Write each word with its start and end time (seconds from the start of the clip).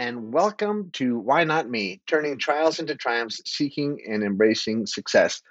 and 0.00 0.32
welcome 0.32 0.88
to 0.94 1.18
Why 1.18 1.44
Not 1.44 1.68
Me, 1.68 2.00
turning 2.06 2.38
trials 2.38 2.78
into 2.78 2.94
triumphs, 2.94 3.42
seeking 3.44 4.00
and 4.08 4.22
embracing 4.22 4.86
success. 4.86 5.42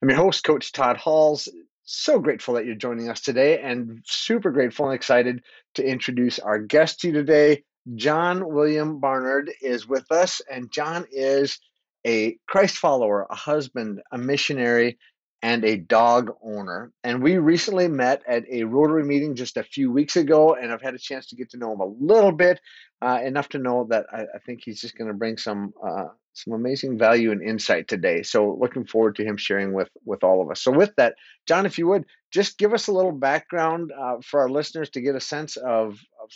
I'm 0.00 0.08
your 0.08 0.16
host, 0.16 0.44
Coach 0.44 0.72
Todd 0.72 0.96
Halls. 0.96 1.46
So 1.84 2.18
grateful 2.18 2.54
that 2.54 2.64
you're 2.64 2.74
joining 2.74 3.10
us 3.10 3.20
today, 3.20 3.60
and 3.60 4.00
super 4.06 4.50
grateful 4.50 4.86
and 4.86 4.94
excited 4.94 5.42
to 5.74 5.86
introduce 5.86 6.38
our 6.38 6.58
guest 6.58 7.00
to 7.00 7.08
you 7.08 7.12
today. 7.12 7.64
John 7.96 8.48
William 8.48 8.98
Barnard 8.98 9.50
is 9.60 9.86
with 9.86 10.10
us, 10.10 10.40
and 10.50 10.72
John 10.72 11.04
is 11.12 11.58
a 12.06 12.38
Christ 12.46 12.78
follower, 12.78 13.26
a 13.28 13.34
husband, 13.34 14.00
a 14.10 14.16
missionary, 14.16 14.96
and 15.42 15.64
a 15.64 15.76
dog 15.76 16.34
owner. 16.42 16.92
And 17.04 17.22
we 17.22 17.38
recently 17.38 17.88
met 17.88 18.22
at 18.26 18.44
a 18.50 18.64
Rotary 18.64 19.04
meeting 19.04 19.36
just 19.36 19.56
a 19.56 19.62
few 19.62 19.92
weeks 19.92 20.16
ago, 20.16 20.54
and 20.54 20.72
I've 20.72 20.82
had 20.82 20.94
a 20.94 20.98
chance 20.98 21.26
to 21.28 21.36
get 21.36 21.50
to 21.50 21.58
know 21.58 21.72
him 21.72 21.80
a 21.80 21.86
little 21.86 22.32
bit, 22.32 22.60
uh, 23.00 23.20
enough 23.24 23.48
to 23.50 23.58
know 23.58 23.86
that 23.90 24.06
I, 24.12 24.22
I 24.22 24.38
think 24.44 24.62
he's 24.64 24.80
just 24.80 24.96
going 24.96 25.08
to 25.08 25.14
bring 25.14 25.36
some 25.36 25.72
uh, 25.84 26.06
some 26.32 26.52
amazing 26.52 26.98
value 26.98 27.32
and 27.32 27.42
insight 27.42 27.88
today. 27.88 28.22
So 28.22 28.56
looking 28.60 28.86
forward 28.86 29.16
to 29.16 29.24
him 29.24 29.36
sharing 29.36 29.72
with 29.72 29.90
with 30.04 30.24
all 30.24 30.42
of 30.42 30.50
us. 30.50 30.60
So 30.60 30.72
with 30.72 30.94
that, 30.96 31.14
John, 31.46 31.66
if 31.66 31.78
you 31.78 31.86
would 31.88 32.04
just 32.30 32.58
give 32.58 32.74
us 32.74 32.88
a 32.88 32.92
little 32.92 33.12
background 33.12 33.92
uh, 33.92 34.16
for 34.22 34.40
our 34.40 34.50
listeners 34.50 34.90
to 34.90 35.00
get 35.00 35.14
a 35.14 35.20
sense 35.20 35.56
of, 35.56 35.98
of, 36.22 36.30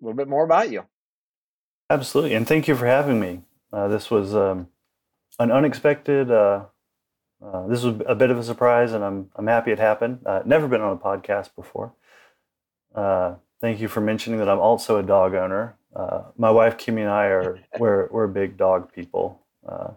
a 0.00 0.04
little 0.04 0.16
bit 0.16 0.28
more 0.28 0.44
about 0.44 0.70
you. 0.70 0.84
Absolutely, 1.88 2.34
and 2.34 2.46
thank 2.46 2.68
you 2.68 2.76
for 2.76 2.86
having 2.86 3.18
me. 3.18 3.42
Uh, 3.72 3.88
this 3.88 4.10
was 4.10 4.34
um, 4.34 4.68
an 5.38 5.50
unexpected 5.50 6.30
uh, 7.42 7.66
this 7.66 7.82
was 7.82 8.00
a 8.06 8.14
bit 8.14 8.30
of 8.30 8.38
a 8.38 8.42
surprise, 8.42 8.92
and 8.92 9.02
I'm 9.02 9.30
I'm 9.34 9.46
happy 9.46 9.72
it 9.72 9.78
happened. 9.78 10.20
Uh, 10.26 10.42
never 10.44 10.68
been 10.68 10.82
on 10.82 10.92
a 10.92 10.96
podcast 10.96 11.54
before. 11.56 11.92
Uh, 12.94 13.36
thank 13.60 13.80
you 13.80 13.88
for 13.88 14.00
mentioning 14.00 14.38
that 14.40 14.48
I'm 14.48 14.58
also 14.58 14.98
a 14.98 15.02
dog 15.02 15.34
owner. 15.34 15.76
Uh, 15.94 16.24
my 16.36 16.50
wife 16.50 16.76
Kimmy 16.76 17.00
and 17.00 17.08
I 17.08 17.26
are 17.26 17.60
we're 17.78 18.08
we're 18.10 18.26
big 18.26 18.56
dog 18.56 18.92
people. 18.92 19.40
Uh, 19.66 19.92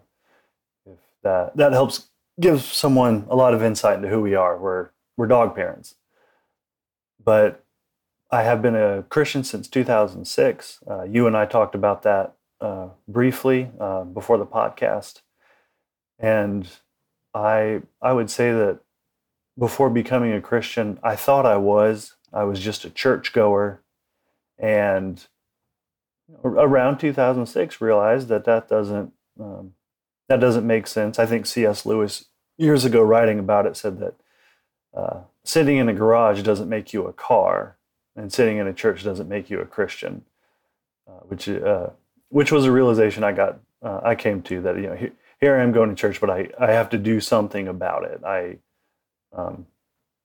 if 0.86 0.98
that 1.22 1.56
that 1.56 1.72
helps 1.72 2.08
give 2.40 2.62
someone 2.62 3.26
a 3.28 3.36
lot 3.36 3.52
of 3.52 3.62
insight 3.62 3.96
into 3.96 4.08
who 4.08 4.22
we 4.22 4.34
are. 4.34 4.58
We're 4.58 4.90
we're 5.18 5.26
dog 5.26 5.54
parents, 5.54 5.96
but 7.22 7.62
I 8.30 8.42
have 8.42 8.62
been 8.62 8.74
a 8.74 9.04
Christian 9.10 9.44
since 9.44 9.68
2006. 9.68 10.82
Uh, 10.88 11.02
you 11.02 11.26
and 11.26 11.36
I 11.36 11.44
talked 11.44 11.74
about 11.74 12.02
that 12.04 12.36
briefly 13.06 13.70
before 14.14 14.38
the 14.38 14.46
podcast, 14.46 15.20
and 16.18 16.66
I 17.34 17.82
I 18.00 18.12
would 18.12 18.30
say 18.30 18.52
that 18.52 18.80
before 19.58 19.90
becoming 19.90 20.32
a 20.32 20.40
Christian, 20.40 20.98
I 21.02 21.16
thought 21.16 21.46
I 21.46 21.56
was. 21.56 22.16
I 22.32 22.44
was 22.44 22.60
just 22.60 22.84
a 22.84 22.90
churchgoer, 22.90 23.80
and 24.58 25.24
around 26.42 26.98
2006, 26.98 27.80
realized 27.80 28.28
that 28.28 28.44
that 28.44 28.68
doesn't 28.68 29.12
um, 29.38 29.74
that 30.28 30.40
doesn't 30.40 30.66
make 30.66 30.86
sense. 30.86 31.18
I 31.18 31.26
think 31.26 31.46
C.S. 31.46 31.86
Lewis 31.86 32.26
years 32.56 32.84
ago, 32.84 33.02
writing 33.02 33.38
about 33.38 33.66
it, 33.66 33.76
said 33.76 34.00
that 34.00 34.14
uh, 34.96 35.20
sitting 35.44 35.76
in 35.76 35.88
a 35.88 35.94
garage 35.94 36.42
doesn't 36.42 36.68
make 36.68 36.92
you 36.92 37.06
a 37.06 37.12
car, 37.12 37.76
and 38.16 38.32
sitting 38.32 38.58
in 38.58 38.66
a 38.66 38.72
church 38.72 39.04
doesn't 39.04 39.28
make 39.28 39.50
you 39.50 39.60
a 39.60 39.66
Christian. 39.66 40.24
Uh, 41.06 41.20
which 41.28 41.48
uh, 41.48 41.88
which 42.30 42.50
was 42.50 42.64
a 42.64 42.72
realization 42.72 43.22
I 43.22 43.32
got 43.32 43.58
uh, 43.82 44.00
I 44.02 44.14
came 44.14 44.40
to 44.42 44.60
that 44.62 44.76
you 44.76 44.82
know 44.82 45.10
here 45.44 45.56
I 45.58 45.62
am 45.62 45.72
going 45.72 45.90
to 45.90 45.94
church, 45.94 46.22
but 46.22 46.30
I, 46.30 46.48
I 46.58 46.72
have 46.72 46.88
to 46.90 46.98
do 46.98 47.20
something 47.20 47.68
about 47.68 48.04
it. 48.04 48.24
I, 48.24 48.56
um, 49.30 49.66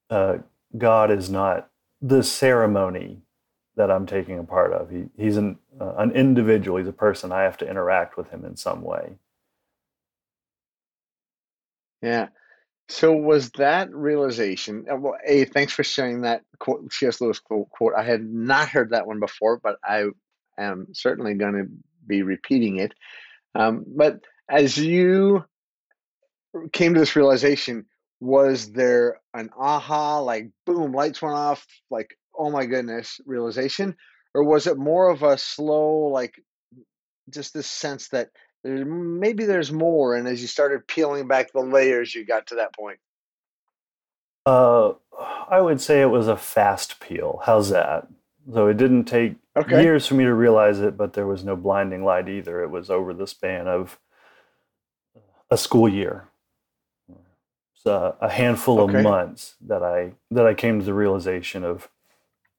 uh, 0.10 0.38
God 0.78 1.12
is 1.12 1.30
not 1.30 1.70
the 2.02 2.24
ceremony 2.24 3.22
that 3.76 3.92
I'm 3.92 4.06
taking 4.06 4.40
a 4.40 4.46
part 4.46 4.72
of. 4.72 4.90
He, 4.90 5.10
he's 5.18 5.36
an, 5.36 5.60
uh, 5.80 5.96
an 5.98 6.12
individual. 6.12 6.78
He's 6.78 6.88
a 6.88 6.94
person. 6.94 7.34
I 7.34 7.42
have 7.42 7.58
to 7.58 7.70
interact 7.70 8.16
with 8.16 8.30
him 8.30 8.46
in 8.46 8.56
some 8.56 8.82
way. 8.82 9.16
Yeah. 12.02 12.28
So 12.88 13.12
was 13.12 13.50
that 13.58 13.94
realization? 13.94 14.86
Uh, 14.90 14.96
well, 14.96 15.18
a 15.28 15.44
thanks 15.44 15.74
for 15.74 15.84
sharing 15.84 16.22
that 16.22 16.44
quote, 16.60 16.94
C.S. 16.94 17.20
Lewis 17.20 17.40
quote, 17.40 17.70
quote. 17.72 17.92
I 17.94 18.04
had 18.04 18.24
not 18.24 18.70
heard 18.70 18.92
that 18.92 19.06
one 19.06 19.20
before, 19.20 19.58
but 19.58 19.80
I 19.84 20.06
am 20.58 20.88
certainly 20.94 21.34
going 21.34 21.56
to 21.56 21.68
be 22.08 22.22
repeating 22.22 22.78
it. 22.78 22.94
Um, 23.54 23.84
but 23.86 24.22
as 24.50 24.78
you 24.78 25.46
came 26.74 26.94
to 26.94 27.00
this 27.00 27.16
realization, 27.16 27.86
was 28.20 28.72
there 28.72 29.22
an 29.34 29.50
aha, 29.58 30.20
like 30.20 30.50
boom, 30.66 30.92
lights 30.92 31.22
went 31.22 31.36
off, 31.36 31.66
like, 31.90 32.18
oh 32.38 32.50
my 32.50 32.66
goodness, 32.66 33.22
realization? 33.26 33.96
Or 34.34 34.44
was 34.44 34.68
it 34.68 34.78
more 34.78 35.10
of 35.10 35.24
a 35.24 35.38
slow, 35.38 36.08
like 36.08 36.34
just 37.30 37.54
this 37.54 37.68
sense 37.68 38.10
that 38.10 38.30
there, 38.64 38.86
maybe 38.86 39.46
there's 39.46 39.72
more? 39.72 40.16
And 40.16 40.28
as 40.28 40.42
you 40.42 40.48
started 40.48 40.88
peeling 40.88 41.28
back 41.28 41.52
the 41.52 41.62
layers, 41.62 42.14
you 42.14 42.26
got 42.26 42.48
to 42.48 42.56
that 42.56 42.76
point? 42.76 43.00
Uh, 44.46 44.94
I 45.50 45.62
would 45.62 45.80
say 45.80 46.02
it 46.02 46.08
was 46.08 46.28
a 46.28 46.38
fast 46.38 47.00
peel. 47.00 47.42
How's 47.46 47.70
that? 47.70 48.08
So 48.52 48.68
it 48.68 48.78
didn't 48.78 49.06
take 49.06 49.36
okay. 49.56 49.84
years 49.84 50.08
for 50.08 50.16
me 50.16 50.24
to 50.24 50.34
realize 50.34 50.80
it, 50.80 50.98
but 50.98 51.14
there 51.14 51.28
was 51.28 51.44
no 51.44 51.56
blinding 51.56 52.04
light 52.04 52.28
either. 52.28 52.64
It 52.64 52.70
was 52.70 52.90
over 52.90 53.14
the 53.14 53.28
span 53.28 53.68
of 53.68 54.00
a 55.52 55.58
school 55.58 55.90
year. 55.90 56.30
So 57.82 58.16
a 58.20 58.30
handful 58.30 58.82
okay. 58.82 58.98
of 58.98 59.04
months 59.04 59.56
that 59.62 59.82
I 59.82 60.12
that 60.32 60.46
I 60.46 60.54
came 60.54 60.80
to 60.80 60.86
the 60.86 60.94
realization 60.94 61.64
of 61.64 61.90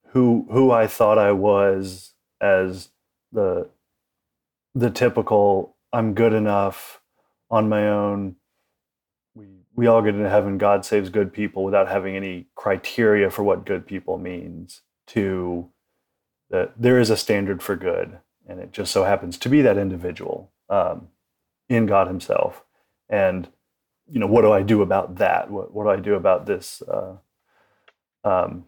who 0.08 0.46
who 0.50 0.70
I 0.70 0.86
thought 0.86 1.18
I 1.18 1.32
was 1.32 2.14
as 2.40 2.88
the 3.30 3.68
the 4.74 4.90
typical 4.90 5.76
I'm 5.92 6.14
good 6.14 6.32
enough 6.32 7.02
on 7.50 7.68
my 7.68 7.86
own. 7.86 8.36
We 9.34 9.48
we 9.74 9.86
all 9.86 10.00
get 10.00 10.14
into 10.14 10.30
heaven. 10.30 10.56
God 10.56 10.86
saves 10.86 11.10
good 11.10 11.34
people 11.34 11.64
without 11.64 11.88
having 11.88 12.16
any 12.16 12.46
criteria 12.54 13.28
for 13.28 13.42
what 13.42 13.66
good 13.66 13.86
people 13.86 14.16
means. 14.16 14.80
To 15.08 15.68
that 16.48 16.72
there 16.78 16.98
is 16.98 17.10
a 17.10 17.16
standard 17.16 17.62
for 17.62 17.76
good, 17.76 18.18
and 18.48 18.58
it 18.58 18.72
just 18.72 18.90
so 18.90 19.04
happens 19.04 19.36
to 19.38 19.50
be 19.50 19.60
that 19.60 19.76
individual 19.76 20.50
um, 20.70 21.08
in 21.68 21.84
God 21.84 22.06
Himself 22.06 22.64
and 23.10 23.48
you 24.08 24.18
know 24.18 24.26
what 24.26 24.42
do 24.42 24.52
I 24.52 24.62
do 24.62 24.80
about 24.80 25.16
that? 25.16 25.50
What 25.50 25.74
what 25.74 25.84
do 25.84 25.90
I 25.90 25.96
do 25.96 26.14
about 26.14 26.46
this 26.46 26.82
uh, 26.82 27.16
um, 28.24 28.64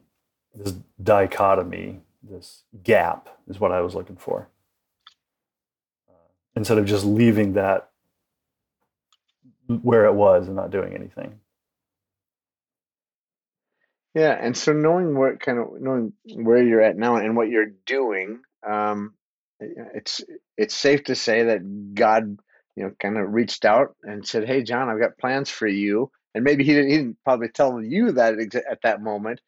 this 0.54 0.74
dichotomy, 1.02 2.00
this 2.22 2.64
gap 2.82 3.28
is 3.48 3.58
what 3.58 3.72
I 3.72 3.80
was 3.80 3.94
looking 3.94 4.16
for. 4.16 4.48
Uh, 6.08 6.28
instead 6.56 6.78
of 6.78 6.84
just 6.84 7.04
leaving 7.04 7.54
that 7.54 7.90
where 9.66 10.06
it 10.06 10.14
was 10.14 10.46
and 10.46 10.56
not 10.56 10.70
doing 10.70 10.94
anything. 10.94 11.40
Yeah, 14.14 14.36
and 14.38 14.54
so 14.56 14.72
knowing 14.72 15.16
what 15.16 15.40
kind 15.40 15.58
of 15.58 15.80
knowing 15.80 16.12
where 16.34 16.62
you're 16.62 16.82
at 16.82 16.98
now 16.98 17.16
and 17.16 17.34
what 17.34 17.48
you're 17.48 17.72
doing, 17.86 18.42
um, 18.66 19.14
it's 19.58 20.22
it's 20.58 20.74
safe 20.74 21.04
to 21.04 21.14
say 21.14 21.44
that 21.44 21.94
God 21.94 22.38
you 22.76 22.84
know, 22.84 22.92
kind 23.00 23.18
of 23.18 23.32
reached 23.32 23.64
out 23.64 23.94
and 24.02 24.26
said, 24.26 24.46
"Hey, 24.46 24.62
John, 24.62 24.88
I've 24.88 25.00
got 25.00 25.18
plans 25.18 25.50
for 25.50 25.66
you." 25.66 26.10
And 26.34 26.44
maybe 26.44 26.64
he 26.64 26.72
didn't, 26.72 26.90
he 26.90 26.96
didn't 26.96 27.18
probably 27.24 27.48
tell 27.48 27.82
you 27.82 28.12
that 28.12 28.34
at 28.70 28.82
that 28.82 29.02
moment, 29.02 29.40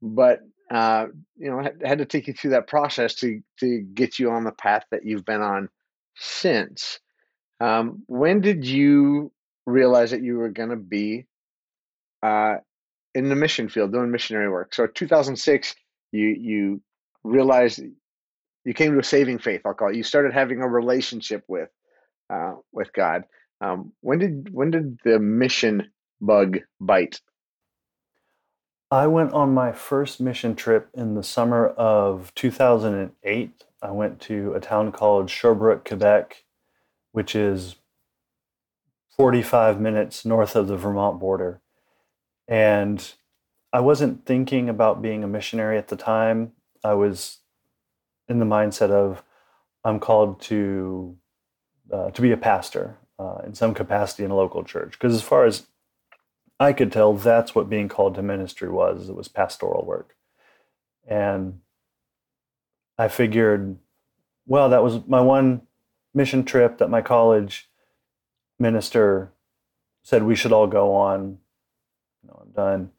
but 0.00 0.40
uh, 0.72 1.06
you 1.36 1.50
know, 1.50 1.62
had, 1.62 1.82
had 1.84 1.98
to 1.98 2.06
take 2.06 2.26
you 2.26 2.32
through 2.32 2.52
that 2.52 2.66
process 2.66 3.14
to 3.16 3.40
to 3.60 3.80
get 3.94 4.18
you 4.18 4.30
on 4.30 4.44
the 4.44 4.52
path 4.52 4.84
that 4.90 5.04
you've 5.04 5.24
been 5.24 5.42
on 5.42 5.68
since. 6.16 6.98
Um, 7.60 8.02
when 8.06 8.40
did 8.40 8.64
you 8.64 9.30
realize 9.66 10.10
that 10.10 10.22
you 10.22 10.36
were 10.36 10.48
going 10.48 10.70
to 10.70 10.76
be 10.76 11.26
uh, 12.22 12.56
in 13.14 13.28
the 13.28 13.36
mission 13.36 13.68
field 13.68 13.92
doing 13.92 14.10
missionary 14.10 14.48
work? 14.48 14.74
So 14.74 14.86
2006, 14.86 15.74
you 16.10 16.28
you 16.28 16.82
realized 17.22 17.80
you 18.64 18.74
came 18.74 18.92
to 18.92 18.98
a 18.98 19.04
saving 19.04 19.38
faith. 19.38 19.60
I'll 19.64 19.74
call 19.74 19.90
it. 19.90 19.96
You 19.96 20.02
started 20.02 20.32
having 20.32 20.62
a 20.62 20.68
relationship 20.68 21.44
with 21.48 21.68
uh, 22.32 22.54
with 22.72 22.92
God. 22.92 23.24
Um, 23.60 23.92
when 24.00 24.18
did 24.18 24.48
when 24.52 24.70
did 24.70 24.98
the 25.04 25.18
mission 25.18 25.90
bug 26.20 26.58
bite? 26.80 27.20
I 28.90 29.06
went 29.06 29.32
on 29.32 29.54
my 29.54 29.72
first 29.72 30.20
mission 30.20 30.54
trip 30.54 30.88
in 30.94 31.14
the 31.14 31.22
summer 31.22 31.68
of 31.68 32.32
2008. 32.34 33.64
I 33.80 33.90
went 33.90 34.20
to 34.22 34.52
a 34.54 34.60
town 34.60 34.92
called 34.92 35.30
Sherbrooke, 35.30 35.86
Quebec, 35.88 36.44
which 37.12 37.34
is 37.34 37.76
45 39.16 39.80
minutes 39.80 40.24
north 40.24 40.54
of 40.56 40.68
the 40.68 40.76
Vermont 40.76 41.18
border. 41.18 41.60
And 42.46 43.14
I 43.72 43.80
wasn't 43.80 44.26
thinking 44.26 44.68
about 44.68 45.00
being 45.00 45.24
a 45.24 45.28
missionary 45.28 45.78
at 45.78 45.88
the 45.88 45.96
time. 45.96 46.52
I 46.84 46.92
was 46.94 47.38
in 48.28 48.40
the 48.40 48.44
mindset 48.44 48.90
of 48.90 49.22
I'm 49.84 50.00
called 50.00 50.40
to 50.42 51.16
uh, 51.92 52.10
to 52.10 52.22
be 52.22 52.32
a 52.32 52.36
pastor 52.36 52.96
uh, 53.18 53.38
in 53.44 53.54
some 53.54 53.74
capacity 53.74 54.24
in 54.24 54.30
a 54.30 54.36
local 54.36 54.64
church. 54.64 54.92
Because 54.92 55.14
as 55.14 55.22
far 55.22 55.44
as 55.44 55.66
I 56.58 56.72
could 56.72 56.92
tell, 56.92 57.12
that's 57.12 57.54
what 57.54 57.68
being 57.68 57.88
called 57.88 58.14
to 58.14 58.22
ministry 58.22 58.68
was. 58.68 59.08
It 59.08 59.14
was 59.14 59.28
pastoral 59.28 59.84
work, 59.84 60.16
and 61.06 61.60
I 62.98 63.08
figured, 63.08 63.76
well, 64.46 64.68
that 64.70 64.82
was 64.82 65.00
my 65.06 65.20
one 65.20 65.62
mission 66.14 66.44
trip 66.44 66.78
that 66.78 66.90
my 66.90 67.02
college 67.02 67.68
minister 68.58 69.32
said 70.02 70.22
we 70.22 70.36
should 70.36 70.52
all 70.52 70.66
go 70.66 70.94
on. 70.94 71.38
You 72.22 72.28
know, 72.28 72.42
I'm 72.42 72.50
done. 72.52 72.90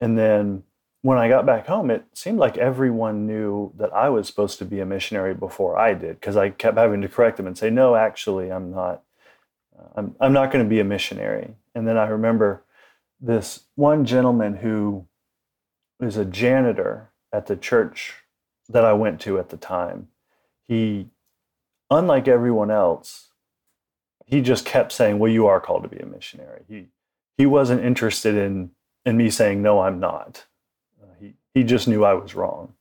And 0.00 0.18
then 0.18 0.62
when 1.06 1.18
I 1.18 1.28
got 1.28 1.46
back 1.46 1.68
home, 1.68 1.88
it 1.88 2.04
seemed 2.14 2.40
like 2.40 2.58
everyone 2.58 3.28
knew 3.28 3.72
that 3.76 3.94
I 3.94 4.08
was 4.08 4.26
supposed 4.26 4.58
to 4.58 4.64
be 4.64 4.80
a 4.80 4.84
missionary 4.84 5.34
before 5.34 5.78
I 5.78 5.94
did, 5.94 6.18
because 6.18 6.36
I 6.36 6.50
kept 6.50 6.76
having 6.76 7.00
to 7.02 7.08
correct 7.08 7.36
them 7.36 7.46
and 7.46 7.56
say, 7.56 7.70
"No, 7.70 7.94
actually, 7.94 8.50
I'm 8.50 8.72
not. 8.72 9.04
Uh, 9.78 9.86
I'm 9.94 10.16
I'm 10.18 10.32
not 10.32 10.50
going 10.50 10.64
to 10.64 10.68
be 10.68 10.80
a 10.80 10.84
missionary." 10.84 11.54
And 11.76 11.86
then 11.86 11.96
I 11.96 12.08
remember 12.08 12.64
this 13.20 13.66
one 13.76 14.04
gentleman 14.04 14.56
who 14.56 15.06
was 16.00 16.16
a 16.16 16.24
janitor 16.24 17.12
at 17.32 17.46
the 17.46 17.56
church 17.56 18.24
that 18.68 18.84
I 18.84 18.92
went 18.92 19.20
to 19.20 19.38
at 19.38 19.50
the 19.50 19.56
time. 19.56 20.08
He, 20.66 21.10
unlike 21.88 22.26
everyone 22.26 22.72
else, 22.72 23.28
he 24.24 24.40
just 24.40 24.64
kept 24.64 24.90
saying, 24.90 25.20
"Well, 25.20 25.30
you 25.30 25.46
are 25.46 25.60
called 25.60 25.84
to 25.84 25.88
be 25.88 26.00
a 26.00 26.06
missionary." 26.06 26.64
He 26.66 26.88
he 27.38 27.46
wasn't 27.46 27.84
interested 27.84 28.34
in 28.34 28.72
in 29.04 29.16
me 29.16 29.30
saying, 29.30 29.62
"No, 29.62 29.82
I'm 29.82 30.00
not." 30.00 30.46
He 31.56 31.62
he 31.62 31.64
just 31.64 31.88
knew 31.88 32.04
I 32.04 32.12
was 32.12 32.34
wrong, 32.34 32.74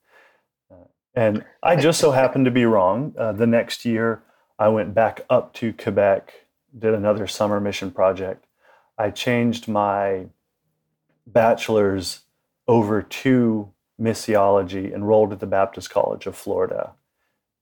uh, 0.69 0.87
and 1.15 1.45
I 1.63 1.77
just 1.77 1.97
so 1.97 2.11
happened 2.11 2.43
to 2.43 2.51
be 2.51 2.65
wrong. 2.65 3.13
Uh, 3.17 3.31
the 3.31 3.47
next 3.47 3.85
year, 3.85 4.21
I 4.59 4.67
went 4.67 4.93
back 4.93 5.21
up 5.29 5.53
to 5.55 5.71
Quebec, 5.71 6.33
did 6.77 6.93
another 6.93 7.25
summer 7.25 7.61
mission 7.61 7.89
project. 7.89 8.45
I 8.97 9.11
changed 9.11 9.69
my 9.69 10.25
bachelor's 11.25 12.21
over 12.67 13.01
to 13.01 13.71
missiology, 13.97 14.93
enrolled 14.93 15.31
at 15.31 15.39
the 15.39 15.47
Baptist 15.47 15.89
College 15.89 16.25
of 16.25 16.35
Florida, 16.35 16.95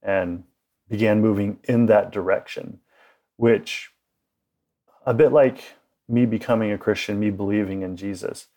and 0.02 0.42
began 0.88 1.20
moving 1.20 1.58
in 1.64 1.86
that 1.86 2.10
direction 2.10 2.80
which 3.36 3.90
a 5.06 5.14
bit 5.14 5.32
like 5.32 5.74
me 6.08 6.26
becoming 6.26 6.72
a 6.72 6.78
Christian, 6.78 7.20
me 7.20 7.30
believing 7.30 7.82
in 7.82 7.96
Jesus, 7.96 8.48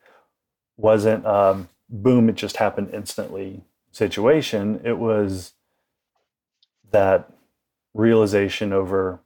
wasn't 0.75 1.23
um, 1.25 1.69
boom, 1.89 2.29
it 2.29 2.35
just 2.35 2.57
happened 2.57 2.89
instantly 2.93 3.63
situation. 3.91 4.81
It 4.83 4.97
was 4.97 5.53
that 6.91 7.31
realization 7.93 8.73
over 8.73 9.19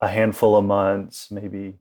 a 0.00 0.08
handful 0.08 0.56
of 0.56 0.64
months, 0.64 1.30
maybe 1.30 1.78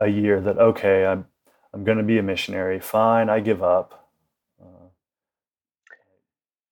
a 0.00 0.08
year, 0.08 0.40
that 0.40 0.58
okay, 0.58 1.06
I'm 1.06 1.26
I'm 1.72 1.84
going 1.84 1.98
to 1.98 2.04
be 2.04 2.18
a 2.18 2.22
missionary. 2.22 2.80
Fine, 2.80 3.28
I 3.28 3.40
give 3.40 3.62
up. 3.62 4.08
Uh, 4.62 4.88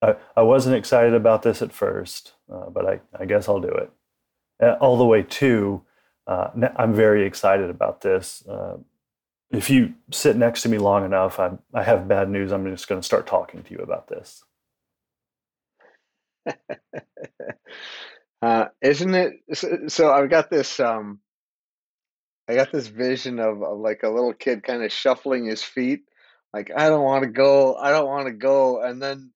I 0.03 0.17
I 0.41 0.43
wasn't 0.43 0.77
excited 0.77 1.15
about 1.15 1.43
this 1.43 1.63
at 1.63 1.73
first, 1.73 2.35
uh, 2.53 2.71
but 2.71 2.87
I 2.87 3.01
I 3.19 3.25
guess 3.25 3.49
I'll 3.49 3.61
do 3.61 3.69
it. 3.69 3.91
Uh, 4.63 4.77
all 4.81 4.97
the 4.97 5.05
way 5.05 5.23
to 5.23 5.83
uh, 6.27 6.51
I'm 6.77 6.95
very 6.95 7.27
excited 7.27 7.69
about 7.71 8.01
this. 8.01 8.45
If 9.57 9.71
you 9.71 9.95
sit 10.11 10.37
next 10.37 10.63
to 10.63 10.69
me 10.69 10.79
long 10.79 11.05
enough, 11.05 11.39
I, 11.39 11.53
I 11.73 11.83
have 11.83 12.09
bad 12.09 12.29
news. 12.29 12.53
I'm 12.53 12.69
just 12.71 12.89
going 12.89 13.01
to 13.01 13.05
start 13.05 13.27
talking 13.27 13.63
to 13.63 13.71
you 13.73 13.79
about 13.79 14.09
this. 14.09 14.43
uh, 18.43 18.67
isn't 18.83 19.15
it? 19.15 19.33
So, 19.55 19.69
so, 19.89 20.13
I've 20.13 20.29
got 20.31 20.51
this. 20.51 20.81
Um, 20.81 21.21
I 22.49 22.55
got 22.55 22.73
this 22.73 22.89
vision 22.89 23.39
of, 23.39 23.63
of 23.63 23.79
like 23.79 24.03
a 24.03 24.11
little 24.11 24.35
kid 24.35 24.63
kind 24.63 24.83
of 24.83 24.93
shuffling 24.93 25.47
his 25.47 25.63
feet, 25.63 26.03
like 26.55 26.71
I 26.75 26.89
don't 26.89 27.03
want 27.03 27.25
to 27.25 27.31
go, 27.31 27.75
I 27.75 27.91
don't 27.91 28.07
want 28.07 28.27
to 28.29 28.33
go, 28.33 28.81
and 28.81 29.03
then 29.03 29.33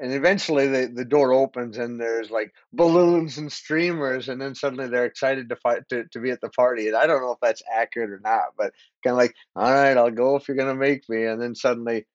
and 0.00 0.12
eventually 0.12 0.68
the, 0.68 0.90
the 0.92 1.04
door 1.04 1.32
opens 1.32 1.78
and 1.78 2.00
there's 2.00 2.30
like 2.30 2.52
balloons 2.72 3.38
and 3.38 3.52
streamers 3.52 4.28
and 4.28 4.40
then 4.40 4.54
suddenly 4.54 4.88
they're 4.88 5.04
excited 5.04 5.48
to 5.48 5.56
fight 5.56 5.88
to, 5.88 6.04
to 6.08 6.20
be 6.20 6.30
at 6.30 6.40
the 6.40 6.48
party 6.50 6.88
and 6.88 6.96
i 6.96 7.06
don't 7.06 7.22
know 7.22 7.32
if 7.32 7.40
that's 7.40 7.62
accurate 7.72 8.10
or 8.10 8.20
not 8.20 8.46
but 8.56 8.72
kind 9.02 9.12
of 9.12 9.18
like 9.18 9.34
all 9.56 9.72
right 9.72 9.96
i'll 9.96 10.10
go 10.10 10.36
if 10.36 10.48
you're 10.48 10.56
gonna 10.56 10.74
make 10.74 11.08
me 11.08 11.24
and 11.24 11.40
then 11.40 11.54
suddenly 11.54 12.06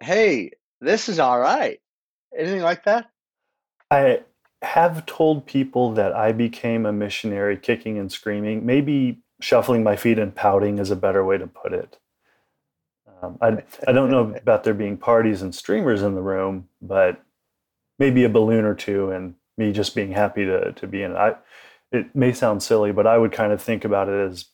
hey 0.00 0.50
this 0.80 1.08
is 1.08 1.18
all 1.18 1.38
right 1.38 1.80
anything 2.36 2.62
like 2.62 2.84
that? 2.84 3.10
I 3.90 4.20
have 4.62 5.04
told 5.06 5.46
people 5.46 5.92
that 5.92 6.12
i 6.14 6.32
became 6.32 6.86
a 6.86 6.92
missionary 6.92 7.56
kicking 7.56 7.98
and 7.98 8.10
screaming 8.10 8.64
maybe 8.64 9.18
shuffling 9.40 9.82
my 9.82 9.96
feet 9.96 10.18
and 10.18 10.34
pouting 10.34 10.78
is 10.78 10.90
a 10.90 10.96
better 10.96 11.24
way 11.24 11.36
to 11.36 11.46
put 11.46 11.72
it 11.72 11.98
um, 13.22 13.38
I, 13.40 13.62
I 13.86 13.92
don't 13.92 14.10
know 14.10 14.34
about 14.34 14.64
there 14.64 14.74
being 14.74 14.96
parties 14.96 15.42
and 15.42 15.54
streamers 15.54 16.02
in 16.02 16.14
the 16.14 16.22
room, 16.22 16.68
but 16.80 17.22
maybe 17.98 18.24
a 18.24 18.28
balloon 18.28 18.64
or 18.64 18.74
two 18.74 19.10
and 19.10 19.34
me 19.56 19.72
just 19.72 19.94
being 19.94 20.12
happy 20.12 20.44
to, 20.44 20.72
to 20.72 20.86
be 20.86 21.02
in 21.02 21.12
it. 21.12 21.16
I, 21.16 21.36
it 21.92 22.14
may 22.16 22.32
sound 22.32 22.62
silly, 22.62 22.90
but 22.90 23.06
I 23.06 23.18
would 23.18 23.32
kind 23.32 23.52
of 23.52 23.62
think 23.62 23.84
about 23.84 24.08
it 24.08 24.30
as 24.30 24.46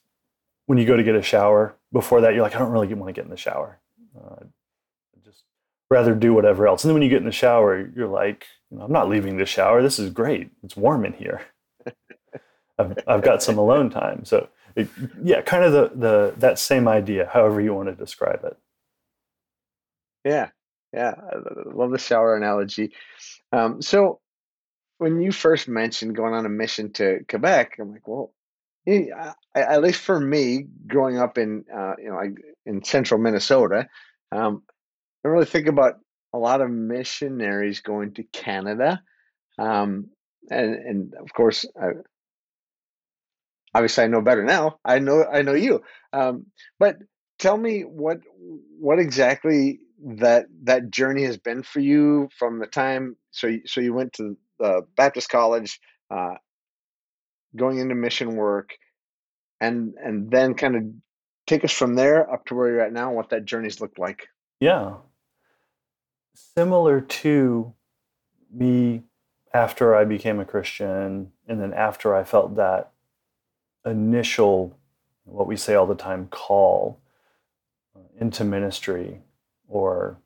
when 0.67 0.77
you 0.77 0.85
go 0.85 0.95
to 0.95 1.03
get 1.03 1.15
a 1.15 1.21
shower, 1.21 1.75
before 1.91 2.21
that, 2.21 2.33
you're 2.33 2.43
like, 2.43 2.55
I 2.55 2.59
don't 2.59 2.71
really 2.71 2.93
want 2.93 3.09
to 3.09 3.13
get 3.13 3.25
in 3.25 3.31
the 3.31 3.37
shower. 3.37 3.79
Uh, 4.15 4.43
just 5.25 5.43
rather 5.89 6.13
do 6.13 6.33
whatever 6.33 6.67
else. 6.67 6.83
And 6.83 6.89
then 6.89 6.93
when 6.93 7.01
you 7.01 7.09
get 7.09 7.21
in 7.21 7.25
the 7.25 7.31
shower, 7.31 7.89
you're 7.95 8.07
like, 8.07 8.45
I'm 8.79 8.91
not 8.91 9.09
leaving 9.09 9.37
the 9.37 9.47
shower. 9.47 9.81
This 9.81 9.97
is 9.97 10.11
great. 10.11 10.51
It's 10.63 10.77
warm 10.77 11.05
in 11.05 11.13
here. 11.13 11.41
I've, 12.77 12.99
I've 13.07 13.23
got 13.23 13.41
some 13.41 13.57
alone 13.57 13.89
time. 13.89 14.25
So 14.25 14.47
it, 14.75 14.89
yeah, 15.23 15.41
kind 15.41 15.63
of 15.63 15.71
the 15.71 15.91
the 15.95 16.33
that 16.37 16.59
same 16.59 16.87
idea, 16.87 17.29
however 17.31 17.61
you 17.61 17.73
want 17.73 17.89
to 17.89 17.95
describe 17.95 18.43
it. 18.43 18.57
Yeah, 20.25 20.49
yeah, 20.93 21.13
I 21.17 21.35
love 21.73 21.91
the 21.91 21.97
shower 21.97 22.35
analogy. 22.35 22.93
Um, 23.51 23.81
so 23.81 24.19
when 24.97 25.21
you 25.21 25.31
first 25.31 25.67
mentioned 25.67 26.15
going 26.15 26.33
on 26.33 26.45
a 26.45 26.49
mission 26.49 26.91
to 26.93 27.19
Quebec, 27.27 27.77
I'm 27.79 27.91
like, 27.91 28.07
well, 28.07 28.33
yeah, 28.85 29.33
I, 29.55 29.61
at 29.61 29.81
least 29.81 30.01
for 30.01 30.19
me, 30.19 30.65
growing 30.87 31.17
up 31.17 31.37
in 31.37 31.65
uh, 31.73 31.93
you 31.97 32.09
know 32.09 32.21
in 32.65 32.83
central 32.83 33.19
Minnesota, 33.19 33.87
um, 34.31 34.63
I 35.23 35.29
really 35.29 35.45
think 35.45 35.67
about 35.67 35.99
a 36.33 36.37
lot 36.37 36.61
of 36.61 36.69
missionaries 36.69 37.81
going 37.81 38.13
to 38.15 38.23
Canada, 38.23 39.01
um, 39.57 40.09
and 40.49 40.75
and 40.75 41.13
of 41.15 41.33
course, 41.33 41.65
I, 41.79 41.89
obviously 43.73 44.03
I 44.03 44.07
know 44.07 44.21
better 44.21 44.43
now. 44.43 44.79
I 44.83 44.99
know 44.99 45.25
I 45.25 45.41
know 45.41 45.53
you. 45.53 45.81
Um, 46.13 46.47
but 46.79 46.97
tell 47.37 47.57
me 47.57 47.81
what 47.81 48.19
what 48.79 48.99
exactly 48.99 49.79
that 50.01 50.45
that 50.63 50.89
journey 50.89 51.23
has 51.23 51.37
been 51.37 51.63
for 51.63 51.79
you 51.79 52.29
from 52.37 52.59
the 52.59 52.67
time 52.67 53.17
so 53.31 53.47
you, 53.47 53.61
so 53.65 53.81
you 53.81 53.93
went 53.93 54.13
to 54.13 54.37
the 54.59 54.81
Baptist 54.95 55.29
College, 55.29 55.79
uh, 56.11 56.35
going 57.55 57.79
into 57.79 57.95
mission 57.95 58.35
work, 58.35 58.71
and 59.61 59.93
and 60.03 60.31
then 60.31 60.53
kind 60.53 60.75
of 60.75 60.83
take 61.47 61.63
us 61.63 61.71
from 61.71 61.95
there 61.95 62.31
up 62.31 62.45
to 62.45 62.55
where 62.55 62.69
you're 62.69 62.81
at 62.81 62.93
now. 62.93 63.13
What 63.13 63.29
that 63.29 63.45
journey's 63.45 63.81
looked 63.81 63.99
like. 63.99 64.27
Yeah, 64.59 64.95
similar 66.33 67.01
to 67.01 67.73
me 68.51 69.03
after 69.53 69.95
I 69.95 70.05
became 70.05 70.39
a 70.39 70.45
Christian, 70.45 71.31
and 71.47 71.61
then 71.61 71.73
after 71.73 72.15
I 72.15 72.23
felt 72.23 72.55
that 72.55 72.91
initial, 73.85 74.77
what 75.25 75.47
we 75.47 75.55
say 75.55 75.75
all 75.75 75.85
the 75.87 75.95
time, 75.95 76.27
call 76.27 76.99
uh, 77.95 77.99
into 78.19 78.43
ministry 78.43 79.21
or 79.67 80.17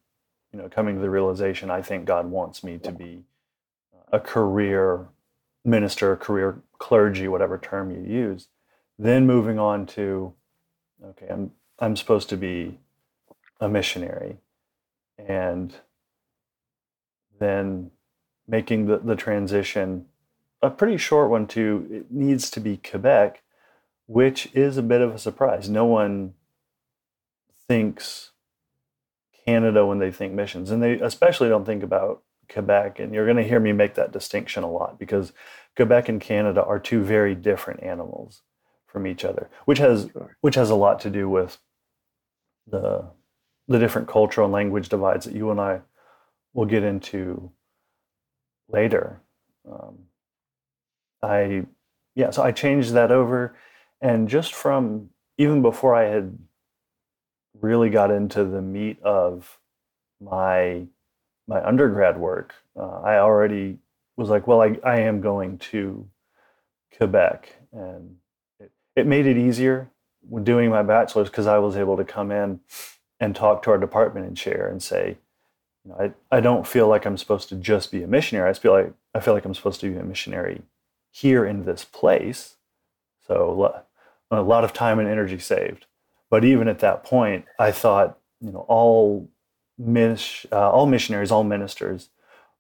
you 0.52 0.60
know 0.60 0.70
coming 0.70 0.96
to 0.96 1.02
the 1.02 1.10
realization 1.10 1.70
i 1.70 1.82
think 1.82 2.06
god 2.06 2.30
wants 2.30 2.64
me 2.64 2.78
to 2.78 2.92
be 2.92 3.24
a 4.14 4.20
career 4.20 5.08
minister, 5.66 6.16
career 6.16 6.62
clergy, 6.78 7.28
whatever 7.28 7.58
term 7.58 7.90
you 7.92 8.02
use. 8.02 8.48
Then 9.00 9.26
moving 9.26 9.60
on 9.60 9.86
to, 9.88 10.34
okay, 11.04 11.28
I'm 11.30 11.52
I'm 11.80 11.96
supposed 11.96 12.30
to 12.30 12.38
be 12.38 12.78
a 13.60 13.68
missionary, 13.68 14.38
and 15.18 15.74
then 17.40 17.92
making 18.48 18.86
the, 18.86 19.00
the 19.00 19.16
transition 19.16 20.06
a 20.64 20.70
pretty 20.70 20.98
short 20.98 21.30
one 21.30 21.46
too. 21.46 21.88
it 21.92 22.12
needs 22.12 22.50
to 22.52 22.60
be 22.60 22.78
Quebec, 22.78 23.44
which 24.08 24.50
is 24.54 24.78
a 24.78 24.84
bit 24.84 25.02
of 25.02 25.14
a 25.14 25.20
surprise. 25.20 25.70
No 25.70 25.86
one 25.86 26.34
thinks 27.68 28.32
Canada 29.46 29.86
when 29.86 30.00
they 30.00 30.12
think 30.12 30.34
missions, 30.34 30.72
and 30.72 30.82
they 30.82 30.94
especially 30.94 31.50
don't 31.50 31.66
think 31.66 31.84
about 31.84 32.24
Quebec. 32.50 33.00
And 33.00 33.14
you're 33.14 33.26
going 33.26 33.38
to 33.38 33.48
hear 33.48 33.60
me 33.60 33.74
make 33.74 33.96
that 33.96 34.14
distinction 34.14 34.64
a 34.64 34.72
lot 34.72 34.98
because 34.98 35.34
Quebec 35.76 36.08
and 36.08 36.22
Canada 36.22 36.64
are 36.64 36.80
two 36.80 37.04
very 37.04 37.36
different 37.36 37.84
animals 37.84 38.42
from 38.88 39.06
each 39.06 39.26
other, 39.26 39.50
which 39.66 39.80
has 39.80 40.10
sure. 40.14 40.38
which 40.42 40.56
has 40.56 40.70
a 40.70 40.76
lot 40.76 41.02
to 41.02 41.10
do 41.10 41.30
with 41.30 41.58
the 42.66 43.06
the 43.68 43.80
different 43.80 44.08
cultural 44.08 44.46
and 44.46 44.54
language 44.54 44.88
divides 44.88 45.26
that 45.26 45.36
you 45.36 45.52
and 45.52 45.60
I 45.60 45.82
will 46.54 46.66
get 46.66 46.84
into 46.84 47.52
later. 48.70 49.22
Um, 49.70 50.06
I 51.24 51.66
yeah, 52.16 52.30
so 52.30 52.44
I 52.44 52.52
changed 52.52 52.94
that 52.94 53.12
over, 53.12 53.56
and 54.02 54.28
just 54.28 54.54
from 54.54 55.10
even 55.38 55.62
before 55.62 55.96
I 55.96 56.06
had 56.06 56.38
really 57.60 57.90
got 57.90 58.12
into 58.12 58.44
the 58.44 58.62
meat 58.62 59.02
of 59.02 59.60
my 60.22 60.88
my 61.48 61.66
undergrad 61.66 62.18
work, 62.20 62.54
uh, 62.78 63.02
I 63.02 63.18
already 63.18 63.80
was 64.16 64.30
like, 64.30 64.48
well, 64.48 64.62
I, 64.62 64.78
I 64.84 65.00
am 65.00 65.22
going 65.22 65.58
to 65.58 66.08
Quebec, 66.96 67.56
and 67.72 68.18
it, 68.60 68.72
it 68.96 69.08
made 69.08 69.26
it 69.26 69.38
easier 69.38 69.90
when 70.30 70.44
doing 70.44 70.70
my 70.70 70.84
bachelor's 70.84 71.30
because 71.30 71.48
I 71.48 71.58
was 71.58 71.76
able 71.76 71.98
to 71.98 72.06
come 72.06 72.32
in 72.32 72.60
and 73.20 73.36
talk 73.36 73.64
to 73.64 73.72
our 73.72 73.78
department 73.78 74.28
and 74.28 74.38
chair 74.38 74.70
and 74.70 74.82
say, 74.82 75.18
you 75.84 75.92
know, 75.92 76.14
I, 76.32 76.38
I 76.38 76.40
don't 76.40 76.68
feel 76.68 76.88
like 76.88 77.06
I'm 77.06 77.18
supposed 77.18 77.50
to 77.50 77.56
just 77.56 77.92
be 77.92 78.04
a 78.04 78.08
missionary. 78.08 78.50
I 78.50 78.54
feel 78.54 78.72
like 78.72 78.94
I 79.16 79.20
feel 79.20 79.34
like 79.34 79.46
I'm 79.46 79.56
supposed 79.56 79.82
to 79.82 79.90
be 79.90 79.98
a 79.98 80.04
missionary 80.04 80.62
here 81.14 81.46
in 81.46 81.64
this 81.64 81.86
place. 81.86 82.56
So 83.26 83.84
a 84.32 84.42
lot 84.42 84.64
of 84.64 84.74
time 84.74 85.00
and 85.00 85.08
energy 85.08 85.38
saved. 85.38 85.86
But 86.30 86.44
even 86.44 86.68
at 86.68 86.80
that 86.80 87.04
point, 87.04 87.46
I 87.60 87.72
thought, 87.72 88.18
you 88.42 88.52
know, 88.52 88.66
all 88.68 89.30
uh, 89.80 90.72
all 90.72 90.88
missionaries, 90.88 91.32
all 91.32 91.44
ministers 91.44 92.10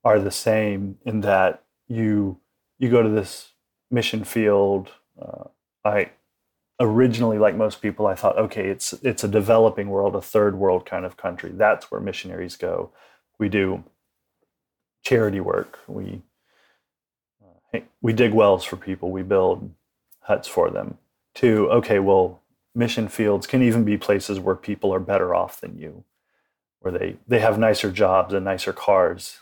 are 0.03 0.19
the 0.19 0.31
same 0.31 0.97
in 1.03 1.21
that 1.21 1.63
you 1.87 2.37
you 2.77 2.89
go 2.89 3.01
to 3.01 3.09
this 3.09 3.53
mission 3.89 4.23
field. 4.23 4.91
Uh, 5.19 5.45
I 5.83 6.11
originally, 6.79 7.39
like 7.39 7.55
most 7.55 7.81
people, 7.81 8.05
I 8.05 8.13
thought, 8.13 8.37
okay, 8.37 8.67
it's 8.67 8.93
it's 9.01 9.23
a 9.23 9.27
developing 9.27 9.89
world, 9.89 10.15
a 10.15 10.21
third 10.21 10.55
world 10.55 10.85
kind 10.85 11.05
of 11.05 11.17
country. 11.17 11.51
That's 11.51 11.89
where 11.89 11.99
missionaries 11.99 12.55
go. 12.55 12.91
We 13.39 13.49
do 13.49 13.83
charity 15.03 15.39
work. 15.39 15.79
We 15.87 16.21
we 18.01 18.13
dig 18.13 18.33
wells 18.33 18.63
for 18.63 18.75
people. 18.75 19.11
We 19.11 19.23
build 19.23 19.71
huts 20.21 20.47
for 20.47 20.69
them. 20.69 20.97
To 21.35 21.69
okay, 21.71 21.99
well, 21.99 22.41
mission 22.75 23.07
fields 23.07 23.47
can 23.47 23.61
even 23.61 23.83
be 23.83 23.97
places 23.97 24.39
where 24.39 24.55
people 24.55 24.93
are 24.93 24.99
better 24.99 25.33
off 25.33 25.61
than 25.61 25.77
you, 25.77 26.03
where 26.79 26.91
they 26.91 27.17
they 27.27 27.39
have 27.39 27.57
nicer 27.57 27.91
jobs 27.91 28.33
and 28.33 28.45
nicer 28.45 28.73
cars 28.73 29.39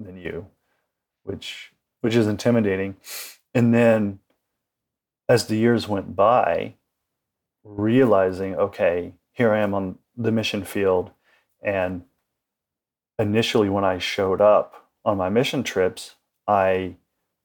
than 0.00 0.16
you, 0.16 0.46
which 1.22 1.72
which 2.00 2.14
is 2.14 2.26
intimidating. 2.26 2.96
And 3.54 3.74
then 3.74 4.20
as 5.28 5.46
the 5.46 5.56
years 5.56 5.88
went 5.88 6.14
by, 6.14 6.74
realizing, 7.62 8.54
okay, 8.56 9.14
here 9.32 9.52
I 9.52 9.60
am 9.60 9.74
on 9.74 9.98
the 10.16 10.32
mission 10.32 10.64
field. 10.64 11.10
And 11.62 12.04
initially 13.18 13.68
when 13.68 13.84
I 13.84 13.98
showed 13.98 14.40
up 14.40 14.88
on 15.04 15.16
my 15.16 15.28
mission 15.28 15.62
trips, 15.62 16.16
I 16.46 16.96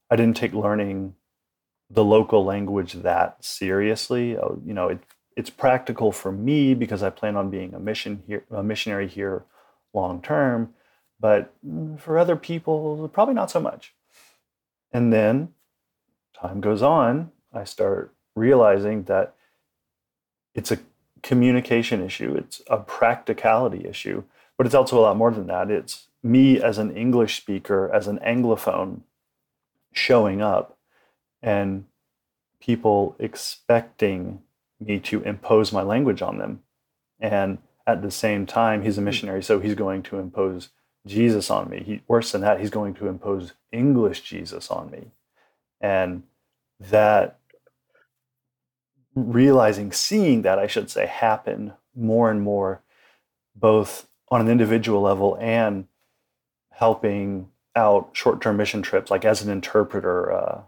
I 0.10 0.16
didn't 0.16 0.38
take 0.38 0.54
learning 0.54 1.16
the 1.90 2.04
local 2.04 2.44
language 2.46 2.94
that 2.94 3.44
seriously. 3.44 4.38
Oh, 4.38 4.62
you 4.66 4.74
know, 4.74 4.90
it, 4.90 5.00
it's 5.36 5.50
practical 5.50 6.12
for 6.12 6.32
me 6.32 6.74
because 6.74 7.04
I 7.04 7.10
plan 7.10 7.36
on 7.36 7.50
being 7.50 7.74
a 7.74 7.80
mission 7.80 8.24
here, 8.28 8.44
a 8.52 8.64
missionary 8.64 9.08
here 9.08 9.44
long 9.94 10.22
term. 10.22 10.74
But 11.20 11.54
for 11.98 12.18
other 12.18 12.36
people, 12.36 13.10
probably 13.12 13.34
not 13.34 13.52
so 13.52 13.60
much. 13.60 13.94
And 14.92 15.12
then 15.12 15.50
time 16.40 16.62
goes 16.62 16.82
on, 16.82 17.32
I 17.54 17.64
start 17.64 18.14
realizing 18.36 19.04
that 19.04 19.36
it's 20.56 20.72
a 20.72 20.80
communication 21.22 22.04
issue, 22.04 22.36
it's 22.36 22.62
a 22.68 22.78
practicality 22.78 23.86
issue, 23.86 24.24
but 24.58 24.66
it's 24.66 24.76
also 24.76 25.00
a 25.00 25.02
lot 25.02 25.18
more 25.18 25.32
than 25.32 25.48
that. 25.48 25.70
It's 25.70 26.08
me 26.24 26.62
as 26.62 26.78
an 26.78 26.96
English 26.96 27.38
speaker, 27.38 27.92
as 27.94 28.08
an 28.08 28.20
Anglophone, 28.20 29.02
showing 29.94 30.42
up 30.42 30.78
and 31.42 31.86
people 32.60 33.16
expecting 33.20 34.42
me 34.80 35.00
to 35.00 35.22
impose 35.24 35.72
my 35.72 35.82
language 35.82 36.22
on 36.22 36.38
them. 36.38 36.62
And 37.20 37.60
at 37.86 38.02
the 38.02 38.12
same 38.12 38.46
time, 38.46 38.84
he's 38.84 38.98
a 38.98 39.02
hmm. 39.02 39.06
missionary, 39.06 39.44
so 39.44 39.60
he's 39.60 39.76
going 39.76 40.04
to 40.04 40.20
impose 40.20 40.70
Jesus 41.08 41.50
on 41.50 41.70
me. 41.70 41.84
He, 41.86 42.02
worse 42.08 42.32
than 42.32 42.42
that, 42.42 42.60
he's 42.60 42.70
going 42.70 42.94
to 42.96 43.08
impose 43.08 43.54
English 43.72 44.22
Jesus 44.22 44.70
on 44.70 44.92
me. 44.92 45.12
And 45.82 46.24
that 46.80 47.40
realizing, 49.16 49.92
seeing 49.92 50.44
that, 50.44 50.60
I 50.60 50.68
should 50.68 50.90
say, 50.90 51.06
happen 51.08 51.74
more 51.96 52.30
and 52.30 52.42
more, 52.42 52.82
both 53.56 54.08
on 54.30 54.42
an 54.42 54.50
individual 54.50 55.02
level 55.02 55.38
and 55.40 55.88
helping 56.72 57.50
out 57.76 58.10
short-term 58.14 58.58
mission 58.58 58.82
trips, 58.82 59.12
like 59.12 59.26
as 59.26 59.42
an 59.42 59.50
interpreter, 59.50 60.32
uh, 60.32 60.62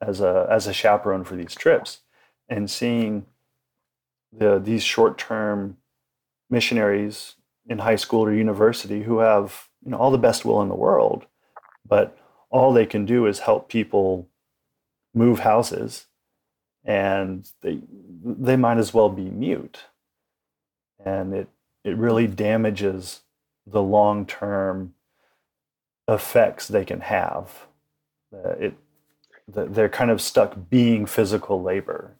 as 0.00 0.20
a 0.20 0.46
as 0.50 0.66
a 0.66 0.72
chaperone 0.72 1.24
for 1.24 1.36
these 1.36 1.54
trips, 1.54 2.00
and 2.48 2.70
seeing 2.70 3.26
the 4.32 4.58
these 4.58 4.82
short-term 4.82 5.76
missionaries 6.50 7.36
in 7.66 7.78
high 7.78 7.96
school 7.96 8.24
or 8.24 8.32
university 8.32 9.02
who 9.02 9.18
have 9.18 9.68
you 9.84 9.90
know 9.90 9.96
all 9.96 10.10
the 10.10 10.18
best 10.18 10.44
will 10.44 10.62
in 10.62 10.68
the 10.68 10.74
world, 10.74 11.26
but 11.86 12.16
all 12.50 12.72
they 12.72 12.86
can 12.86 13.06
do 13.06 13.26
is 13.26 13.40
help 13.40 13.68
people 13.68 14.28
move 15.14 15.40
houses, 15.40 16.06
and 16.84 17.50
they 17.62 17.80
they 18.24 18.56
might 18.56 18.78
as 18.78 18.92
well 18.92 19.08
be 19.08 19.24
mute, 19.24 19.84
and 21.04 21.34
it 21.34 21.48
it 21.84 21.96
really 21.96 22.26
damages 22.26 23.22
the 23.66 23.82
long 23.82 24.26
term 24.26 24.94
effects 26.08 26.68
they 26.68 26.84
can 26.84 27.00
have. 27.00 27.66
Uh, 28.32 28.50
it 28.58 28.74
they're 29.48 29.88
kind 29.88 30.10
of 30.10 30.20
stuck 30.20 30.56
being 30.70 31.04
physical 31.04 31.62
labor 31.62 32.16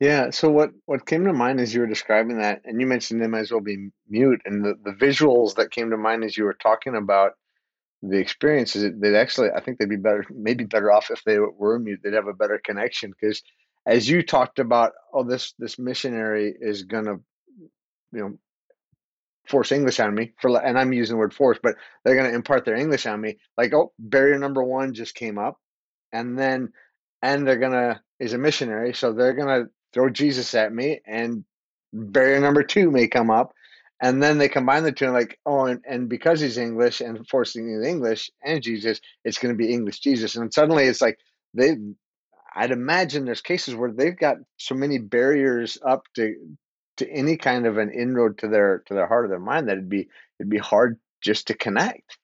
yeah. 0.00 0.30
So 0.30 0.50
what 0.50 0.70
what 0.86 1.06
came 1.06 1.24
to 1.24 1.32
mind 1.32 1.60
as 1.60 1.72
you 1.72 1.80
were 1.80 1.86
describing 1.86 2.38
that, 2.38 2.62
and 2.64 2.80
you 2.80 2.86
mentioned 2.86 3.22
they 3.22 3.26
might 3.26 3.40
as 3.40 3.52
well 3.52 3.60
be 3.60 3.90
mute, 4.08 4.42
and 4.44 4.64
the, 4.64 4.74
the 4.84 4.90
visuals 4.92 5.54
that 5.54 5.70
came 5.70 5.90
to 5.90 5.96
mind 5.96 6.24
as 6.24 6.36
you 6.36 6.44
were 6.44 6.56
talking 6.60 6.96
about 6.96 7.32
the 8.02 8.18
experiences, 8.18 8.92
they'd 8.98 9.14
actually, 9.16 9.48
I 9.56 9.60
think 9.60 9.78
they'd 9.78 9.88
be 9.88 9.96
better, 9.96 10.26
maybe 10.30 10.64
better 10.64 10.92
off 10.92 11.10
if 11.10 11.24
they 11.24 11.38
were 11.38 11.78
mute. 11.78 12.00
They'd 12.02 12.12
have 12.12 12.26
a 12.26 12.34
better 12.34 12.60
connection 12.62 13.12
because, 13.18 13.40
as 13.86 14.08
you 14.08 14.22
talked 14.22 14.58
about, 14.58 14.92
oh, 15.12 15.24
this 15.24 15.54
this 15.58 15.78
missionary 15.78 16.54
is 16.60 16.82
gonna, 16.82 17.14
you 18.12 18.20
know, 18.20 18.38
force 19.48 19.72
English 19.72 20.00
on 20.00 20.14
me 20.14 20.32
for, 20.40 20.56
and 20.64 20.78
I'm 20.78 20.92
using 20.92 21.14
the 21.14 21.18
word 21.18 21.34
force, 21.34 21.58
but 21.62 21.76
they're 22.04 22.16
gonna 22.16 22.34
impart 22.34 22.64
their 22.64 22.76
English 22.76 23.06
on 23.06 23.20
me. 23.20 23.38
Like, 23.56 23.72
oh, 23.74 23.92
barrier 23.98 24.38
number 24.38 24.62
one 24.62 24.94
just 24.94 25.14
came 25.14 25.38
up, 25.38 25.58
and 26.12 26.38
then, 26.38 26.72
and 27.22 27.46
they're 27.46 27.58
gonna 27.58 28.02
is 28.18 28.32
a 28.32 28.38
missionary, 28.38 28.94
so 28.94 29.12
they're 29.12 29.34
gonna 29.34 29.64
throw 29.92 30.10
Jesus 30.10 30.54
at 30.54 30.72
me, 30.72 31.00
and 31.06 31.44
barrier 31.92 32.40
number 32.40 32.62
two 32.62 32.90
may 32.90 33.08
come 33.08 33.30
up. 33.30 33.52
And 34.00 34.22
then 34.22 34.38
they 34.38 34.48
combine 34.48 34.82
the 34.82 34.92
two, 34.92 35.06
and 35.06 35.14
like, 35.14 35.38
oh, 35.46 35.66
and, 35.66 35.80
and 35.88 36.08
because 36.08 36.40
he's 36.40 36.58
English 36.58 37.00
and 37.00 37.26
forcing 37.28 37.80
the 37.80 37.88
English 37.88 38.30
and 38.42 38.62
Jesus, 38.62 39.00
it's 39.24 39.38
going 39.38 39.54
to 39.54 39.56
be 39.56 39.72
English 39.72 40.00
Jesus. 40.00 40.36
And 40.36 40.52
suddenly 40.52 40.84
it's 40.84 41.00
like 41.00 41.18
they, 41.54 41.76
I'd 42.54 42.72
imagine 42.72 43.24
there's 43.24 43.40
cases 43.40 43.74
where 43.74 43.92
they've 43.92 44.16
got 44.16 44.36
so 44.58 44.74
many 44.74 44.98
barriers 44.98 45.78
up 45.86 46.02
to 46.16 46.34
to 46.96 47.10
any 47.10 47.36
kind 47.36 47.66
of 47.66 47.78
an 47.78 47.90
inroad 47.90 48.38
to 48.38 48.48
their 48.48 48.78
to 48.86 48.94
their 48.94 49.06
heart 49.06 49.26
or 49.26 49.28
their 49.28 49.38
mind 49.38 49.68
that 49.68 49.72
it'd 49.72 49.88
be 49.88 50.08
it'd 50.38 50.50
be 50.50 50.58
hard 50.58 50.98
just 51.20 51.46
to 51.48 51.54
connect. 51.54 52.18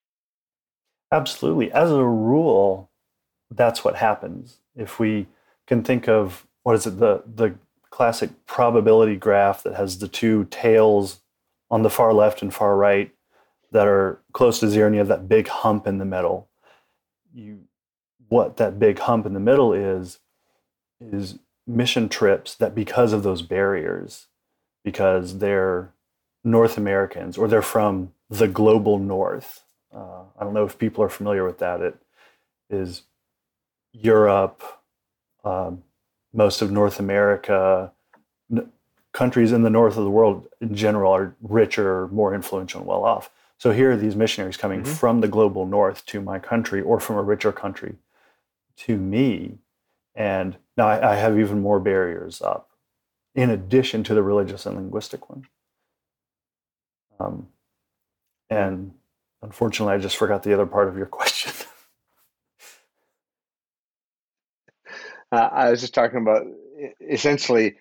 Absolutely. 1.12 1.72
As 1.72 1.90
a 1.90 2.04
rule, 2.04 2.90
that's 3.50 3.84
what 3.84 3.96
happens. 3.96 4.58
If 4.76 5.00
we 5.00 5.26
can 5.66 5.82
think 5.82 6.08
of 6.08 6.46
what 6.62 6.76
is 6.76 6.86
it 6.86 6.98
the 6.98 7.22
the 7.26 7.54
classic 7.90 8.30
probability 8.46 9.16
graph 9.16 9.62
that 9.62 9.74
has 9.74 9.98
the 9.98 10.08
two 10.08 10.44
tails 10.50 11.20
on 11.70 11.82
the 11.82 11.90
far 11.90 12.12
left 12.12 12.42
and 12.42 12.54
far 12.54 12.76
right 12.76 13.12
that 13.72 13.86
are 13.86 14.20
close 14.32 14.60
to 14.60 14.68
zero 14.68 14.86
and 14.86 14.94
you 14.94 15.00
have 15.00 15.08
that 15.08 15.28
big 15.28 15.48
hump 15.48 15.86
in 15.86 15.98
the 15.98 16.04
middle 16.04 16.48
you 17.34 17.60
what 18.28 18.56
that 18.56 18.78
big 18.78 18.98
hump 19.00 19.26
in 19.26 19.34
the 19.34 19.40
middle 19.40 19.72
is 19.72 20.20
is 21.00 21.38
mission 21.66 22.08
trips 22.08 22.54
that 22.54 22.74
because 22.74 23.12
of 23.12 23.22
those 23.22 23.42
barriers 23.42 24.28
because 24.84 25.38
they're 25.38 25.92
north 26.44 26.76
americans 26.78 27.36
or 27.36 27.48
they're 27.48 27.62
from 27.62 28.12
the 28.28 28.48
global 28.48 28.98
north 28.98 29.64
uh, 29.94 30.22
i 30.38 30.44
don't 30.44 30.54
know 30.54 30.64
if 30.64 30.78
people 30.78 31.02
are 31.04 31.08
familiar 31.08 31.44
with 31.44 31.58
that 31.58 31.80
it 31.80 31.96
is 32.70 33.02
europe 33.92 34.62
um, 35.44 35.82
most 36.32 36.62
of 36.62 36.70
north 36.70 36.98
america 37.00 37.92
n- 38.50 38.70
countries 39.12 39.52
in 39.52 39.62
the 39.62 39.70
north 39.70 39.96
of 39.96 40.04
the 40.04 40.10
world 40.10 40.46
in 40.60 40.74
general 40.74 41.12
are 41.12 41.34
richer 41.42 42.08
more 42.08 42.34
influential 42.34 42.80
and 42.80 42.88
well 42.88 43.04
off 43.04 43.30
so 43.58 43.72
here 43.72 43.90
are 43.90 43.96
these 43.96 44.16
missionaries 44.16 44.56
coming 44.56 44.80
Mhm. 44.82 44.86
from 44.86 45.20
the 45.20 45.28
global 45.28 45.66
north 45.66 46.06
to 46.06 46.22
my 46.22 46.38
country 46.38 46.80
or 46.80 46.98
from 46.98 47.16
a 47.16 47.22
richer 47.22 47.52
country 47.52 47.96
to 48.76 48.96
me. 48.96 49.58
And 50.14 50.56
now 50.78 50.86
I, 50.88 51.12
I 51.12 51.16
have 51.16 51.38
even 51.38 51.60
more 51.60 51.78
barriers 51.78 52.40
up 52.40 52.69
in 53.34 53.50
addition 53.50 54.02
to 54.04 54.14
the 54.14 54.22
religious 54.22 54.66
and 54.66 54.76
linguistic 54.76 55.28
one. 55.28 55.46
Um, 57.18 57.48
and 58.48 58.92
unfortunately, 59.42 59.94
I 59.94 59.98
just 59.98 60.16
forgot 60.16 60.42
the 60.42 60.54
other 60.54 60.66
part 60.66 60.88
of 60.88 60.96
your 60.96 61.06
question. 61.06 61.52
Uh, 65.32 65.48
I 65.52 65.70
was 65.70 65.80
just 65.80 65.94
talking 65.94 66.20
about 66.20 66.44
essentially 67.08 67.76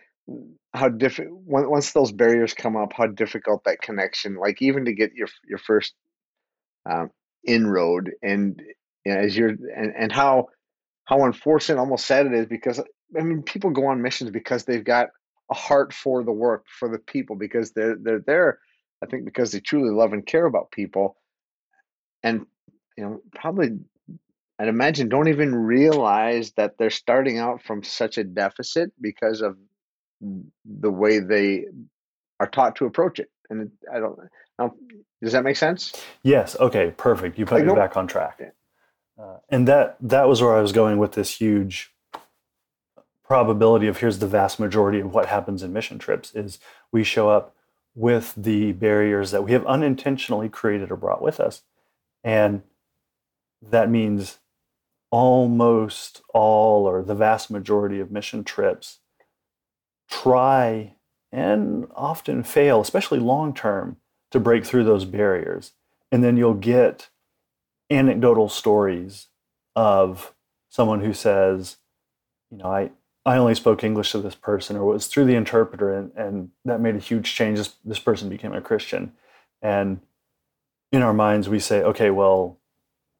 how 0.74 0.88
different 0.88 1.32
once 1.34 1.94
those 1.94 2.12
barriers 2.12 2.54
come 2.54 2.78
up, 2.78 2.94
how 2.94 3.08
difficult 3.08 3.64
that 3.64 3.82
connection, 3.82 4.36
like 4.36 4.62
even 4.62 4.86
to 4.86 4.94
get 4.94 5.14
your 5.14 5.28
your 5.48 5.58
first 5.58 5.94
um, 6.88 7.10
inroad, 7.44 8.12
and 8.22 8.62
you 9.04 9.14
know, 9.14 9.20
as 9.20 9.36
you're 9.36 9.50
and, 9.50 9.94
and 9.98 10.12
how 10.12 10.50
how 11.06 11.26
unfortunate, 11.26 11.80
almost 11.80 12.06
sad 12.06 12.28
it 12.28 12.34
is 12.34 12.46
because 12.46 12.80
I 13.18 13.24
mean 13.24 13.42
people 13.42 13.72
go 13.72 13.88
on 13.88 14.04
missions 14.04 14.30
because 14.30 14.66
they've 14.66 14.84
got 14.84 15.08
a 15.50 15.56
heart 15.56 15.94
for 15.94 16.24
the 16.24 16.32
work 16.32 16.66
for 16.80 16.90
the 16.90 17.00
people 17.00 17.36
because 17.36 17.72
they're 17.72 17.96
they're 17.96 18.24
there, 18.26 18.60
I 19.04 19.06
think 19.06 19.26
because 19.26 19.52
they 19.52 19.60
truly 19.60 19.92
love 19.92 20.14
and 20.14 20.26
care 20.26 20.46
about 20.46 20.72
people, 20.72 21.18
and 22.24 22.46
you 22.98 23.04
know 23.04 23.22
probably 23.34 23.80
I'd 24.60 24.68
imagine 24.68 25.08
don't 25.08 25.30
even 25.30 25.56
realize 25.56 26.52
that 26.58 26.78
they're 26.78 26.90
starting 26.90 27.40
out 27.40 27.64
from 27.64 27.82
such 27.82 28.18
a 28.18 28.26
deficit 28.26 28.92
because 29.00 29.42
of 29.42 29.58
the 30.66 30.92
way 30.92 31.20
they 31.20 31.66
are 32.42 32.48
taught 32.48 32.76
to 32.78 32.86
approach 32.86 33.20
it. 33.20 33.30
And 33.50 33.72
I 33.92 34.00
don't, 34.00 34.20
I 34.60 34.64
don't, 34.64 34.74
does 35.24 35.32
that 35.32 35.46
make 35.46 35.56
sense? 35.56 35.94
yes. 36.24 36.58
Okay. 36.60 36.94
Perfect. 36.98 37.40
You 37.40 37.46
put 37.46 37.66
me 37.66 37.74
back 37.74 37.96
on 37.96 38.06
track. 38.08 38.42
Uh, 39.20 39.38
and 39.50 39.68
that 39.68 39.98
that 40.02 40.28
was 40.28 40.42
where 40.42 40.56
I 40.56 40.62
was 40.62 40.72
going 40.72 40.98
with 40.98 41.14
this 41.14 41.30
huge 41.30 41.92
probability 43.30 43.88
of 43.88 43.98
here's 43.98 44.20
the 44.20 44.28
vast 44.28 44.60
majority 44.60 45.00
of 45.00 45.14
what 45.14 45.28
happens 45.28 45.62
in 45.62 45.72
mission 45.72 46.00
trips 46.00 46.34
is 46.34 46.60
we 46.92 47.04
show 47.04 47.30
up 47.30 47.56
with 47.96 48.34
the 48.36 48.72
barriers 48.74 49.32
that 49.32 49.44
we 49.44 49.52
have 49.52 49.66
unintentionally 49.68 50.50
created 50.50 50.92
or 50.92 50.96
brought 50.96 51.22
with 51.22 51.40
us. 51.40 51.62
And 52.24 52.64
that 53.62 53.90
means 53.90 54.40
almost 55.12 56.22
all 56.34 56.88
or 56.88 57.04
the 57.04 57.16
vast 57.16 57.52
majority 57.52 58.00
of 58.00 58.12
mission 58.12 58.44
trips 58.44 59.00
try 60.10 60.96
and 61.32 61.88
often 61.96 62.42
fail 62.44 62.82
especially 62.82 63.20
long 63.20 63.54
term 63.54 63.98
to 64.32 64.40
break 64.40 64.66
through 64.66 64.84
those 64.84 65.06
barriers. 65.06 65.74
And 66.12 66.24
then 66.24 66.36
you'll 66.36 66.56
get 66.56 67.10
anecdotal 67.92 68.50
stories 68.50 69.28
of 69.76 70.34
someone 70.70 71.02
who 71.02 71.14
says 71.14 71.78
you 72.52 72.58
know 72.58 72.66
i 72.66 72.92
I 73.30 73.38
only 73.38 73.54
spoke 73.54 73.84
English 73.84 74.12
to 74.14 74.22
this 74.22 74.34
person, 74.34 74.76
or 74.76 74.86
was 74.86 75.06
through 75.06 75.26
the 75.26 75.36
interpreter, 75.36 75.94
and, 75.94 76.12
and 76.16 76.50
that 76.66 76.82
made 76.82 76.96
a 76.96 77.00
huge 77.00 77.36
change. 77.36 77.60
This, 77.60 77.76
this 77.86 78.00
person 78.00 78.28
became 78.28 78.54
a 78.54 78.62
Christian. 78.62 79.12
And 79.62 80.00
in 80.92 81.04
our 81.04 81.14
minds, 81.14 81.48
we 81.48 81.60
say, 81.60 81.84
okay, 81.84 82.10
well, 82.10 82.58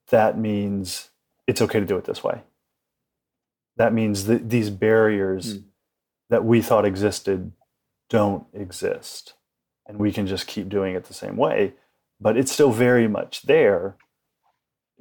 that 0.10 0.36
means 0.36 1.10
it's 1.46 1.62
okay 1.62 1.80
to 1.80 1.86
do 1.86 1.98
it 1.98 2.06
this 2.06 2.24
way. 2.24 2.42
That 3.78 3.94
means 3.94 4.26
that 4.26 4.50
these 4.50 4.72
barriers 4.72 5.60
Mm. 5.60 5.64
that 6.32 6.44
we 6.44 6.62
thought 6.62 6.86
existed 6.86 7.52
don't 8.10 8.46
exist. 8.52 9.36
And 9.86 10.00
we 10.00 10.12
can 10.12 10.26
just 10.26 10.48
keep 10.48 10.70
doing 10.70 10.96
it 10.96 11.04
the 11.06 11.14
same 11.14 11.38
way. 11.38 11.76
But 12.20 12.36
it's 12.36 12.52
still 12.52 12.72
very 12.72 13.08
much 13.08 13.44
there. 13.44 13.96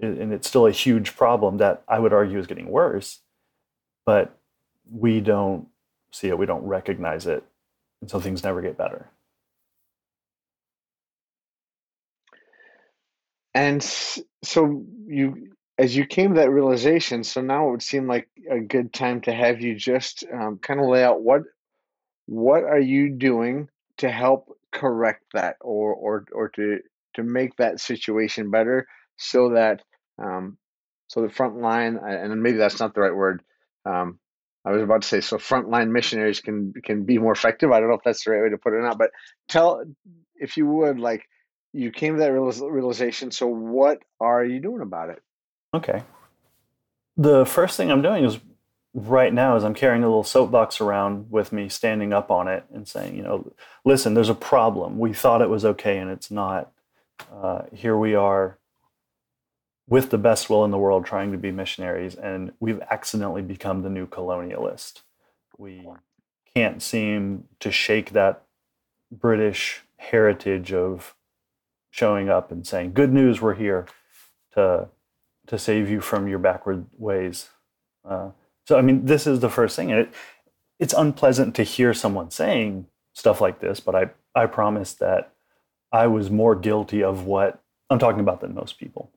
And 0.01 0.33
it's 0.35 0.49
still 0.49 0.67
a 0.67 0.71
huge 0.71 1.17
problem 1.17 1.57
that 1.57 1.83
I 1.89 1.99
would 1.99 2.13
argue 2.13 2.39
is 2.39 2.47
getting 2.47 2.71
worse. 2.71 3.21
But 4.05 4.38
we 4.91 5.21
don't 5.21 5.69
see 6.13 6.29
it, 6.29 6.39
we 6.39 6.47
don't 6.47 6.65
recognize 6.65 7.27
it, 7.27 7.45
and 8.01 8.11
so 8.11 8.21
things 8.21 8.45
never 8.45 8.61
get 8.63 8.79
better. 8.79 9.11
And 13.55 13.83
so 13.83 14.85
you, 15.07 15.49
as 15.79 15.97
you 15.97 16.07
came 16.07 16.35
to 16.35 16.41
that 16.41 16.51
realization, 16.51 17.25
so 17.25 17.41
now 17.41 17.69
it 17.69 17.71
would 17.73 17.83
seem 17.83 18.07
like 18.07 18.29
a 18.49 18.61
good 18.61 18.93
time 18.93 19.21
to 19.23 19.33
have 19.33 19.61
you 19.61 19.75
just 19.75 20.25
um, 20.33 20.59
kind 20.59 20.81
of 20.81 20.87
lay 20.87 21.03
out 21.03 21.23
what 21.23 21.43
what 22.27 22.63
are 22.63 22.79
you 22.79 23.11
doing 23.11 23.69
to 23.97 24.11
help 24.11 24.57
correct 24.71 25.25
that 25.33 25.57
or 25.61 25.95
or 25.95 26.25
or 26.33 26.49
to 26.51 26.79
to 27.15 27.23
make 27.23 27.57
that 27.57 27.81
situation 27.81 28.51
better 28.51 28.87
so 29.17 29.51
that 29.55 29.81
um, 30.23 30.59
so 31.09 31.23
the 31.23 31.31
front 31.31 31.57
line 31.57 31.97
and 31.97 32.43
maybe 32.43 32.59
that's 32.59 32.81
not 32.81 32.95
the 32.95 33.01
right 33.01 33.15
word 33.15 33.43
um, 33.87 34.19
I 34.65 34.73
was 34.73 34.83
about 34.83 35.03
to 35.03 35.09
say 35.09 35.21
so 35.21 35.39
frontline 35.39 35.91
missionaries 35.91 36.41
can 36.41 36.73
can 36.85 37.05
be 37.05 37.19
more 37.19 37.33
effective 37.33 37.73
I 37.73 37.81
don't 37.81 37.89
know 37.89 37.97
if 37.97 38.05
that's 38.05 38.25
the 38.25 38.33
right 38.33 38.43
way 38.43 38.51
to 38.51 38.59
put 38.59 38.73
it 38.73 38.77
or 38.77 38.83
not 38.83 38.99
but 38.99 39.11
tell 39.49 39.85
if 40.35 40.57
you 40.57 40.67
would 40.67 40.99
like 40.99 41.29
you 41.73 41.91
came 41.91 42.15
to 42.15 42.21
that 42.21 42.33
realization 42.33 43.31
so 43.31 43.47
what 43.47 43.99
are 44.21 44.45
you 44.45 44.61
doing 44.61 44.83
about 44.83 45.11
it 45.11 45.23
Okay. 45.75 46.03
The 47.17 47.45
first 47.45 47.77
thing 47.77 47.91
I'm 47.91 48.03
doing 48.03 48.25
is 48.25 48.39
right 48.95 49.33
now 49.33 49.57
is 49.57 49.65
I'm 49.65 49.75
carrying 49.75 50.03
a 50.03 50.07
little 50.07 50.25
soapbox 50.25 50.81
around 50.81 51.31
with 51.31 51.53
me, 51.53 51.69
standing 51.69 52.13
up 52.13 52.31
on 52.31 52.49
it 52.49 52.65
and 52.73 52.87
saying, 52.87 53.17
you 53.17 53.23
know, 53.23 53.53
listen, 53.85 54.15
there's 54.15 54.29
a 54.29 54.35
problem. 54.35 54.99
We 54.99 55.13
thought 55.13 55.43
it 55.43 55.51
was 55.51 55.65
okay 55.65 55.99
and 55.99 56.11
it's 56.11 56.31
not. 56.31 56.73
Uh, 57.33 57.63
here 57.73 57.97
we 57.97 58.15
are 58.15 58.58
with 59.89 60.11
the 60.11 60.19
best 60.19 60.51
will 60.51 60.65
in 60.65 60.71
the 60.71 60.79
world 60.79 61.07
trying 61.07 61.33
to 61.33 61.39
be 61.39 61.51
missionaries, 61.51 62.15
and 62.15 62.53
we've 62.61 62.81
accidentally 62.91 63.43
become 63.43 63.83
the 63.83 63.91
new 63.91 64.07
colonialist. 64.07 65.01
We 65.57 65.87
can't 66.55 66.83
seem 66.83 67.45
to 67.61 67.73
shake 67.73 68.11
that 68.11 68.43
British 69.11 69.83
heritage 69.97 70.73
of 70.73 71.15
showing 71.91 72.29
up 72.29 72.53
and 72.53 72.67
saying, 72.67 72.93
good 72.93 73.13
news, 73.13 73.41
we're 73.41 73.55
here 73.55 73.87
to 74.55 74.89
to 75.47 75.59
save 75.59 75.89
you 75.89 75.99
from 76.03 76.29
your 76.29 76.39
backward 76.39 76.85
ways. 76.99 77.49
Uh, 78.05 78.31
so, 78.67 78.77
I 78.77 78.83
mean, 78.83 79.07
this 79.07 79.27
is 79.27 79.41
the 79.41 79.49
first 79.49 79.75
thing, 79.77 79.91
and 79.91 80.01
it 80.01 80.15
it's 80.79 80.93
unpleasant 80.93 81.55
to 81.57 81.63
hear 81.63 81.95
someone 81.95 82.31
saying 82.31 82.87
stuff 83.15 83.41
like 83.41 83.61
this. 83.61 83.81
But 83.81 83.95
I 83.95 84.11
I 84.35 84.47
promise 84.47 84.93
that 84.95 85.33
I 85.91 86.07
was 86.07 86.31
more 86.31 86.55
guilty 86.55 87.03
of 87.03 87.25
what 87.25 87.63
I'm 87.89 87.99
talking 87.99 88.21
about 88.21 88.43
than 88.43 88.55
most 88.55 88.79
people. 88.79 89.11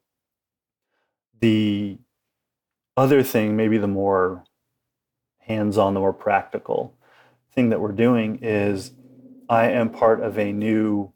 The 1.42 1.98
other 2.96 3.24
thing, 3.24 3.56
maybe 3.56 3.78
the 3.78 3.88
more 3.88 4.44
hands-on, 5.40 5.94
the 5.94 6.00
more 6.00 6.14
practical 6.14 6.96
thing 7.54 7.70
that 7.70 7.82
we're 7.82 7.92
doing 7.92 8.40
is 8.42 8.92
I 9.50 9.70
am 9.70 9.90
part 9.90 10.22
of 10.22 10.38
a 10.38 10.54
new 10.54 11.12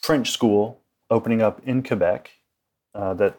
French 0.00 0.30
school 0.30 0.80
opening 1.10 1.40
up 1.40 1.60
in 1.64 1.82
Quebec 1.82 2.30
uh, 2.94 3.14
that 3.14 3.38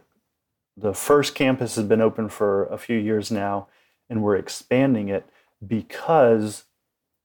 the 0.78 0.94
first 0.94 1.36
campus 1.36 1.76
has 1.76 1.86
been 1.86 2.02
open 2.02 2.30
for 2.30 2.66
a 2.66 2.78
few 2.78 2.98
years 2.98 3.32
now, 3.32 3.68
and 4.10 4.24
we're 4.24 4.38
expanding 4.38 5.10
it 5.10 5.28
because 5.66 6.64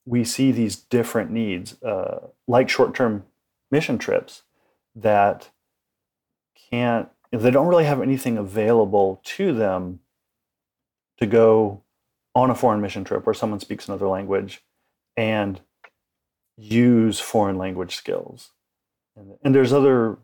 we 0.04 0.24
see 0.24 0.50
these 0.50 0.76
different 0.76 1.30
needs, 1.30 1.80
uh, 1.82 2.28
like 2.46 2.68
short 2.68 2.94
term 2.94 3.24
mission 3.70 3.98
trips, 3.98 4.42
that 4.94 5.50
can't, 6.70 7.08
they 7.30 7.50
don't 7.50 7.66
really 7.66 7.84
have 7.84 8.00
anything 8.00 8.38
available 8.38 9.20
to 9.24 9.52
them 9.52 10.00
to 11.18 11.26
go 11.26 11.82
on 12.34 12.50
a 12.50 12.54
foreign 12.54 12.80
mission 12.80 13.04
trip 13.04 13.26
where 13.26 13.34
someone 13.34 13.60
speaks 13.60 13.88
another 13.88 14.08
language 14.08 14.62
and 15.16 15.60
use 16.56 17.20
foreign 17.20 17.58
language 17.58 17.96
skills. 17.96 18.50
And, 19.16 19.34
and 19.42 19.54
there's 19.54 19.72
other 19.72 20.18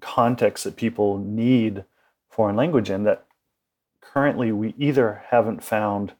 contexts 0.00 0.64
that 0.64 0.76
people 0.76 1.18
need 1.18 1.84
foreign 2.30 2.56
language 2.56 2.90
in 2.90 3.04
that 3.04 3.26
currently 4.00 4.52
we 4.52 4.74
either 4.78 5.24
haven't 5.28 5.62
found 5.62 6.12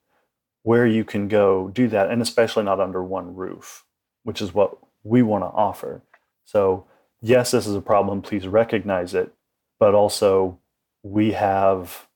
where 0.62 0.86
you 0.86 1.04
can 1.04 1.28
go 1.28 1.68
do 1.68 1.88
that, 1.88 2.10
and 2.10 2.20
especially 2.20 2.64
not 2.64 2.80
under 2.80 3.02
one 3.02 3.34
roof, 3.34 3.84
which 4.24 4.42
is 4.42 4.52
what 4.52 4.76
we 5.02 5.22
want 5.22 5.42
to 5.42 5.48
offer. 5.48 6.02
So, 6.44 6.84
yes, 7.22 7.52
this 7.52 7.66
is 7.66 7.74
a 7.74 7.80
problem. 7.80 8.20
Please 8.20 8.46
recognize 8.46 9.14
it, 9.14 9.32
but 9.78 9.94
also 9.94 10.58
we 11.02 11.32
have 11.32 12.08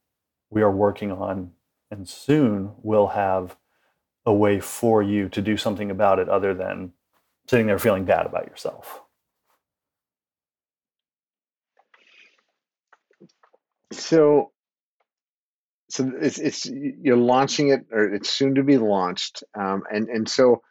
we 0.50 0.62
are 0.62 0.70
working 0.70 1.12
on 1.12 1.52
and 1.90 2.08
soon 2.08 2.72
we'll 2.82 3.08
have 3.08 3.56
a 4.24 4.32
way 4.32 4.60
for 4.60 5.02
you 5.02 5.28
to 5.28 5.42
do 5.42 5.56
something 5.56 5.90
about 5.90 6.18
it 6.18 6.28
other 6.28 6.54
than 6.54 6.92
sitting 7.48 7.66
there 7.66 7.78
feeling 7.78 8.04
bad 8.04 8.26
about 8.26 8.46
yourself. 8.46 9.02
So, 13.92 14.52
so 15.90 16.10
it's 16.20 16.38
it's 16.38 16.66
you're 16.66 17.16
launching 17.16 17.68
it, 17.68 17.86
or 17.92 18.14
it's 18.14 18.30
soon 18.30 18.54
to 18.54 18.62
be 18.62 18.78
launched, 18.78 19.44
um, 19.54 19.82
and 19.92 20.08
and 20.08 20.28
so 20.28 20.62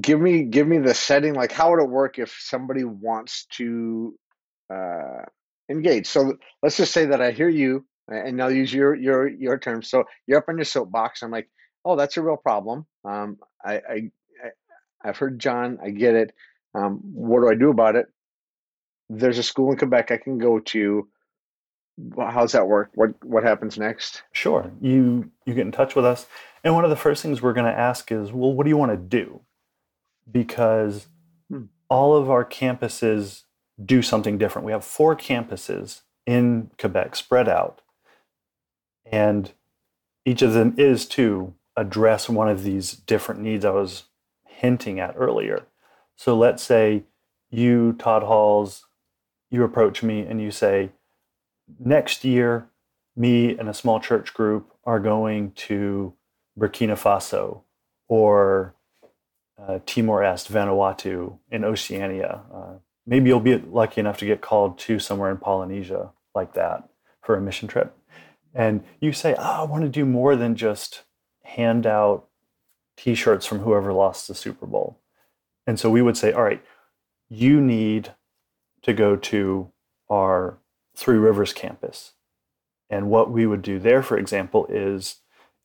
give 0.00 0.18
me 0.20 0.44
give 0.44 0.66
me 0.66 0.78
the 0.78 0.94
setting. 0.94 1.34
Like, 1.34 1.52
how 1.52 1.70
would 1.70 1.82
it 1.82 1.88
work 1.90 2.18
if 2.18 2.34
somebody 2.40 2.84
wants 2.84 3.46
to 3.56 4.18
uh, 4.72 5.24
engage? 5.70 6.06
So 6.06 6.34
let's 6.62 6.76
just 6.76 6.92
say 6.92 7.06
that 7.06 7.20
I 7.20 7.30
hear 7.32 7.48
you, 7.48 7.84
and 8.08 8.40
I'll 8.42 8.52
use 8.52 8.72
your 8.72 8.94
your 8.94 9.28
your 9.28 9.58
term. 9.58 9.82
So 9.82 10.04
you're 10.26 10.38
up 10.38 10.48
on 10.48 10.58
your 10.58 10.64
soapbox. 10.64 11.22
I'm 11.22 11.30
like, 11.30 11.48
oh, 11.86 11.96
that's 11.96 12.16
a 12.16 12.22
real 12.22 12.36
problem. 12.36 12.84
Um, 13.04 13.38
I, 13.64 13.74
I, 13.74 14.10
I 15.02 15.06
have 15.06 15.16
heard 15.16 15.38
John. 15.38 15.78
I 15.82 15.90
get 15.90 16.14
it. 16.14 16.34
Um, 16.74 17.00
what 17.02 17.40
do 17.40 17.48
I 17.48 17.54
do 17.54 17.70
about 17.70 17.96
it? 17.96 18.06
There's 19.08 19.38
a 19.38 19.42
school 19.42 19.70
in 19.70 19.78
Quebec 19.78 20.10
I 20.10 20.16
can 20.16 20.36
go 20.36 20.58
to. 20.58 21.08
How's 22.18 22.52
that 22.52 22.66
work? 22.66 22.90
What 22.94 23.14
what 23.24 23.44
happens 23.44 23.78
next? 23.78 24.22
Sure. 24.32 24.70
You 24.80 25.30
you 25.46 25.54
get 25.54 25.64
in 25.64 25.72
touch 25.72 25.94
with 25.94 26.04
us, 26.04 26.26
and 26.62 26.74
one 26.74 26.84
of 26.84 26.90
the 26.90 26.96
first 26.96 27.22
things 27.22 27.40
we're 27.40 27.54
going 27.54 27.72
to 27.72 27.78
ask 27.78 28.12
is, 28.12 28.32
well, 28.32 28.52
what 28.52 28.64
do 28.64 28.68
you 28.68 28.76
want 28.76 28.92
to 28.92 28.98
do? 28.98 29.40
Because 30.30 31.06
hmm. 31.48 31.64
all 31.88 32.16
of 32.16 32.28
our 32.28 32.44
campuses 32.44 33.44
do 33.82 34.02
something 34.02 34.38
different. 34.38 34.66
We 34.66 34.72
have 34.72 34.84
four 34.84 35.16
campuses 35.16 36.02
in 36.26 36.70
Quebec 36.78 37.16
spread 37.16 37.48
out, 37.48 37.82
and 39.04 39.52
each 40.24 40.42
of 40.42 40.54
them 40.54 40.74
is 40.76 41.06
to 41.06 41.54
address 41.76 42.28
one 42.28 42.48
of 42.48 42.62
these 42.62 42.92
different 42.92 43.40
needs 43.40 43.64
I 43.64 43.70
was 43.70 44.04
hinting 44.44 44.98
at 44.98 45.14
earlier. 45.16 45.66
So 46.16 46.36
let's 46.36 46.62
say 46.62 47.04
you, 47.50 47.92
Todd 47.98 48.22
Halls, 48.22 48.86
you 49.50 49.62
approach 49.62 50.02
me 50.02 50.20
and 50.20 50.40
you 50.40 50.50
say, 50.50 50.90
next 51.78 52.24
year, 52.24 52.68
me 53.14 53.56
and 53.56 53.68
a 53.68 53.74
small 53.74 54.00
church 54.00 54.34
group 54.34 54.72
are 54.84 55.00
going 55.00 55.52
to 55.52 56.14
Burkina 56.58 56.98
Faso 56.98 57.62
or 58.08 58.74
uh, 59.58 59.78
Timor 59.86 60.22
Est, 60.22 60.52
Vanuatu 60.52 61.38
in 61.50 61.64
Oceania. 61.64 62.42
Uh, 62.52 62.74
maybe 63.06 63.28
you'll 63.28 63.40
be 63.40 63.56
lucky 63.56 64.00
enough 64.00 64.18
to 64.18 64.26
get 64.26 64.40
called 64.40 64.78
to 64.80 64.98
somewhere 64.98 65.30
in 65.30 65.38
Polynesia 65.38 66.10
like 66.34 66.54
that 66.54 66.88
for 67.22 67.36
a 67.36 67.40
mission 67.40 67.68
trip. 67.68 67.96
And 68.54 68.84
you 69.00 69.12
say, 69.12 69.34
oh, 69.38 69.42
I 69.42 69.62
want 69.64 69.84
to 69.84 69.88
do 69.88 70.04
more 70.04 70.34
than 70.34 70.56
just 70.56 71.02
hand 71.44 71.86
out 71.86 72.26
t 72.96 73.14
shirts 73.14 73.46
from 73.46 73.60
whoever 73.60 73.92
lost 73.92 74.26
the 74.26 74.34
Super 74.34 74.66
Bowl. 74.66 74.98
And 75.66 75.78
so 75.78 75.90
we 75.90 76.02
would 76.02 76.16
say, 76.16 76.32
all 76.32 76.42
right, 76.42 76.64
you 77.28 77.60
need 77.60 78.12
to 78.82 78.92
go 78.92 79.16
to 79.16 79.70
our 80.08 80.58
Three 80.96 81.18
Rivers 81.18 81.52
campus. 81.52 82.12
And 82.88 83.10
what 83.10 83.30
we 83.30 83.46
would 83.46 83.62
do 83.62 83.78
there, 83.78 84.02
for 84.02 84.16
example, 84.16 84.66
is 84.70 85.16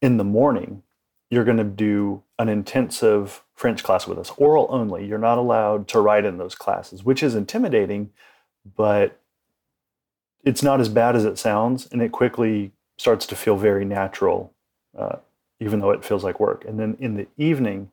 in 0.02 0.18
the 0.18 0.24
morning, 0.24 0.84
you're 1.32 1.46
going 1.46 1.58
to 1.58 1.64
do 1.64 2.22
an 2.38 2.50
intensive 2.50 3.42
French 3.56 3.84
class 3.84 4.06
with 4.06 4.20
us, 4.20 4.32
oral 4.38 4.68
only. 4.70 5.08
You're 5.08 5.18
not 5.18 5.38
allowed 5.38 5.88
to 5.88 6.02
write 6.02 6.26
in 6.26 6.38
those 6.38 6.54
classes, 6.54 7.04
which 7.04 7.24
is 7.24 7.34
intimidating, 7.34 8.12
but 8.76 9.18
it's 10.44 10.62
not 10.62 10.82
as 10.82 10.90
bad 10.90 11.16
as 11.16 11.24
it 11.24 11.40
sounds. 11.40 11.88
And 11.92 12.02
it 12.02 12.12
quickly 12.12 12.74
starts 12.98 13.26
to 13.28 13.36
feel 13.36 13.56
very 13.56 13.86
natural, 13.86 14.54
uh, 14.96 15.18
even 15.60 15.80
though 15.80 15.92
it 15.92 16.04
feels 16.04 16.24
like 16.24 16.40
work. 16.40 16.66
And 16.66 16.78
then 16.78 16.98
in 17.00 17.16
the 17.16 17.28
evening, 17.38 17.92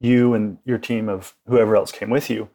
you 0.00 0.34
and 0.34 0.58
your 0.64 0.78
team 0.78 1.08
of 1.08 1.34
whoever 1.46 1.76
else 1.76 1.92
came 1.92 2.10
with 2.10 2.28
you, 2.28 2.48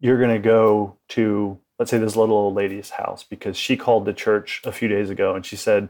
you're 0.00 0.18
going 0.18 0.34
to 0.34 0.38
go 0.38 0.96
to 1.08 1.58
let's 1.78 1.90
say 1.90 1.96
this 1.96 2.14
little 2.14 2.36
old 2.36 2.54
lady's 2.54 2.90
house 2.90 3.24
because 3.24 3.56
she 3.56 3.74
called 3.74 4.04
the 4.04 4.12
church 4.12 4.60
a 4.66 4.70
few 4.70 4.86
days 4.86 5.08
ago 5.08 5.34
and 5.34 5.46
she 5.46 5.56
said, 5.56 5.88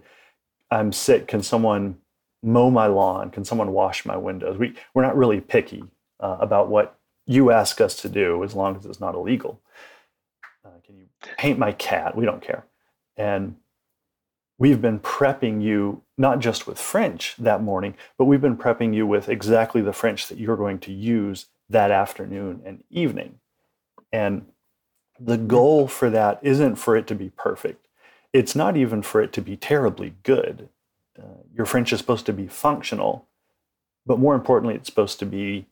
I'm 0.71 0.93
sick. 0.93 1.27
Can 1.27 1.43
someone 1.43 1.97
mow 2.43 2.71
my 2.71 2.87
lawn? 2.87 3.31
Can 3.31 3.45
someone 3.45 3.73
wash 3.73 4.05
my 4.07 4.17
windows? 4.17 4.59
We, 4.59 4.75
we're 4.95 5.03
not 5.03 5.17
really 5.17 5.41
picky 5.41 5.85
uh, 6.21 6.39
about 6.41 6.69
what 6.69 6.99
you 7.27 7.51
ask 7.51 7.81
us 7.81 7.95
to 8.03 8.09
do 8.09 8.43
as 8.43 8.55
long 8.55 8.77
as 8.77 8.87
it's 8.87 9.01
not 9.01 9.15
illegal. 9.15 9.61
Uh, 10.65 10.71
can 10.85 10.97
you 10.97 11.07
paint 11.37 11.59
my 11.59 11.73
cat? 11.73 12.17
We 12.17 12.25
don't 12.25 12.43
care. 12.43 12.65
And 13.17 13.57
we've 14.59 14.81
been 14.81 15.01
prepping 15.01 15.63
you 15.63 16.03
not 16.19 16.39
just 16.39 16.67
with 16.67 16.79
French 16.79 17.35
that 17.39 17.63
morning, 17.63 17.95
but 18.19 18.25
we've 18.25 18.41
been 18.41 18.57
prepping 18.57 18.95
you 18.95 19.07
with 19.07 19.29
exactly 19.29 19.81
the 19.81 19.93
French 19.93 20.29
that 20.29 20.39
you're 20.39 20.57
going 20.57 20.79
to 20.81 20.93
use 20.93 21.47
that 21.69 21.91
afternoon 21.91 22.63
and 22.65 22.83
evening. 22.91 23.39
And 24.13 24.47
the 25.19 25.39
goal 25.39 25.87
for 25.87 26.11
that 26.11 26.41
isn't 26.43 26.77
for 26.77 26.97
it 26.97 27.07
to 27.07 27.15
be 27.15 27.31
perfect. 27.31 27.87
It's 28.33 28.55
not 28.55 28.77
even 28.77 29.03
for 29.03 29.21
it 29.23 29.33
to 29.35 29.43
be 29.43 29.57
terribly 29.57 30.15
good. 30.23 30.69
Uh, 31.21 31.43
your 31.55 31.67
French 31.67 31.93
is 31.93 31.99
supposed 31.99 32.27
to 32.27 32.33
be 32.33 32.47
functional, 32.47 33.27
but 34.07 34.19
more 34.19 34.35
importantly, 34.35 34.75
it's 34.75 34.89
supposed 34.89 35.19
to 35.19 35.27
be 35.27 35.67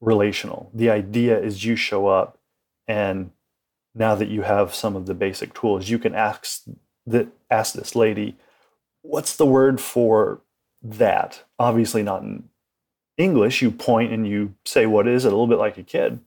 relational. 0.00 0.70
The 0.74 0.90
idea 0.90 1.38
is 1.40 1.64
you 1.64 1.76
show 1.76 2.08
up, 2.08 2.38
and 2.86 3.30
now 3.94 4.14
that 4.14 4.28
you 4.28 4.42
have 4.42 4.74
some 4.74 4.96
of 4.96 5.06
the 5.06 5.14
basic 5.14 5.54
tools, 5.54 5.88
you 5.88 5.98
can 5.98 6.14
ask 6.14 6.62
that 7.06 7.28
ask 7.50 7.74
this 7.74 7.94
lady, 7.94 8.36
"What's 9.02 9.36
the 9.36 9.46
word 9.46 9.80
for 9.80 10.40
that?" 10.82 11.44
Obviously, 11.58 12.02
not 12.02 12.22
in 12.22 12.48
English. 13.16 13.62
You 13.62 13.70
point 13.70 14.12
and 14.12 14.26
you 14.26 14.54
say 14.64 14.86
what 14.86 15.08
is 15.08 15.24
it, 15.24 15.28
a 15.28 15.30
little 15.30 15.46
bit 15.46 15.58
like 15.58 15.78
a 15.78 15.82
kid 15.82 16.20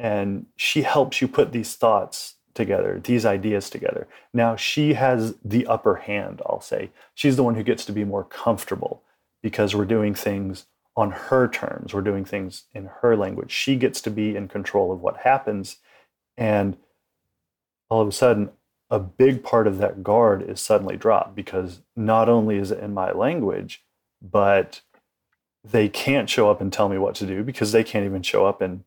and 0.00 0.46
she 0.56 0.80
helps 0.80 1.20
you 1.20 1.28
put 1.28 1.52
these 1.52 1.74
thoughts 1.74 2.36
together, 2.54 3.00
these 3.02 3.24
ideas 3.24 3.70
together. 3.70 4.08
Now 4.32 4.56
she 4.56 4.94
has 4.94 5.34
the 5.44 5.66
upper 5.66 5.96
hand, 5.96 6.42
I'll 6.46 6.60
say. 6.60 6.90
She's 7.14 7.36
the 7.36 7.42
one 7.42 7.54
who 7.54 7.62
gets 7.62 7.84
to 7.86 7.92
be 7.92 8.04
more 8.04 8.24
comfortable 8.24 9.02
because 9.42 9.74
we're 9.74 9.84
doing 9.84 10.14
things 10.14 10.66
on 10.96 11.12
her 11.12 11.48
terms, 11.48 11.94
we're 11.94 12.00
doing 12.02 12.24
things 12.24 12.64
in 12.74 12.90
her 13.00 13.16
language. 13.16 13.50
She 13.50 13.76
gets 13.76 14.00
to 14.02 14.10
be 14.10 14.36
in 14.36 14.48
control 14.48 14.92
of 14.92 15.00
what 15.00 15.18
happens. 15.18 15.76
And 16.36 16.76
all 17.88 18.02
of 18.02 18.08
a 18.08 18.12
sudden, 18.12 18.50
a 18.90 18.98
big 18.98 19.42
part 19.42 19.66
of 19.66 19.78
that 19.78 20.02
guard 20.02 20.42
is 20.42 20.60
suddenly 20.60 20.96
dropped 20.96 21.36
because 21.36 21.80
not 21.94 22.28
only 22.28 22.58
is 22.58 22.72
it 22.72 22.80
in 22.80 22.92
my 22.92 23.12
language, 23.12 23.84
but 24.20 24.80
they 25.62 25.88
can't 25.88 26.28
show 26.28 26.50
up 26.50 26.60
and 26.60 26.72
tell 26.72 26.88
me 26.88 26.98
what 26.98 27.14
to 27.14 27.26
do 27.26 27.44
because 27.44 27.72
they 27.72 27.84
can't 27.84 28.04
even 28.04 28.22
show 28.22 28.46
up 28.46 28.60
and 28.60 28.82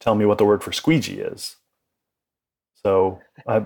tell 0.00 0.14
me 0.14 0.24
what 0.24 0.38
the 0.38 0.44
word 0.44 0.62
for 0.62 0.72
squeegee 0.72 1.20
is. 1.20 1.56
So, 2.82 3.20
uh, 3.46 3.62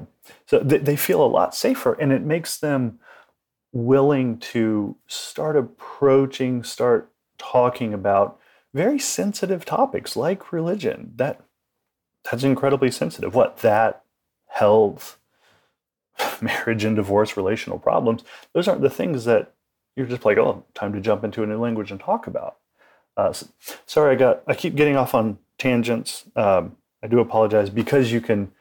so 0.47 0.61
they, 0.61 0.79
they 0.79 0.97
feel 0.97 1.25
a 1.25 1.27
lot 1.27 1.55
safer, 1.55 1.95
and 1.95 2.13
it 2.13 2.23
makes 2.23 2.57
them 2.57 2.99
willing 3.73 4.39
to 4.39 4.97
start 5.07 5.57
approaching, 5.57 6.63
start 6.63 7.11
talking 7.39 7.93
about 7.95 8.39
very 8.75 8.99
sensitive 8.99 9.65
topics 9.65 10.17
like 10.17 10.53
religion. 10.53 11.13
That 11.17 11.41
that's 12.31 12.45
incredibly 12.45 12.91
sensitive. 12.91 13.35
What 13.35 13.59
that 13.59 14.05
health, 14.47 15.19
marriage 16.41 16.85
and 16.85 16.97
divorce, 16.97 17.37
relational 17.37 17.79
problems. 17.79 18.23
Those 18.53 18.69
aren't 18.69 18.83
the 18.83 18.91
things 18.91 19.25
that 19.25 19.55
you're 19.97 20.07
just 20.07 20.25
like, 20.25 20.39
oh, 20.39 20.65
time 20.75 20.93
to 20.93 21.01
jump 21.01 21.25
into 21.25 21.43
a 21.43 21.47
new 21.47 21.59
language 21.59 21.91
and 21.91 22.01
talk 22.01 22.27
about. 22.27 22.57
Uh, 23.17 23.33
so, 23.33 23.47
sorry, 23.87 24.13
I 24.13 24.19
got 24.19 24.43
I 24.47 24.55
keep 24.55 24.75
getting 24.75 24.97
off 24.97 25.15
on 25.15 25.39
tangents. 25.59 26.25
Um, 26.37 26.77
I 27.03 27.09
do 27.09 27.19
apologize 27.19 27.69
because 27.69 28.13
you 28.13 28.21
can 28.21 28.53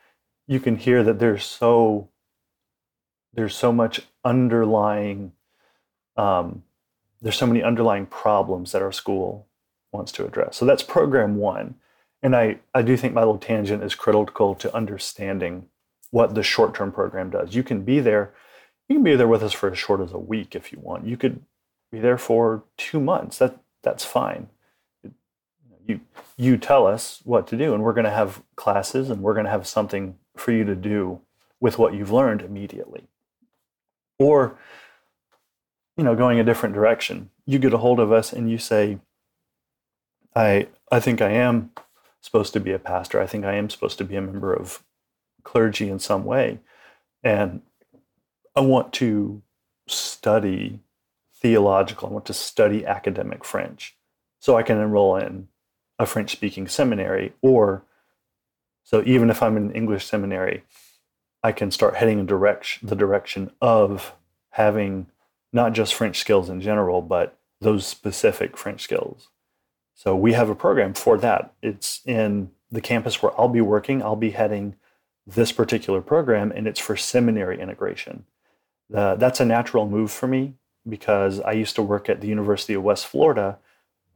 you 0.52 0.60
can 0.60 0.76
hear 0.76 1.02
that 1.02 1.18
there's 1.18 1.46
so 1.46 2.10
there's 3.34 3.56
so 3.56 3.72
much 3.72 4.02
underlying 4.26 5.32
um, 6.18 6.64
there's 7.22 7.38
so 7.38 7.48
many 7.48 7.64
underlying 7.64 8.06
problems 8.06 8.74
that 8.74 8.82
our 8.82 8.92
school 8.92 9.48
wants 9.94 10.12
to 10.12 10.26
address. 10.26 10.58
So 10.58 10.66
that's 10.66 10.84
program 10.84 11.38
one. 11.38 11.76
And 12.22 12.36
I, 12.36 12.60
I 12.74 12.82
do 12.82 12.98
think 12.98 13.14
my 13.14 13.22
little 13.22 13.38
tangent 13.38 13.82
is 13.82 13.96
critical 13.96 14.54
to 14.56 14.76
understanding 14.76 15.68
what 16.10 16.36
the 16.36 16.44
short 16.44 16.76
term 16.76 16.92
program 16.92 17.30
does. 17.30 17.56
You 17.56 17.64
can 17.64 17.84
be 17.84 18.02
there, 18.02 18.34
you 18.90 18.98
can 18.98 19.04
be 19.04 19.16
there 19.16 19.30
with 19.30 19.44
us 19.44 19.54
for 19.54 19.72
as 19.72 19.78
short 19.78 20.02
as 20.02 20.12
a 20.12 20.20
week 20.20 20.54
if 20.54 20.74
you 20.74 20.80
want. 20.82 21.08
You 21.08 21.16
could 21.16 21.42
be 21.94 22.00
there 22.00 22.18
for 22.18 22.66
two 22.78 23.00
months. 23.00 23.38
That 23.38 23.58
that's 23.84 24.04
fine 24.04 24.50
you 25.88 26.00
you 26.38 26.58
tell 26.58 26.88
us 26.88 27.22
what 27.24 27.48
to 27.48 27.58
do 27.58 27.74
and 27.74 27.84
we're 27.84 27.94
going 27.94 28.06
to 28.06 28.12
have 28.12 28.42
classes 28.56 29.10
and 29.10 29.22
we're 29.22 29.34
going 29.34 29.46
to 29.46 29.52
have 29.52 29.68
something 29.68 30.16
for 30.36 30.52
you 30.52 30.64
to 30.64 30.76
do 30.76 31.22
with 31.60 31.78
what 31.78 31.94
you've 31.94 32.12
learned 32.12 32.42
immediately. 32.42 33.08
Or 34.18 34.58
you 35.98 36.04
know 36.04 36.16
going 36.16 36.40
a 36.40 36.44
different 36.44 36.76
direction. 36.76 37.30
You 37.46 37.60
get 37.60 37.74
a 37.74 37.78
hold 37.78 38.00
of 38.00 38.12
us 38.12 38.34
and 38.34 38.50
you 38.50 38.58
say 38.58 39.00
i 40.36 40.68
i 40.92 41.00
think 41.00 41.22
i 41.22 41.30
am 41.30 41.72
supposed 42.22 42.54
to 42.54 42.60
be 42.60 42.72
a 42.72 42.80
pastor. 42.80 43.20
I 43.22 43.28
think 43.28 43.46
i 43.46 43.54
am 43.56 43.70
supposed 43.70 43.98
to 43.98 44.04
be 44.04 44.16
a 44.16 44.22
member 44.22 44.54
of 44.54 44.84
clergy 45.44 45.90
in 45.90 46.00
some 46.00 46.24
way. 46.24 46.60
And 47.24 47.62
I 48.56 48.62
want 48.62 48.94
to 48.94 49.42
study 49.88 50.80
theological, 51.36 52.10
I 52.10 52.12
want 52.12 52.26
to 52.28 52.34
study 52.34 52.86
academic 52.86 53.44
French 53.44 53.96
so 54.40 54.58
I 54.58 54.64
can 54.64 54.78
enroll 54.78 55.16
in 55.16 55.48
a 56.00 56.06
French 56.06 56.32
speaking 56.32 56.68
seminary. 56.68 57.34
Or, 57.42 57.84
so 58.92 59.02
even 59.06 59.30
if 59.30 59.42
I'm 59.42 59.56
in 59.56 59.72
English 59.72 60.06
seminary, 60.06 60.64
I 61.42 61.54
can 61.54 61.72
start 61.72 61.96
heading 61.96 62.20
in 62.20 62.26
direction, 62.26 62.86
the 62.86 62.96
direction 62.96 63.50
of 63.62 64.14
having 64.50 65.08
not 65.54 65.72
just 65.72 65.94
French 65.94 66.20
skills 66.20 66.50
in 66.50 66.60
general, 66.60 67.02
but 67.02 67.40
those 67.62 67.88
specific 67.88 68.58
French 68.58 68.82
skills. 68.82 69.30
So 69.96 70.14
we 70.14 70.34
have 70.34 70.50
a 70.50 70.56
program 70.56 70.94
for 70.94 71.18
that. 71.20 71.54
It's 71.62 72.02
in 72.06 72.52
the 72.70 72.82
campus 72.82 73.24
where 73.24 73.32
I'll 73.40 73.48
be 73.48 73.62
working. 73.62 74.04
I'll 74.04 74.18
be 74.18 74.32
heading 74.32 74.76
this 75.26 75.54
particular 75.54 76.02
program, 76.02 76.52
and 76.52 76.68
it's 76.68 76.80
for 76.80 76.98
seminary 76.98 77.62
integration. 77.62 78.26
Uh, 78.94 79.16
that's 79.16 79.40
a 79.40 79.46
natural 79.46 79.88
move 79.88 80.12
for 80.12 80.28
me 80.28 80.56
because 80.90 81.40
I 81.40 81.54
used 81.54 81.76
to 81.76 81.82
work 81.82 82.10
at 82.10 82.20
the 82.20 82.28
University 82.28 82.74
of 82.74 82.84
West 82.84 83.08
Florida 83.08 83.58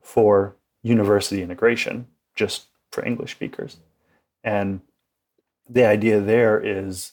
for 0.02 0.58
university 0.84 1.42
integration, 1.42 2.08
just 2.36 2.66
for 2.92 3.06
English 3.06 3.32
speakers. 3.32 3.78
And 4.46 4.80
the 5.70 5.86
idea 5.86 6.22
there 6.22 6.58
is 6.64 7.12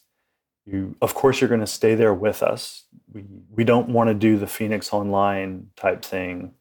you 0.65 0.95
of 1.03 1.15
course 1.15 1.41
you're 1.41 1.49
going 1.49 1.61
to 1.61 1.67
stay 1.67 1.97
there 1.97 2.15
with 2.15 2.41
us. 2.43 2.85
We 3.13 3.25
we 3.51 3.65
don't 3.65 3.89
want 3.89 4.09
to 4.09 4.15
do 4.15 4.39
the 4.39 4.47
Phoenix 4.47 4.93
online 4.93 5.71
type 5.75 6.05
thing 6.05 6.55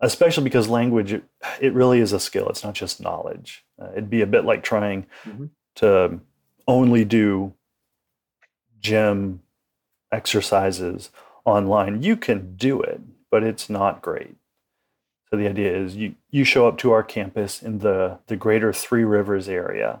especially 0.00 0.44
because 0.44 0.68
language 0.68 1.12
it, 1.12 1.72
really 1.72 2.00
is 2.00 2.12
a 2.12 2.20
skill 2.20 2.48
it's 2.48 2.64
not 2.64 2.74
just 2.74 3.00
knowledge 3.00 3.64
uh, 3.80 3.90
it'd 3.92 4.10
be 4.10 4.22
a 4.22 4.26
bit 4.26 4.44
like 4.44 4.62
trying 4.62 5.06
mm-hmm. 5.24 5.46
to 5.74 6.20
only 6.66 7.04
do 7.04 7.52
gym 8.80 9.40
exercises 10.12 11.10
online 11.44 12.02
you 12.02 12.16
can 12.16 12.56
do 12.56 12.80
it 12.80 13.00
but 13.30 13.42
it's 13.42 13.70
not 13.70 14.02
great 14.02 14.36
so 15.30 15.36
the 15.36 15.48
idea 15.48 15.76
is 15.76 15.96
you 15.96 16.14
you 16.30 16.44
show 16.44 16.68
up 16.68 16.78
to 16.78 16.92
our 16.92 17.02
campus 17.02 17.62
in 17.62 17.78
the 17.78 18.18
the 18.26 18.36
greater 18.36 18.72
three 18.72 19.04
rivers 19.04 19.48
area 19.48 20.00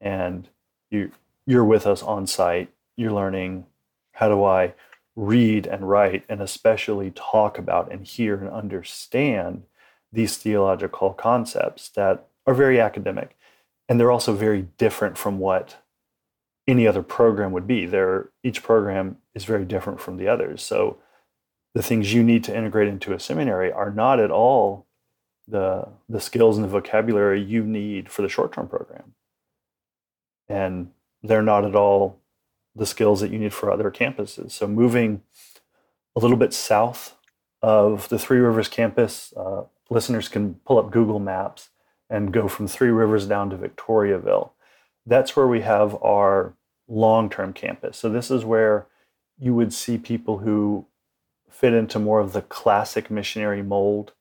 and 0.00 0.48
you 0.90 1.10
you're 1.46 1.64
with 1.64 1.86
us 1.86 2.02
on 2.02 2.26
site. 2.26 2.70
You're 2.96 3.12
learning 3.12 3.66
how 4.12 4.28
do 4.28 4.42
i 4.44 4.74
read 5.14 5.66
and 5.66 5.88
write 5.88 6.24
and 6.28 6.42
especially 6.42 7.10
talk 7.10 7.58
about 7.58 7.90
and 7.90 8.06
hear 8.06 8.36
and 8.36 8.50
understand 8.50 9.62
these 10.12 10.36
theological 10.36 11.12
concepts 11.14 11.88
that 11.90 12.26
are 12.46 12.54
very 12.54 12.78
academic. 12.78 13.36
And 13.88 13.98
they're 13.98 14.10
also 14.10 14.34
very 14.34 14.68
different 14.76 15.16
from 15.16 15.38
what 15.38 15.76
any 16.68 16.86
other 16.86 17.02
program 17.02 17.52
would 17.52 17.66
be. 17.66 17.86
There 17.86 18.30
each 18.42 18.62
program 18.62 19.16
is 19.34 19.44
very 19.44 19.64
different 19.64 20.00
from 20.00 20.18
the 20.18 20.28
others. 20.28 20.62
So 20.62 20.98
the 21.76 21.82
things 21.82 22.14
you 22.14 22.22
need 22.22 22.42
to 22.42 22.56
integrate 22.56 22.88
into 22.88 23.12
a 23.12 23.20
seminary 23.20 23.70
are 23.70 23.90
not 23.90 24.18
at 24.18 24.30
all 24.30 24.86
the 25.46 25.86
the 26.08 26.20
skills 26.20 26.56
and 26.56 26.64
the 26.64 26.68
vocabulary 26.68 27.40
you 27.40 27.62
need 27.62 28.08
for 28.08 28.22
the 28.22 28.28
short-term 28.28 28.66
program 28.66 29.14
and 30.48 30.90
they're 31.22 31.42
not 31.42 31.66
at 31.66 31.74
all 31.74 32.18
the 32.74 32.86
skills 32.86 33.20
that 33.20 33.30
you 33.30 33.38
need 33.38 33.52
for 33.52 33.70
other 33.70 33.90
campuses. 33.90 34.52
So 34.52 34.66
moving 34.66 35.22
a 36.14 36.20
little 36.20 36.36
bit 36.38 36.54
south 36.54 37.16
of 37.60 38.08
the 38.08 38.18
Three 38.18 38.38
Rivers 38.38 38.68
campus, 38.68 39.34
uh, 39.36 39.64
listeners 39.90 40.28
can 40.28 40.54
pull 40.66 40.78
up 40.78 40.90
Google 40.90 41.18
Maps 41.18 41.70
and 42.08 42.32
go 42.32 42.48
from 42.48 42.68
Three 42.68 42.90
Rivers 42.90 43.26
down 43.26 43.50
to 43.50 43.56
Victoriaville. 43.56 44.50
That's 45.04 45.36
where 45.36 45.46
we 45.46 45.60
have 45.60 46.00
our 46.02 46.54
long-term 46.88 47.52
campus. 47.52 47.96
So 47.96 48.08
this 48.08 48.30
is 48.30 48.44
where 48.44 48.86
you 49.38 49.54
would 49.54 49.72
see 49.72 49.98
people 49.98 50.38
who 50.38 50.86
fit 51.50 51.72
into 51.72 51.98
more 51.98 52.20
of 52.20 52.32
the 52.32 52.42
classic 52.42 53.10
missionary 53.10 53.62
mold. 53.62 54.12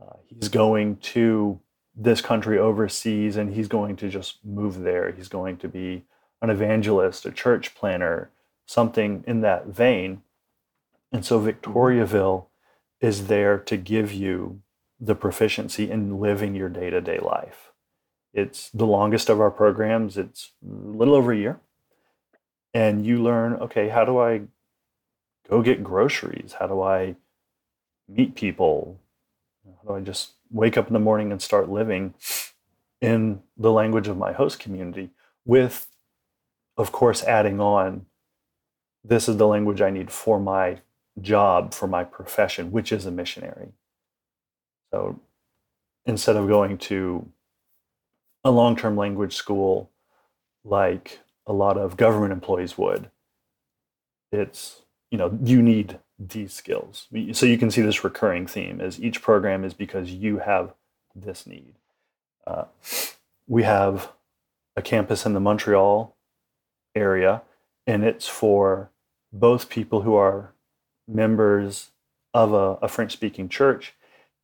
Uh, 0.00 0.16
he's 0.26 0.48
going 0.48 0.96
to 0.96 1.60
this 1.96 2.20
country 2.20 2.58
overseas 2.58 3.36
and 3.36 3.54
he's 3.54 3.68
going 3.68 3.96
to 3.96 4.08
just 4.08 4.44
move 4.44 4.80
there. 4.80 5.12
He's 5.12 5.28
going 5.28 5.58
to 5.58 5.68
be 5.68 6.04
an 6.42 6.50
evangelist, 6.50 7.24
a 7.24 7.30
church 7.30 7.74
planter, 7.74 8.30
something 8.66 9.24
in 9.26 9.40
that 9.42 9.66
vein. 9.66 10.22
And 11.12 11.24
so 11.24 11.40
Victoriaville 11.40 12.46
is 13.00 13.28
there 13.28 13.58
to 13.58 13.76
give 13.76 14.12
you 14.12 14.62
the 14.98 15.14
proficiency 15.14 15.90
in 15.90 16.18
living 16.18 16.54
your 16.54 16.68
day 16.68 16.90
to 16.90 17.00
day 17.00 17.18
life. 17.18 17.72
It's 18.32 18.70
the 18.70 18.86
longest 18.86 19.28
of 19.28 19.40
our 19.40 19.50
programs, 19.50 20.16
it's 20.16 20.52
a 20.64 20.96
little 20.96 21.14
over 21.14 21.32
a 21.32 21.36
year. 21.36 21.60
And 22.72 23.06
you 23.06 23.22
learn 23.22 23.54
okay, 23.54 23.88
how 23.88 24.04
do 24.04 24.18
I 24.18 24.42
go 25.48 25.62
get 25.62 25.84
groceries? 25.84 26.56
How 26.58 26.66
do 26.66 26.82
I 26.82 27.16
meet 28.08 28.34
people? 28.34 29.00
How 29.66 29.88
do 29.88 29.94
I 29.96 30.00
just 30.00 30.32
wake 30.50 30.76
up 30.76 30.86
in 30.86 30.92
the 30.92 30.98
morning 30.98 31.32
and 31.32 31.40
start 31.40 31.68
living 31.68 32.14
in 33.00 33.40
the 33.56 33.72
language 33.72 34.08
of 34.08 34.16
my 34.16 34.32
host 34.32 34.58
community 34.58 35.10
with 35.44 35.88
of 36.76 36.92
course, 36.92 37.22
adding 37.22 37.60
on, 37.60 38.06
this 39.04 39.28
is 39.28 39.36
the 39.36 39.46
language 39.46 39.80
I 39.80 39.90
need 39.90 40.10
for 40.10 40.40
my 40.40 40.80
job, 41.20 41.72
for 41.72 41.86
my 41.86 42.04
profession, 42.04 42.72
which 42.72 42.90
is 42.90 43.06
a 43.06 43.10
missionary. 43.10 43.72
So 44.92 45.20
instead 46.06 46.36
of 46.36 46.48
going 46.48 46.78
to 46.78 47.28
a 48.42 48.50
long 48.50 48.76
term 48.76 48.96
language 48.96 49.34
school 49.34 49.90
like 50.64 51.20
a 51.46 51.52
lot 51.52 51.76
of 51.76 51.96
government 51.96 52.32
employees 52.32 52.76
would, 52.78 53.10
it's, 54.32 54.82
you 55.14 55.18
know, 55.18 55.38
you 55.44 55.62
need 55.62 56.00
these 56.18 56.52
skills. 56.52 57.06
So 57.34 57.46
you 57.46 57.56
can 57.56 57.70
see 57.70 57.82
this 57.82 58.02
recurring 58.02 58.48
theme 58.48 58.80
as 58.80 59.00
each 59.00 59.22
program 59.22 59.62
is 59.62 59.72
because 59.72 60.10
you 60.10 60.38
have 60.38 60.74
this 61.14 61.46
need. 61.46 61.74
Uh, 62.44 62.64
we 63.46 63.62
have 63.62 64.10
a 64.74 64.82
campus 64.82 65.24
in 65.24 65.32
the 65.32 65.38
Montreal 65.38 66.16
area, 66.96 67.42
and 67.86 68.02
it's 68.02 68.26
for 68.26 68.90
both 69.32 69.68
people 69.68 70.02
who 70.02 70.16
are 70.16 70.52
members 71.06 71.92
of 72.32 72.52
a, 72.52 72.84
a 72.84 72.88
French 72.88 73.12
speaking 73.12 73.48
church, 73.48 73.94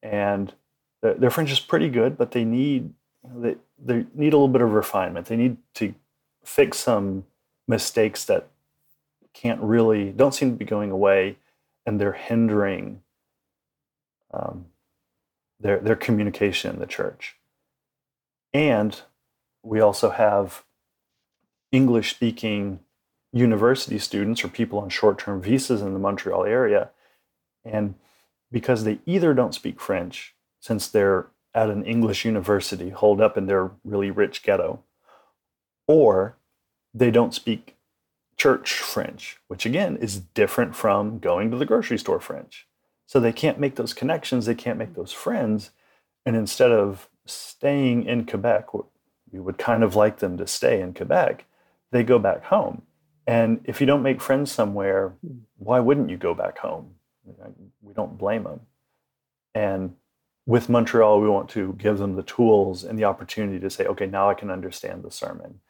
and 0.04 0.54
their, 1.02 1.14
their, 1.14 1.30
French 1.30 1.50
is 1.50 1.58
pretty 1.58 1.88
good, 1.88 2.16
but 2.16 2.30
they 2.30 2.44
need 2.44 2.94
they, 3.24 3.56
they 3.76 4.06
need 4.14 4.32
a 4.32 4.36
little 4.36 4.46
bit 4.46 4.62
of 4.62 4.70
refinement. 4.70 5.26
They 5.26 5.36
need 5.36 5.56
to 5.74 5.96
fix 6.44 6.78
some 6.78 7.24
mistakes 7.66 8.24
that 8.26 8.49
can't 9.40 9.60
really 9.62 10.10
don't 10.10 10.34
seem 10.34 10.50
to 10.50 10.56
be 10.56 10.64
going 10.64 10.90
away, 10.90 11.36
and 11.86 12.00
they're 12.00 12.12
hindering 12.12 13.02
um, 14.32 14.66
their 15.58 15.78
their 15.78 15.96
communication 15.96 16.74
in 16.74 16.78
the 16.78 16.86
church. 16.86 17.36
And 18.52 19.00
we 19.62 19.80
also 19.80 20.10
have 20.10 20.64
English 21.72 22.10
speaking 22.10 22.80
university 23.32 23.98
students 23.98 24.44
or 24.44 24.48
people 24.48 24.78
on 24.80 24.88
short 24.88 25.18
term 25.18 25.40
visas 25.40 25.82
in 25.82 25.92
the 25.92 25.98
Montreal 25.98 26.44
area. 26.44 26.90
And 27.64 27.94
because 28.50 28.84
they 28.84 28.98
either 29.06 29.32
don't 29.34 29.54
speak 29.54 29.80
French, 29.80 30.34
since 30.60 30.88
they're 30.88 31.26
at 31.54 31.70
an 31.70 31.84
English 31.84 32.24
university 32.24 32.90
holed 32.90 33.20
up 33.20 33.36
in 33.36 33.46
their 33.46 33.70
really 33.84 34.10
rich 34.10 34.42
ghetto, 34.42 34.82
or 35.86 36.36
they 36.92 37.10
don't 37.10 37.34
speak 37.34 37.76
church 38.40 38.72
French, 38.72 39.38
which 39.48 39.66
again 39.66 39.96
is 39.98 40.20
different 40.20 40.74
from 40.74 41.18
going 41.18 41.50
to 41.50 41.56
the 41.56 41.66
grocery 41.66 41.98
store 41.98 42.20
French. 42.20 42.66
So 43.06 43.20
they 43.20 43.32
can't 43.32 43.58
make 43.58 43.74
those 43.74 43.92
connections, 43.92 44.46
they 44.46 44.54
can't 44.54 44.78
make 44.78 44.94
those 44.94 45.12
friends. 45.12 45.70
And 46.24 46.36
instead 46.36 46.70
of 46.70 47.08
staying 47.26 48.04
in 48.04 48.24
Quebec, 48.26 48.72
we 49.32 49.40
would 49.40 49.58
kind 49.58 49.82
of 49.82 49.94
like 49.94 50.18
them 50.18 50.38
to 50.38 50.46
stay 50.46 50.80
in 50.80 50.94
Quebec 50.94 51.46
they 51.90 52.02
go 52.02 52.18
back 52.18 52.44
home. 52.44 52.82
And 53.26 53.60
if 53.64 53.80
you 53.80 53.86
don't 53.86 54.02
make 54.02 54.20
friends 54.20 54.50
somewhere, 54.50 55.12
why 55.58 55.80
wouldn't 55.80 56.10
you 56.10 56.16
go 56.16 56.34
back 56.34 56.58
home? 56.58 56.94
We 57.82 57.94
don't 57.94 58.18
blame 58.18 58.44
them. 58.44 58.60
And 59.54 59.94
with 60.46 60.68
Montreal, 60.68 61.20
we 61.20 61.28
want 61.28 61.48
to 61.50 61.74
give 61.74 61.98
them 61.98 62.16
the 62.16 62.22
tools 62.22 62.82
and 62.82 62.98
the 62.98 63.04
opportunity 63.04 63.60
to 63.60 63.70
say, 63.70 63.84
okay, 63.86 64.06
now 64.06 64.28
I 64.28 64.34
can 64.34 64.50
understand 64.50 65.02
the 65.02 65.10
sermon. 65.10 65.60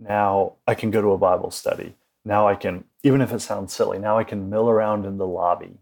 Now 0.00 0.54
I 0.66 0.74
can 0.74 0.90
go 0.90 1.00
to 1.00 1.12
a 1.12 1.18
Bible 1.18 1.50
study. 1.50 1.94
Now 2.26 2.46
I 2.46 2.56
can, 2.56 2.84
even 3.02 3.22
if 3.22 3.32
it 3.32 3.40
sounds 3.40 3.72
silly, 3.72 3.98
now 3.98 4.18
I 4.18 4.24
can 4.24 4.50
mill 4.50 4.68
around 4.68 5.06
in 5.06 5.16
the 5.16 5.26
lobby 5.26 5.78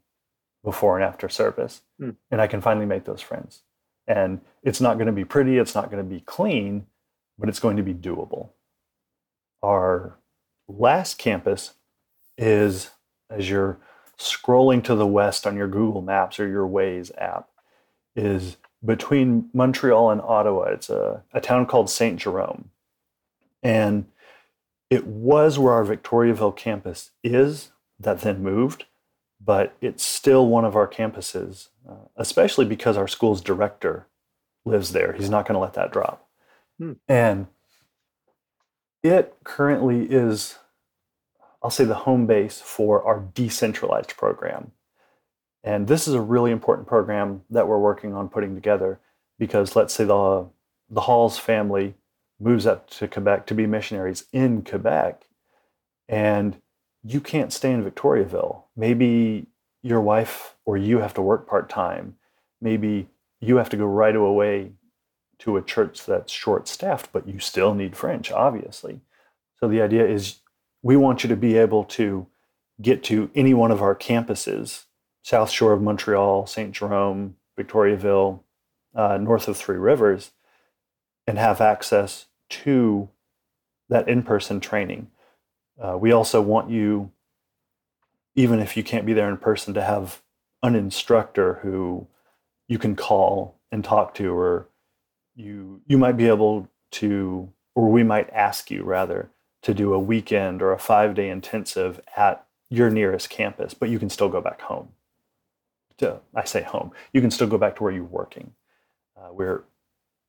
before 0.62 0.96
and 0.96 1.04
after 1.04 1.28
service. 1.28 1.82
Mm. 2.00 2.16
And 2.30 2.40
I 2.40 2.46
can 2.46 2.60
finally 2.60 2.86
make 2.86 3.04
those 3.04 3.20
friends. 3.20 3.62
And 4.06 4.40
it's 4.62 4.80
not 4.80 4.98
going 4.98 5.06
to 5.06 5.12
be 5.12 5.24
pretty, 5.24 5.58
it's 5.58 5.74
not 5.74 5.90
going 5.90 6.02
to 6.02 6.08
be 6.08 6.20
clean, 6.20 6.86
but 7.38 7.48
it's 7.48 7.60
going 7.60 7.76
to 7.78 7.82
be 7.82 7.94
doable 7.94 8.50
our 9.64 10.18
last 10.68 11.16
campus 11.16 11.72
is 12.36 12.90
as 13.30 13.48
you're 13.48 13.78
scrolling 14.18 14.84
to 14.84 14.94
the 14.94 15.06
west 15.06 15.46
on 15.46 15.56
your 15.56 15.66
Google 15.66 16.02
Maps 16.02 16.38
or 16.38 16.46
your 16.46 16.68
Waze 16.68 17.10
app, 17.18 17.48
is 18.14 18.58
between 18.84 19.48
Montreal 19.54 20.10
and 20.10 20.20
Ottawa. 20.20 20.64
It's 20.64 20.90
a, 20.90 21.24
a 21.32 21.40
town 21.40 21.66
called 21.66 21.88
Saint 21.88 22.20
Jerome. 22.20 22.70
And 23.62 24.06
it 24.94 25.08
was 25.08 25.58
where 25.58 25.72
our 25.72 25.84
Victoriaville 25.84 26.56
campus 26.56 27.10
is 27.24 27.72
that 27.98 28.20
then 28.20 28.44
moved, 28.44 28.84
but 29.44 29.76
it's 29.80 30.04
still 30.04 30.46
one 30.46 30.64
of 30.64 30.76
our 30.76 30.86
campuses, 30.86 31.70
uh, 31.88 32.06
especially 32.16 32.64
because 32.64 32.96
our 32.96 33.08
school's 33.08 33.40
director 33.40 34.06
lives 34.64 34.92
there. 34.92 35.12
He's 35.12 35.28
not 35.28 35.48
going 35.48 35.54
to 35.54 35.60
let 35.60 35.74
that 35.74 35.90
drop. 35.90 36.28
Hmm. 36.78 36.92
And 37.08 37.48
it 39.02 39.36
currently 39.42 40.04
is, 40.04 40.58
I'll 41.60 41.70
say, 41.70 41.84
the 41.84 41.94
home 41.94 42.26
base 42.26 42.60
for 42.60 43.02
our 43.02 43.18
decentralized 43.34 44.16
program. 44.16 44.70
And 45.64 45.88
this 45.88 46.06
is 46.06 46.14
a 46.14 46.20
really 46.20 46.52
important 46.52 46.86
program 46.86 47.42
that 47.50 47.66
we're 47.66 47.80
working 47.80 48.14
on 48.14 48.28
putting 48.28 48.54
together 48.54 49.00
because 49.40 49.74
let's 49.74 49.92
say 49.92 50.04
the, 50.04 50.46
the 50.88 51.00
Halls 51.00 51.36
family 51.36 51.94
moves 52.44 52.66
up 52.66 52.90
to 52.90 53.08
Quebec 53.08 53.46
to 53.46 53.54
be 53.54 53.66
missionaries 53.66 54.26
in 54.32 54.62
Quebec, 54.62 55.24
and 56.08 56.60
you 57.02 57.20
can't 57.20 57.52
stay 57.52 57.72
in 57.72 57.82
Victoriaville. 57.82 58.64
Maybe 58.76 59.46
your 59.82 60.00
wife 60.00 60.54
or 60.64 60.76
you 60.76 60.98
have 60.98 61.14
to 61.14 61.22
work 61.22 61.46
part 61.46 61.68
time. 61.68 62.16
Maybe 62.60 63.08
you 63.40 63.56
have 63.56 63.70
to 63.70 63.76
go 63.76 63.86
right 63.86 64.14
away 64.14 64.72
to 65.40 65.56
a 65.56 65.62
church 65.62 66.04
that's 66.04 66.32
short 66.32 66.68
staffed, 66.68 67.10
but 67.12 67.26
you 67.26 67.38
still 67.38 67.74
need 67.74 67.96
French, 67.96 68.30
obviously. 68.30 69.00
So 69.58 69.68
the 69.68 69.82
idea 69.82 70.06
is 70.06 70.40
we 70.82 70.96
want 70.96 71.22
you 71.22 71.28
to 71.28 71.36
be 71.36 71.56
able 71.56 71.84
to 71.84 72.26
get 72.80 73.02
to 73.04 73.30
any 73.34 73.54
one 73.54 73.70
of 73.70 73.82
our 73.82 73.94
campuses 73.94 74.84
South 75.22 75.50
Shore 75.50 75.72
of 75.72 75.80
Montreal, 75.80 76.46
St. 76.46 76.72
Jerome, 76.72 77.36
Victoriaville, 77.58 78.40
uh, 78.94 79.16
north 79.16 79.48
of 79.48 79.56
Three 79.56 79.78
Rivers, 79.78 80.32
and 81.26 81.38
have 81.38 81.62
access 81.62 82.26
to 82.48 83.08
that 83.88 84.08
in 84.08 84.22
person 84.22 84.60
training. 84.60 85.10
Uh, 85.80 85.96
we 85.98 86.12
also 86.12 86.40
want 86.40 86.70
you, 86.70 87.10
even 88.34 88.60
if 88.60 88.76
you 88.76 88.82
can't 88.82 89.06
be 89.06 89.12
there 89.12 89.28
in 89.28 89.36
person, 89.36 89.74
to 89.74 89.82
have 89.82 90.22
an 90.62 90.74
instructor 90.74 91.54
who 91.62 92.06
you 92.68 92.78
can 92.78 92.96
call 92.96 93.58
and 93.70 93.84
talk 93.84 94.14
to, 94.14 94.32
or 94.32 94.68
you 95.34 95.80
you 95.86 95.98
might 95.98 96.16
be 96.16 96.28
able 96.28 96.68
to, 96.92 97.52
or 97.74 97.90
we 97.90 98.02
might 98.02 98.30
ask 98.30 98.70
you 98.70 98.82
rather 98.82 99.30
to 99.62 99.74
do 99.74 99.92
a 99.92 99.98
weekend 99.98 100.62
or 100.62 100.72
a 100.72 100.78
five 100.78 101.14
day 101.14 101.28
intensive 101.28 102.00
at 102.16 102.46
your 102.70 102.90
nearest 102.90 103.30
campus, 103.30 103.74
but 103.74 103.88
you 103.88 103.98
can 103.98 104.10
still 104.10 104.28
go 104.28 104.40
back 104.40 104.60
home. 104.62 104.88
To, 105.98 106.20
I 106.34 106.44
say 106.44 106.62
home. 106.62 106.90
You 107.12 107.20
can 107.20 107.30
still 107.30 107.46
go 107.46 107.58
back 107.58 107.76
to 107.76 107.82
where 107.82 107.92
you're 107.92 108.04
working. 108.04 108.52
Uh, 109.16 109.32
we're 109.32 109.64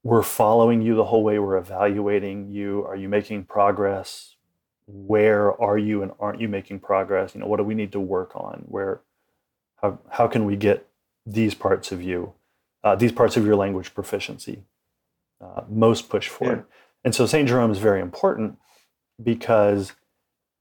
we're 0.06 0.22
following 0.22 0.84
you 0.84 0.94
the 0.94 1.06
whole 1.06 1.24
way. 1.24 1.40
We're 1.40 1.58
evaluating 1.58 2.52
you. 2.52 2.86
Are 2.86 2.96
you 2.96 3.10
making 3.10 3.46
progress? 3.46 4.36
Where 4.86 5.60
are 5.60 5.80
you 5.80 6.04
and 6.04 6.12
aren't 6.20 6.40
you 6.40 6.48
making 6.48 6.82
progress? 6.82 7.34
You 7.34 7.42
know, 7.42 7.48
what 7.48 7.58
do 7.58 7.64
we 7.64 7.74
need 7.74 7.92
to 7.94 8.00
work 8.00 8.36
on? 8.36 8.66
Where, 8.68 9.02
how 9.82 9.98
how 10.12 10.28
can 10.28 10.46
we 10.46 10.58
get 10.58 10.88
these 11.26 11.56
parts 11.56 11.92
of 11.92 12.04
you, 12.04 12.34
uh, 12.84 12.94
these 12.94 13.12
parts 13.12 13.36
of 13.36 13.48
your 13.48 13.56
language 13.56 13.96
proficiency, 13.96 14.62
uh, 15.42 15.64
most 15.68 16.08
push 16.08 16.30
forward? 16.30 16.66
Yeah. 16.70 16.76
And 17.04 17.16
so 17.16 17.26
St. 17.26 17.48
Jerome 17.48 17.72
is 17.72 17.80
very 17.80 18.00
important 18.00 18.60
because 19.22 19.94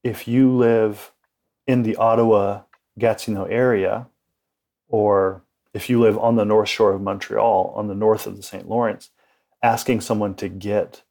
if 0.03 0.27
you 0.27 0.51
live 0.51 1.11
in 1.67 1.83
the 1.83 1.95
Ottawa 1.97 2.61
Gatineau 2.97 3.45
area, 3.45 4.07
or 4.87 5.43
if 5.75 5.87
you 5.87 6.01
live 6.01 6.17
on 6.17 6.35
the 6.35 6.45
north 6.45 6.69
shore 6.69 6.93
of 6.93 7.01
Montreal, 7.01 7.73
on 7.75 7.87
the 7.87 7.95
north 7.95 8.25
of 8.25 8.37
the 8.37 8.43
St. 8.43 8.67
Lawrence, 8.67 9.11
asking 9.65 9.99
someone 9.99 10.35
to 10.35 10.47
get 10.47 11.01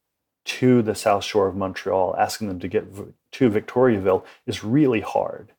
to 0.45 0.81
the 0.81 0.95
south 0.95 1.25
shore 1.25 1.49
of 1.49 1.57
Montreal, 1.57 2.14
asking 2.17 2.47
them 2.47 2.61
to 2.61 2.69
get 2.69 2.85
to 3.33 3.51
Victoriaville 3.51 4.25
is 4.47 4.62
really 4.62 5.01
hard. 5.01 5.51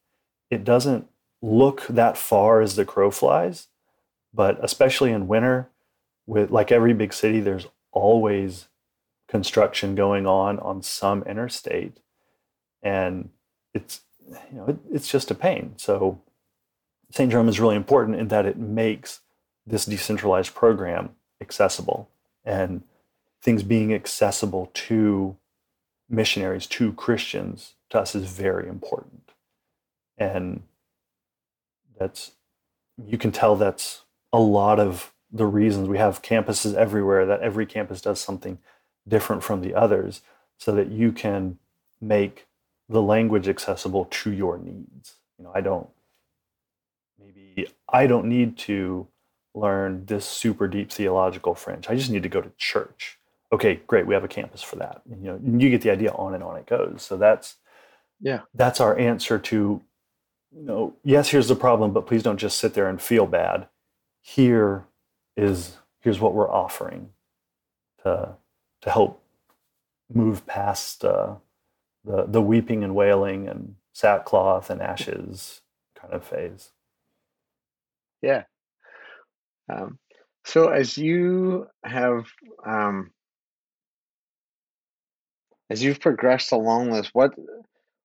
It 0.50 0.64
doesn't 0.64 1.10
look 1.42 1.86
that 1.88 2.18
far 2.18 2.62
as 2.62 2.78
the 2.78 2.86
crow 2.86 3.12
flies, 3.12 3.68
but 4.34 4.58
especially 4.64 5.12
in 5.12 5.28
winter, 5.28 5.70
with 6.26 6.52
like 6.52 6.72
every 6.72 6.94
big 6.94 7.12
city, 7.12 7.42
there's 7.42 7.68
always 7.92 8.70
construction 9.28 9.94
going 9.96 10.26
on 10.26 10.58
on 10.60 10.82
some 10.82 11.22
interstate, 11.24 12.00
and 12.82 13.30
it's 13.74 14.02
you 14.52 14.58
know 14.58 14.68
it, 14.68 14.78
it's 14.90 15.12
just 15.12 15.32
a 15.32 15.36
pain. 15.36 15.74
So 15.76 16.22
St. 17.12 17.30
Jerome 17.30 17.50
is 17.50 17.60
really 17.60 17.76
important 17.76 18.18
in 18.18 18.30
that 18.30 18.46
it 18.46 18.58
makes 18.58 19.20
this 19.68 19.86
decentralized 19.86 20.56
program 20.56 21.10
accessible 21.42 22.10
and 22.46 22.84
things 23.42 23.64
being 23.64 23.94
accessible 23.94 24.70
to 24.74 25.36
missionaries, 26.10 26.68
to 26.68 26.94
Christians, 26.94 27.74
to 27.90 28.00
us 28.00 28.16
is 28.16 28.26
very 28.26 28.68
important. 28.68 29.32
And 30.18 30.64
that's, 32.00 32.32
you 33.04 33.18
can 33.18 33.32
tell 33.32 33.56
that's 33.56 34.04
a 34.32 34.40
lot 34.40 34.80
of 34.80 35.12
the 35.32 35.46
reasons 35.46 35.90
we 35.90 35.98
have 35.98 36.22
campuses 36.22 36.76
everywhere, 36.76 37.26
that 37.26 37.42
every 37.42 37.66
campus 37.66 38.02
does 38.02 38.20
something 38.22 38.60
different 39.08 39.44
from 39.44 39.62
the 39.62 39.74
others, 39.74 40.22
so 40.58 40.72
that 40.72 40.90
you 40.90 41.12
can 41.12 41.58
make 42.00 42.48
the 42.88 43.02
language 43.02 43.48
accessible 43.48 44.06
to 44.06 44.32
your 44.32 44.58
needs. 44.58 45.16
You 45.38 45.44
know, 45.44 45.52
I 45.54 45.62
don't, 45.62 45.90
maybe 47.20 47.68
I 47.90 48.08
don't 48.08 48.28
need 48.28 48.58
to 48.60 49.08
learn 49.56 50.06
this 50.06 50.26
super 50.26 50.68
deep 50.68 50.92
theological 50.92 51.56
French. 51.56 51.90
I 51.90 51.96
just 51.96 52.10
need 52.12 52.24
to 52.24 52.30
go 52.30 52.42
to 52.42 52.52
church. 52.58 53.18
Okay, 53.52 53.82
great. 53.88 54.06
We 54.06 54.14
have 54.14 54.24
a 54.24 54.28
campus 54.28 54.62
for 54.62 54.76
that. 54.78 55.02
And, 55.10 55.24
you 55.24 55.32
know, 55.32 55.60
you 55.60 55.70
get 55.70 55.82
the 55.82 55.92
idea. 55.92 56.12
On 56.12 56.34
and 56.34 56.44
on 56.44 56.58
it 56.58 56.66
goes. 56.66 57.02
So 57.04 57.16
that's 57.18 57.56
Yeah. 58.20 58.42
that's 58.54 58.80
our 58.82 58.98
answer 58.98 59.40
to, 59.40 59.82
you 60.52 60.62
know, 60.62 60.96
yes, 61.04 61.30
here's 61.30 61.48
the 61.48 61.56
problem, 61.56 61.94
but 61.94 62.06
please 62.08 62.24
don't 62.24 62.38
just 62.38 62.58
sit 62.58 62.74
there 62.74 62.90
and 62.90 63.02
feel 63.02 63.26
bad. 63.26 63.68
Here 64.22 64.86
is 65.38 65.78
here's 66.02 66.20
what 66.20 66.34
we're 66.34 66.52
offering 66.52 67.12
to 68.04 68.36
to 68.82 68.90
help 68.92 69.24
move 70.14 70.46
past 70.46 71.04
uh, 71.06 71.36
the 72.04 72.26
the 72.26 72.42
weeping 72.42 72.84
and 72.84 72.96
wailing 72.96 73.48
and 73.48 73.76
sackcloth 73.94 74.70
and 74.70 74.82
ashes 74.82 75.62
kind 75.96 76.14
of 76.14 76.24
phase. 76.26 76.72
Yeah. 78.22 78.44
Um, 79.70 80.00
so 80.46 80.70
as 80.70 80.98
you 80.98 81.68
have 81.84 82.26
um, 82.66 83.12
as 85.70 85.84
you've 85.84 86.00
progressed 86.00 86.52
along 86.52 86.92
this, 86.92 87.10
what 87.14 87.32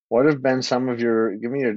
what 0.08 0.26
have 0.26 0.42
been 0.42 0.62
some 0.62 0.88
of 0.88 1.00
your 1.00 1.36
give 1.36 1.50
me 1.50 1.60
your 1.60 1.76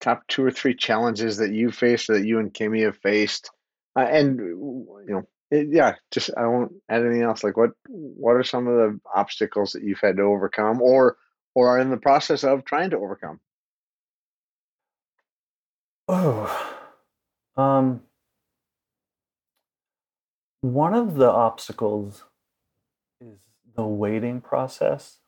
top 0.00 0.26
two 0.28 0.44
or 0.44 0.50
three 0.50 0.74
challenges 0.74 1.38
that 1.38 1.52
you 1.52 1.70
faced 1.70 2.08
that 2.08 2.26
you 2.26 2.38
and 2.38 2.52
Kimmy 2.52 2.84
have 2.84 2.98
faced, 2.98 3.50
uh, 3.96 4.00
and 4.00 4.38
you 4.38 5.04
know, 5.08 5.22
it, 5.50 5.68
yeah, 5.70 5.94
just 6.10 6.30
I 6.36 6.46
won't 6.46 6.72
add 6.88 7.02
anything 7.02 7.22
else. 7.22 7.42
Like 7.42 7.56
what 7.56 7.70
what 7.88 8.36
are 8.36 8.44
some 8.44 8.66
of 8.68 8.74
the 8.74 9.00
obstacles 9.14 9.72
that 9.72 9.82
you've 9.82 10.00
had 10.00 10.18
to 10.18 10.22
overcome, 10.22 10.82
or 10.82 11.16
or 11.54 11.68
are 11.68 11.80
in 11.80 11.90
the 11.90 11.96
process 11.96 12.44
of 12.44 12.64
trying 12.64 12.90
to 12.90 12.98
overcome? 12.98 13.40
Oh, 16.06 16.76
um, 17.56 18.02
one 20.64 20.94
of 20.94 21.16
the 21.16 21.30
obstacles 21.30 22.24
is 23.20 23.36
the 23.76 23.84
waiting 23.84 24.40
process. 24.40 25.18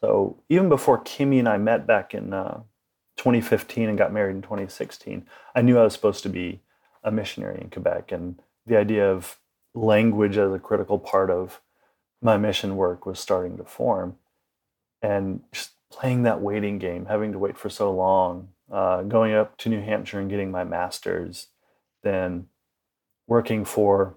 So 0.00 0.42
even 0.48 0.68
before 0.68 0.98
Kimmy 0.98 1.38
and 1.38 1.48
I 1.48 1.58
met 1.58 1.86
back 1.86 2.12
in 2.12 2.32
uh, 2.32 2.62
2015 3.16 3.88
and 3.88 3.96
got 3.96 4.12
married 4.12 4.34
in 4.34 4.42
2016, 4.42 5.26
I 5.54 5.62
knew 5.62 5.78
I 5.78 5.84
was 5.84 5.92
supposed 5.92 6.24
to 6.24 6.28
be 6.28 6.60
a 7.04 7.12
missionary 7.12 7.60
in 7.60 7.70
Quebec, 7.70 8.10
and 8.10 8.42
the 8.66 8.76
idea 8.76 9.08
of 9.08 9.38
language 9.74 10.36
as 10.38 10.52
a 10.52 10.58
critical 10.58 10.98
part 10.98 11.30
of 11.30 11.60
my 12.20 12.36
mission 12.36 12.74
work 12.74 13.06
was 13.06 13.20
starting 13.20 13.56
to 13.58 13.64
form. 13.64 14.16
And 15.00 15.42
just 15.52 15.70
playing 15.88 16.24
that 16.24 16.40
waiting 16.40 16.78
game, 16.78 17.06
having 17.06 17.30
to 17.30 17.38
wait 17.38 17.56
for 17.56 17.70
so 17.70 17.92
long, 17.92 18.48
uh, 18.72 19.02
going 19.02 19.34
up 19.34 19.56
to 19.58 19.68
New 19.68 19.82
Hampshire 19.82 20.18
and 20.18 20.30
getting 20.30 20.50
my 20.50 20.64
master's, 20.64 21.48
then 22.02 22.46
working 23.28 23.64
for 23.64 24.16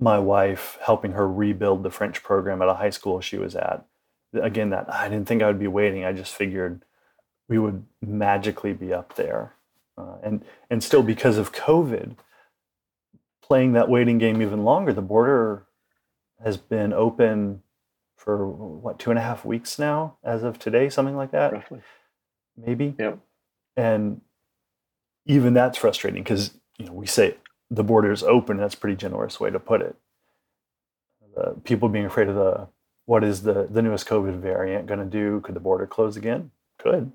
my 0.00 0.18
wife, 0.18 0.78
helping 0.84 1.12
her 1.12 1.28
rebuild 1.28 1.82
the 1.82 1.90
French 1.90 2.22
program 2.22 2.62
at 2.62 2.68
a 2.68 2.74
high 2.74 2.90
school 2.90 3.20
she 3.20 3.36
was 3.36 3.54
at. 3.54 3.84
Again, 4.32 4.70
that 4.70 4.92
I 4.92 5.08
didn't 5.08 5.26
think 5.28 5.42
I 5.42 5.46
would 5.46 5.58
be 5.58 5.66
waiting. 5.66 6.04
I 6.04 6.12
just 6.12 6.34
figured 6.34 6.84
we 7.48 7.58
would 7.58 7.84
magically 8.00 8.72
be 8.72 8.92
up 8.92 9.16
there, 9.16 9.54
uh, 9.98 10.16
and 10.22 10.44
and 10.70 10.82
still 10.82 11.02
because 11.02 11.36
of 11.36 11.52
COVID, 11.52 12.16
playing 13.42 13.72
that 13.72 13.88
waiting 13.88 14.18
game 14.18 14.40
even 14.40 14.64
longer. 14.64 14.92
The 14.92 15.02
border 15.02 15.66
has 16.42 16.56
been 16.56 16.92
open 16.92 17.62
for 18.16 18.46
what 18.46 18.98
two 18.98 19.10
and 19.10 19.18
a 19.18 19.22
half 19.22 19.44
weeks 19.44 19.78
now, 19.78 20.16
as 20.22 20.44
of 20.44 20.58
today, 20.58 20.88
something 20.88 21.16
like 21.16 21.32
that, 21.32 21.52
Roughly. 21.52 21.80
maybe. 22.56 22.94
Yep. 22.98 23.18
And 23.76 24.20
even 25.26 25.54
that's 25.54 25.78
frustrating 25.78 26.22
because 26.22 26.52
you 26.78 26.86
know 26.86 26.92
we 26.92 27.06
say 27.06 27.36
the 27.70 27.84
border 27.84 28.10
is 28.10 28.22
open. 28.22 28.56
That's 28.56 28.74
pretty 28.74 28.96
generous 28.96 29.38
way 29.38 29.50
to 29.50 29.60
put 29.60 29.80
it. 29.80 29.96
The 31.34 31.54
people 31.62 31.88
being 31.88 32.06
afraid 32.06 32.28
of 32.28 32.34
the 32.34 32.68
what 33.06 33.24
is 33.24 33.42
the 33.42 33.66
the 33.70 33.82
newest 33.82 34.06
COVID 34.06 34.38
variant 34.40 34.86
going 34.86 35.00
to 35.00 35.06
do? 35.06 35.40
Could 35.40 35.54
the 35.54 35.60
border 35.60 35.86
close 35.86 36.16
again? 36.16 36.50
Could. 36.78 37.12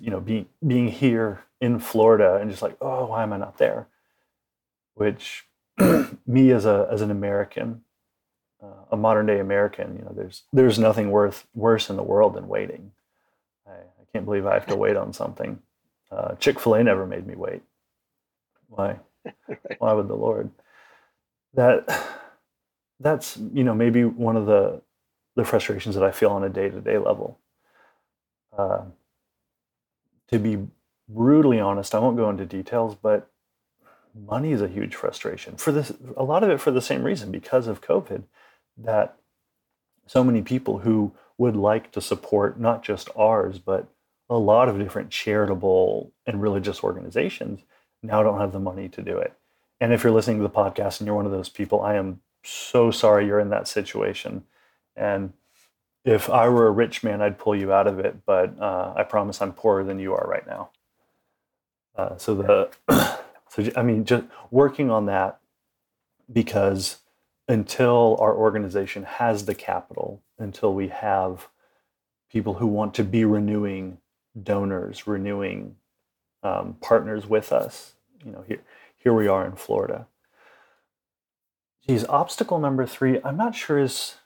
You 0.00 0.10
know, 0.10 0.20
being 0.20 0.46
being 0.64 0.88
here 0.88 1.44
in 1.60 1.80
Florida 1.80 2.38
and 2.40 2.50
just 2.50 2.62
like, 2.62 2.76
oh, 2.80 3.06
why 3.06 3.22
am 3.24 3.32
I 3.32 3.36
not 3.36 3.58
there? 3.58 3.88
Which 4.94 5.46
me 6.26 6.50
as 6.52 6.64
a 6.64 6.88
as 6.90 7.02
an 7.02 7.10
American, 7.10 7.82
uh, 8.62 8.84
a 8.92 8.96
modern 8.96 9.26
day 9.26 9.40
American, 9.40 9.96
you 9.96 10.04
know, 10.04 10.12
there's 10.14 10.44
there's 10.52 10.78
nothing 10.78 11.10
worth 11.10 11.46
worse 11.54 11.90
in 11.90 11.96
the 11.96 12.02
world 12.02 12.34
than 12.34 12.46
waiting. 12.46 12.92
I, 13.66 13.72
I 13.72 14.04
can't 14.12 14.24
believe 14.24 14.46
I 14.46 14.54
have 14.54 14.66
to 14.66 14.76
wait 14.76 14.96
on 14.96 15.12
something. 15.12 15.60
Uh, 16.10 16.34
Chick 16.36 16.60
Fil 16.60 16.74
A 16.74 16.84
never 16.84 17.06
made 17.06 17.26
me 17.26 17.34
wait. 17.34 17.62
Why? 18.68 18.98
Why 19.78 19.92
would 19.92 20.08
the 20.08 20.16
Lord? 20.16 20.50
That 21.54 21.88
that's 23.00 23.36
you 23.52 23.64
know 23.64 23.74
maybe 23.74 24.04
one 24.04 24.36
of 24.36 24.46
the 24.46 24.80
the 25.36 25.44
frustrations 25.44 25.94
that 25.94 26.04
I 26.04 26.10
feel 26.10 26.30
on 26.30 26.44
a 26.44 26.48
day 26.48 26.68
to 26.68 26.80
day 26.80 26.98
level. 26.98 27.38
Uh, 28.56 28.82
to 30.28 30.38
be 30.38 30.58
brutally 31.08 31.60
honest, 31.60 31.94
I 31.94 31.98
won't 31.98 32.16
go 32.16 32.30
into 32.30 32.44
details, 32.46 32.94
but 32.94 33.30
money 34.14 34.52
is 34.52 34.60
a 34.60 34.68
huge 34.68 34.94
frustration 34.94 35.56
for 35.56 35.72
this. 35.72 35.92
A 36.16 36.24
lot 36.24 36.42
of 36.42 36.50
it 36.50 36.60
for 36.60 36.70
the 36.70 36.82
same 36.82 37.02
reason 37.02 37.30
because 37.30 37.66
of 37.66 37.80
COVID, 37.80 38.24
that 38.78 39.16
so 40.06 40.24
many 40.24 40.42
people 40.42 40.78
who 40.78 41.12
would 41.38 41.56
like 41.56 41.90
to 41.92 42.00
support 42.00 42.60
not 42.60 42.82
just 42.82 43.08
ours 43.16 43.58
but 43.58 43.88
a 44.28 44.36
lot 44.36 44.68
of 44.68 44.78
different 44.78 45.10
charitable 45.10 46.12
and 46.26 46.40
religious 46.40 46.82
organizations 46.82 47.60
now 48.02 48.20
I 48.20 48.22
don't 48.22 48.40
have 48.40 48.52
the 48.52 48.60
money 48.60 48.88
to 48.88 49.02
do 49.02 49.18
it. 49.18 49.32
And 49.80 49.92
if 49.92 50.04
you're 50.04 50.12
listening 50.12 50.38
to 50.38 50.42
the 50.42 50.50
podcast 50.50 51.00
and 51.00 51.06
you're 51.06 51.16
one 51.16 51.26
of 51.26 51.32
those 51.32 51.48
people, 51.48 51.82
I 51.82 51.94
am 51.94 52.20
so 52.44 52.90
sorry 52.90 53.26
you're 53.26 53.40
in 53.40 53.50
that 53.50 53.68
situation. 53.68 54.44
And 54.96 55.32
if 56.04 56.28
I 56.28 56.48
were 56.48 56.66
a 56.66 56.72
rich 56.72 57.02
man, 57.02 57.22
I'd 57.22 57.38
pull 57.38 57.56
you 57.56 57.72
out 57.72 57.86
of 57.86 57.98
it. 57.98 58.24
But 58.26 58.60
uh, 58.60 58.94
I 58.96 59.02
promise 59.04 59.40
I'm 59.40 59.52
poorer 59.52 59.84
than 59.84 59.98
you 59.98 60.14
are 60.14 60.26
right 60.26 60.46
now. 60.46 60.70
Uh, 61.96 62.16
so 62.16 62.34
the, 62.34 62.70
so 63.48 63.70
I 63.76 63.82
mean, 63.82 64.04
just 64.04 64.24
working 64.50 64.90
on 64.90 65.06
that 65.06 65.40
because 66.32 66.98
until 67.48 68.16
our 68.20 68.34
organization 68.34 69.04
has 69.04 69.44
the 69.44 69.54
capital, 69.54 70.22
until 70.38 70.74
we 70.74 70.88
have 70.88 71.48
people 72.30 72.54
who 72.54 72.66
want 72.66 72.94
to 72.94 73.04
be 73.04 73.24
renewing 73.24 73.98
donors, 74.40 75.06
renewing 75.06 75.76
um, 76.42 76.76
partners 76.80 77.26
with 77.26 77.52
us, 77.52 77.94
you 78.24 78.32
know, 78.32 78.44
here 78.46 78.62
here 78.96 79.12
we 79.12 79.26
are 79.28 79.44
in 79.44 79.56
Florida. 79.56 80.06
Geez, 81.86 82.04
obstacle 82.08 82.58
number 82.58 82.86
three, 82.86 83.20
I'm 83.24 83.36
not 83.36 83.54
sure 83.56 83.78
is 83.78 84.16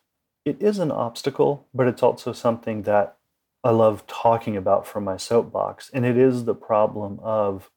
it 0.45 0.61
is 0.61 0.79
an 0.79 0.91
obstacle, 0.91 1.67
but 1.75 1.87
it's 1.87 2.03
also 2.03 2.33
something 2.33 2.83
that 2.83 3.17
I 3.65 3.71
love 3.71 4.07
talking 4.07 4.57
about 4.57 4.87
from 4.87 5.05
my 5.05 5.17
soapbox. 5.17 5.91
And 5.93 6.05
it 6.07 6.17
is 6.17 6.45
the 6.45 6.55
problem 6.55 7.19
of 7.23 7.71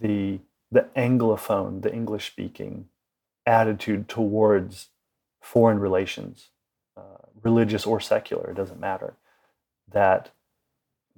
the 0.00 0.40
the 0.72 0.88
anglophone, 0.96 1.82
the 1.82 1.92
English 1.92 2.26
speaking 2.30 2.86
attitude 3.44 4.08
towards 4.08 4.88
foreign 5.40 5.80
relations, 5.80 6.50
uh, 6.96 7.26
religious 7.42 7.84
or 7.86 7.98
secular, 8.00 8.50
it 8.50 8.56
doesn't 8.56 8.78
matter. 8.78 9.14
That 9.90 10.30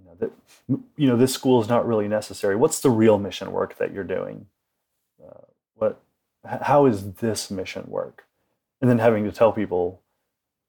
you 0.02 0.08
know 0.08 0.16
that 0.18 0.82
you 0.96 1.06
know 1.06 1.16
this 1.16 1.32
school 1.32 1.60
is 1.60 1.68
not 1.68 1.86
really 1.86 2.08
necessary. 2.08 2.56
What's 2.56 2.80
the 2.80 2.90
real 2.90 3.18
mission 3.18 3.52
work 3.52 3.78
that 3.78 3.92
you're 3.92 4.04
doing? 4.04 4.46
Uh, 5.22 5.46
what 5.74 6.02
how 6.44 6.86
is 6.86 7.14
this 7.14 7.50
mission 7.50 7.84
work? 7.86 8.26
And 8.80 8.90
then 8.90 8.98
having 8.98 9.24
to 9.24 9.32
tell 9.32 9.52
people 9.52 10.02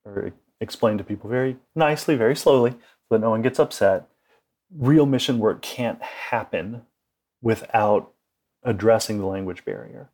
or 0.06 0.32
explain 0.62 0.98
to 0.98 1.04
people 1.04 1.30
very 1.30 1.58
nicely, 1.76 2.16
very 2.16 2.36
slowly, 2.36 2.72
so 2.72 2.78
that 3.12 3.22
no 3.22 3.30
one 3.30 3.42
gets 3.42 3.60
upset. 3.60 4.08
Real 4.76 5.06
mission 5.06 5.40
work 5.40 5.62
can't 5.62 6.02
happen 6.02 6.84
without 7.42 8.12
addressing 8.64 9.20
the 9.20 9.26
language 9.26 9.66
barrier. 9.66 10.10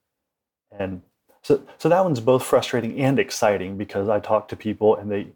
And 0.72 1.01
so, 1.41 1.63
so 1.78 1.89
that 1.89 2.03
one's 2.03 2.20
both 2.20 2.43
frustrating 2.43 2.99
and 2.99 3.20
exciting 3.20 3.78
because 3.78 4.09
I 4.09 4.20
talk 4.20 4.47
to 4.49 4.55
people 4.55 4.95
and 4.95 5.11
they 5.11 5.28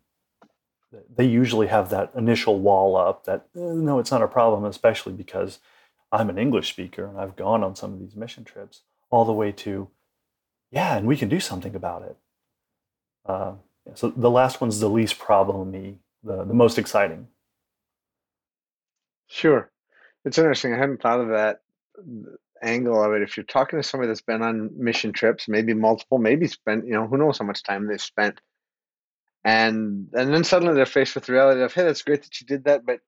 they 1.16 1.26
usually 1.26 1.68
have 1.68 1.90
that 1.90 2.12
initial 2.16 2.60
wall 2.60 2.96
up 2.96 3.26
that 3.26 3.48
eh, 3.56 3.60
no, 3.60 4.00
it's 4.00 4.12
not 4.12 4.22
a 4.22 4.28
problem, 4.28 4.66
especially 4.66 5.14
because 5.14 5.60
I'm 6.12 6.30
an 6.30 6.38
English 6.38 6.70
speaker 6.70 7.06
and 7.06 7.20
I've 7.20 7.36
gone 7.36 7.64
on 7.64 7.76
some 7.76 7.94
of 7.94 8.00
these 8.00 8.16
mission 8.16 8.44
trips 8.44 8.82
all 9.10 9.26
the 9.26 9.34
way 9.34 9.52
to 9.52 9.90
yeah, 10.72 10.98
and 10.98 11.08
we 11.08 11.18
can 11.18 11.30
do 11.30 11.40
something 11.40 11.76
about 11.76 12.02
it. 12.02 12.18
Uh, 13.26 13.54
so 13.94 14.10
the 14.10 14.32
last 14.32 14.60
one's 14.60 14.80
the 14.80 14.90
least 14.90 15.20
problem 15.20 15.72
the, 16.24 16.46
the 16.46 16.54
most 16.54 16.80
exciting. 16.80 17.28
Sure. 19.28 19.70
It's 20.26 20.38
interesting. 20.38 20.74
I 20.74 20.78
hadn't 20.78 21.02
thought 21.02 21.20
of 21.20 21.30
that 21.30 21.62
angle 22.62 23.04
of 23.04 23.14
it. 23.14 23.22
If 23.22 23.38
you're 23.38 23.44
talking 23.46 23.78
to 23.78 23.84
somebody 23.84 24.08
that's 24.08 24.22
been 24.22 24.42
on 24.42 24.72
mission 24.76 25.12
trips, 25.12 25.48
maybe 25.48 25.74
multiple, 25.74 26.18
maybe 26.18 26.48
spent, 26.48 26.86
you 26.86 26.94
know, 26.94 27.08
who 27.08 27.18
knows 27.18 27.38
how 27.38 27.46
much 27.46 27.64
time 27.64 27.88
they've 27.88 28.02
spent. 28.02 28.40
And 29.46 30.08
and 30.14 30.34
then 30.34 30.44
suddenly 30.44 30.74
they're 30.74 30.86
faced 30.86 31.16
with 31.16 31.26
the 31.26 31.34
reality 31.34 31.62
of, 31.62 31.74
hey, 31.74 31.84
that's 31.84 32.02
great 32.02 32.24
that 32.24 32.40
you 32.40 32.48
did 32.48 32.66
that, 32.66 32.86
but 32.86 33.00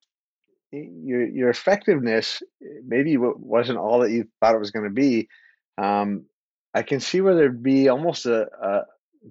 your 0.71 1.25
your 1.25 1.49
effectiveness 1.49 2.41
maybe 2.86 3.17
wasn't 3.17 3.77
all 3.77 3.99
that 3.99 4.11
you 4.11 4.27
thought 4.39 4.55
it 4.55 4.59
was 4.59 4.71
going 4.71 4.86
to 4.86 4.91
be. 4.91 5.29
Um, 5.77 6.25
I 6.73 6.83
can 6.83 6.99
see 6.99 7.21
where 7.21 7.36
there'd 7.36 7.63
be 7.63 7.88
almost 7.88 8.25
a, 8.25 8.47
a 8.61 8.81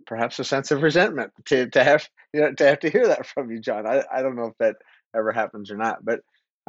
perhaps 0.06 0.38
a 0.38 0.44
sense 0.44 0.70
of 0.70 0.82
resentment 0.82 1.32
to, 1.46 1.68
to 1.70 1.84
have 1.84 2.08
you 2.32 2.40
know 2.40 2.52
to 2.54 2.66
have 2.66 2.80
to 2.80 2.90
hear 2.90 3.08
that 3.08 3.26
from 3.26 3.50
you, 3.50 3.60
John. 3.60 3.86
I, 3.86 4.02
I 4.12 4.22
don't 4.22 4.36
know 4.36 4.46
if 4.46 4.58
that 4.58 4.76
ever 5.14 5.32
happens 5.32 5.70
or 5.70 5.76
not, 5.76 6.04
but 6.04 6.20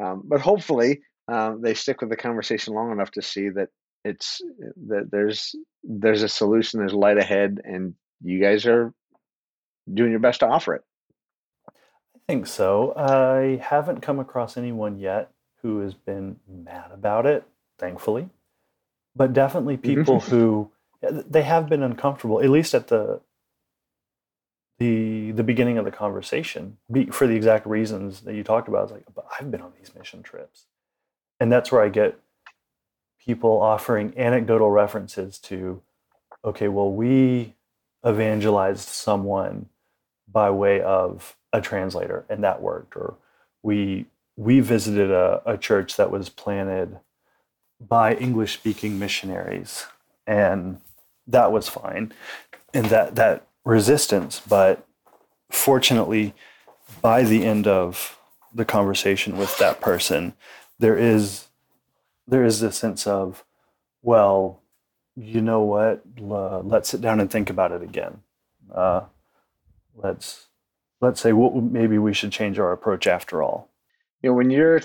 um, 0.02 0.24
but 0.26 0.42
hopefully 0.42 1.02
um, 1.28 1.62
they 1.62 1.74
stick 1.74 2.02
with 2.02 2.10
the 2.10 2.18
conversation 2.18 2.74
long 2.74 2.92
enough 2.92 3.12
to 3.12 3.22
see 3.22 3.50
that 3.50 3.70
it's 4.04 4.42
that 4.88 5.10
there's 5.12 5.56
there's 5.84 6.24
a 6.24 6.30
solution, 6.30 6.80
there's 6.80 6.94
light 6.94 7.18
ahead, 7.18 7.62
and 7.64 7.94
you 8.22 8.42
guys 8.42 8.66
are 8.66 8.94
doing 9.92 10.12
your 10.12 10.20
best 10.20 10.40
to 10.42 10.48
offer 10.48 10.76
it. 10.76 10.84
I 11.68 12.20
think 12.28 12.48
so. 12.48 12.94
I 12.96 13.64
haven't 13.64 14.02
come 14.02 14.20
across 14.20 14.58
anyone 14.58 14.98
yet 15.00 15.32
who 15.62 15.80
has 15.80 15.94
been 15.94 16.38
mad 16.48 16.92
about 16.92 17.26
it, 17.26 17.44
thankfully, 17.78 18.30
but 19.16 19.34
definitely 19.34 19.78
mm-hmm. 19.78 20.00
people 20.00 20.20
who 20.32 20.72
they 21.02 21.44
have 21.44 21.70
been 21.70 21.84
uncomfortable, 21.84 22.42
at 22.42 22.50
least 22.50 22.74
at 22.74 22.88
the 22.88 23.22
the 24.78 25.32
the 25.32 25.44
beginning 25.44 25.78
of 25.78 25.86
the 25.86 25.92
conversation, 25.92 26.78
for 27.12 27.28
the 27.28 27.36
exact 27.36 27.66
reasons 27.66 28.22
that 28.22 28.36
you 28.36 28.44
talked 28.44 28.68
about. 28.68 28.84
It's 28.84 28.92
like, 28.94 29.06
but 29.14 29.26
I've 29.40 29.52
been 29.52 29.62
on 29.62 29.74
these 29.78 29.94
mission 29.96 30.24
trips, 30.24 30.66
and 31.40 31.52
that's 31.52 31.72
where 31.72 31.82
I 31.82 31.90
get 31.90 32.20
people 33.26 33.62
offering 33.62 34.14
anecdotal 34.18 34.70
references 34.70 35.40
to, 35.40 35.82
okay, 36.44 36.68
well, 36.68 36.92
we 36.92 37.56
evangelized 38.06 38.88
someone 38.88 39.68
by 40.28 40.50
way 40.50 40.82
of 40.82 41.36
a 41.54 41.62
translator, 41.62 42.26
and 42.30 42.44
that 42.44 42.62
worked, 42.62 42.96
or 42.96 43.16
we 43.64 44.06
we 44.38 44.60
visited 44.60 45.12
a, 45.12 45.42
a 45.46 45.58
church 45.58 45.96
that 45.96 46.12
was 46.12 46.30
planted 46.30 47.00
by 47.80 48.14
English 48.16 48.54
speaking 48.54 49.00
missionaries 49.00 49.86
and 50.28 50.80
that 51.28 51.52
was 51.52 51.70
fine 51.70 52.12
and 52.74 52.88
that 52.88 53.16
that 53.16 53.48
resistance 53.64 54.42
but 54.48 54.86
fortunately 55.50 56.34
by 57.02 57.24
the 57.24 57.46
end 57.46 57.68
of 57.68 58.18
the 58.54 58.66
conversation 58.66 59.38
with 59.38 59.58
that 59.58 59.80
person 59.82 60.34
there 60.80 60.98
is 60.98 61.48
there 62.28 62.44
is 62.44 62.60
this 62.60 62.78
sense 62.78 63.06
of 63.08 63.44
well 64.02 64.62
you 65.16 65.42
know 65.42 65.62
what? 65.62 66.04
Let's 66.20 66.90
sit 66.90 67.02
down 67.02 67.20
and 67.20 67.32
think 67.32 67.50
about 67.50 67.72
it 67.72 67.82
again. 67.82 68.22
Uh, 68.74 69.02
let's 69.96 70.48
let's 71.02 71.22
say 71.22 71.34
well, 71.34 71.52
maybe 71.52 71.98
we 71.98 72.14
should 72.14 72.32
change 72.32 72.60
our 72.60 72.72
approach 72.72 73.08
after 73.08 73.42
all. 73.44 73.70
You 74.22 74.30
know 74.30 74.36
when 74.36 74.50
you're 74.50 74.82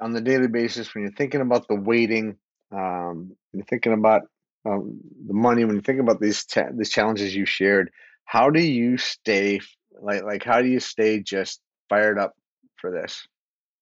on 0.00 0.12
the 0.12 0.20
daily 0.20 0.48
basis 0.48 0.94
when 0.94 1.04
you're 1.04 1.12
thinking 1.12 1.40
about 1.40 1.68
the 1.68 1.74
waiting 1.74 2.36
um, 2.72 3.36
you're 3.52 3.64
thinking 3.64 3.92
about 3.92 4.22
um, 4.66 4.98
the 5.26 5.34
money 5.34 5.64
when 5.64 5.76
you 5.76 5.82
think 5.82 6.00
about 6.00 6.20
these 6.20 6.46
these 6.72 6.90
challenges 6.90 7.34
you 7.34 7.46
shared 7.46 7.90
how 8.24 8.50
do 8.50 8.60
you 8.60 8.96
stay 8.96 9.60
like 10.00 10.24
like 10.24 10.42
how 10.42 10.60
do 10.62 10.68
you 10.68 10.80
stay 10.80 11.20
just 11.20 11.60
fired 11.88 12.18
up 12.18 12.34
for 12.80 12.90
this? 12.90 13.26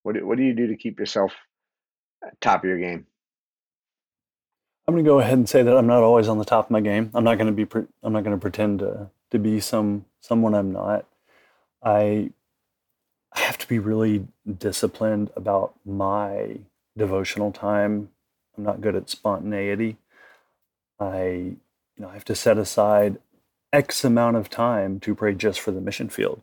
What 0.02 0.14
do, 0.14 0.26
what 0.26 0.36
do 0.36 0.44
you 0.44 0.54
do 0.54 0.68
to 0.68 0.76
keep 0.76 0.98
yourself 0.98 1.32
top 2.40 2.62
of 2.62 2.68
your 2.68 2.78
game? 2.78 3.06
I'm 4.86 4.94
going 4.94 5.04
to 5.04 5.10
go 5.10 5.20
ahead 5.20 5.34
and 5.34 5.48
say 5.48 5.62
that 5.62 5.76
i'm 5.76 5.86
not 5.86 6.02
always 6.02 6.28
on 6.28 6.38
the 6.38 6.44
top 6.44 6.66
of 6.66 6.70
my 6.70 6.80
game. 6.80 7.10
I'm 7.14 7.24
not 7.24 7.36
going 7.36 7.46
to 7.46 7.52
be 7.52 7.64
pre- 7.64 7.86
i'm 8.02 8.12
not 8.12 8.24
going 8.24 8.36
to 8.36 8.40
pretend 8.40 8.80
to 8.80 9.10
to 9.32 9.40
be 9.40 9.60
some 9.60 10.06
someone 10.22 10.54
i'm 10.54 10.72
not 10.72 11.06
i 11.84 12.30
i 13.34 13.40
have 13.40 13.58
to 13.58 13.68
be 13.68 13.80
really 13.80 14.28
disciplined 14.58 15.30
about 15.36 15.74
my 15.86 16.58
devotional 16.98 17.52
time 17.52 18.10
i'm 18.58 18.64
not 18.64 18.80
good 18.82 18.96
at 18.96 19.10
spontaneity 19.10 19.98
I, 21.00 21.24
you 21.26 21.58
know, 21.98 22.08
I 22.08 22.14
have 22.14 22.24
to 22.26 22.34
set 22.36 22.58
aside 22.58 23.18
X 23.72 24.04
amount 24.04 24.36
of 24.36 24.50
time 24.50 25.00
to 25.00 25.14
pray 25.14 25.34
just 25.34 25.60
for 25.60 25.72
the 25.72 25.80
mission 25.82 26.08
field. 26.10 26.42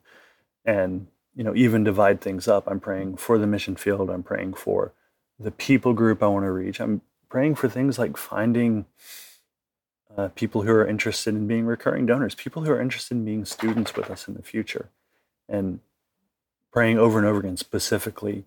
and 0.66 1.08
you 1.36 1.44
know 1.44 1.56
even 1.56 1.84
divide 1.84 2.22
things 2.22 2.48
up. 2.48 2.66
I'm 2.68 2.80
praying 2.80 3.18
for 3.18 3.38
the 3.38 3.48
mission 3.48 3.76
field. 3.76 4.10
I'm 4.10 4.24
praying 4.24 4.56
for 4.56 4.94
the 5.40 5.52
people 5.52 5.94
group 5.94 6.24
I 6.24 6.28
want 6.28 6.46
to 6.46 6.52
reach. 6.52 6.82
I'm 6.82 7.02
praying 7.30 7.56
for 7.56 7.70
things 7.70 8.00
like 8.00 8.18
finding 8.18 8.86
uh, 10.20 10.28
people 10.36 10.64
who 10.64 10.72
are 10.72 10.86
interested 10.86 11.34
in 11.34 11.48
being 11.48 11.66
recurring 11.66 12.06
donors, 12.06 12.36
people 12.36 12.64
who 12.64 12.72
are 12.72 12.82
interested 12.82 13.16
in 13.16 13.24
being 13.24 13.46
students 13.46 13.96
with 13.96 14.10
us 14.10 14.28
in 14.28 14.34
the 14.34 14.44
future, 14.44 14.90
and 15.48 15.80
praying 16.74 17.00
over 17.00 17.18
and 17.18 17.28
over 17.28 17.40
again 17.40 17.56
specifically 17.56 18.44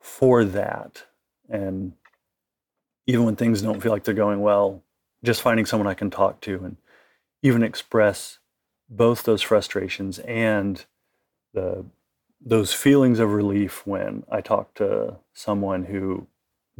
for 0.00 0.42
that. 0.44 1.04
And 1.50 1.92
even 3.06 3.24
when 3.24 3.36
things 3.36 3.60
don't 3.60 3.82
feel 3.82 3.92
like 3.92 4.04
they're 4.04 4.14
going 4.14 4.40
well, 4.40 4.82
just 5.22 5.42
finding 5.42 5.66
someone 5.66 5.86
I 5.86 5.94
can 5.94 6.10
talk 6.10 6.40
to 6.42 6.64
and 6.64 6.76
even 7.42 7.62
express 7.62 8.38
both 8.88 9.24
those 9.24 9.42
frustrations 9.42 10.18
and 10.20 10.84
the 11.52 11.84
those 12.44 12.72
feelings 12.72 13.20
of 13.20 13.32
relief 13.32 13.86
when 13.86 14.24
I 14.28 14.40
talk 14.40 14.74
to 14.74 15.16
someone 15.32 15.84
who 15.84 16.26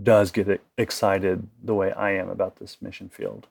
does 0.03 0.33
get 0.33 0.61
excited 0.77 1.47
the 1.63 1.75
way 1.75 1.93
I 1.93 2.13
am 2.13 2.29
about 2.29 2.57
this 2.57 2.83
mission 2.83 3.09
field. 3.09 3.47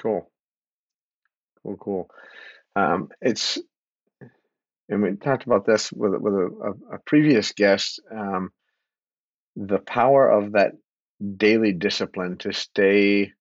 Cool. 0.00 0.30
Cool, 1.62 1.76
cool. 1.76 2.10
Um, 2.74 3.10
it's, 3.20 3.58
and 4.88 5.02
we 5.02 5.16
talked 5.16 5.44
about 5.44 5.66
this 5.66 5.92
with 5.92 6.14
with 6.14 6.34
a, 6.34 6.74
a, 6.92 6.98
previous 7.04 7.52
guest. 7.52 8.00
Um, 8.10 8.50
the 9.56 9.78
power 9.78 10.28
of 10.28 10.52
that 10.52 10.72
daily 11.36 11.72
discipline 11.72 12.38
to 12.38 12.52
stay, 12.52 13.32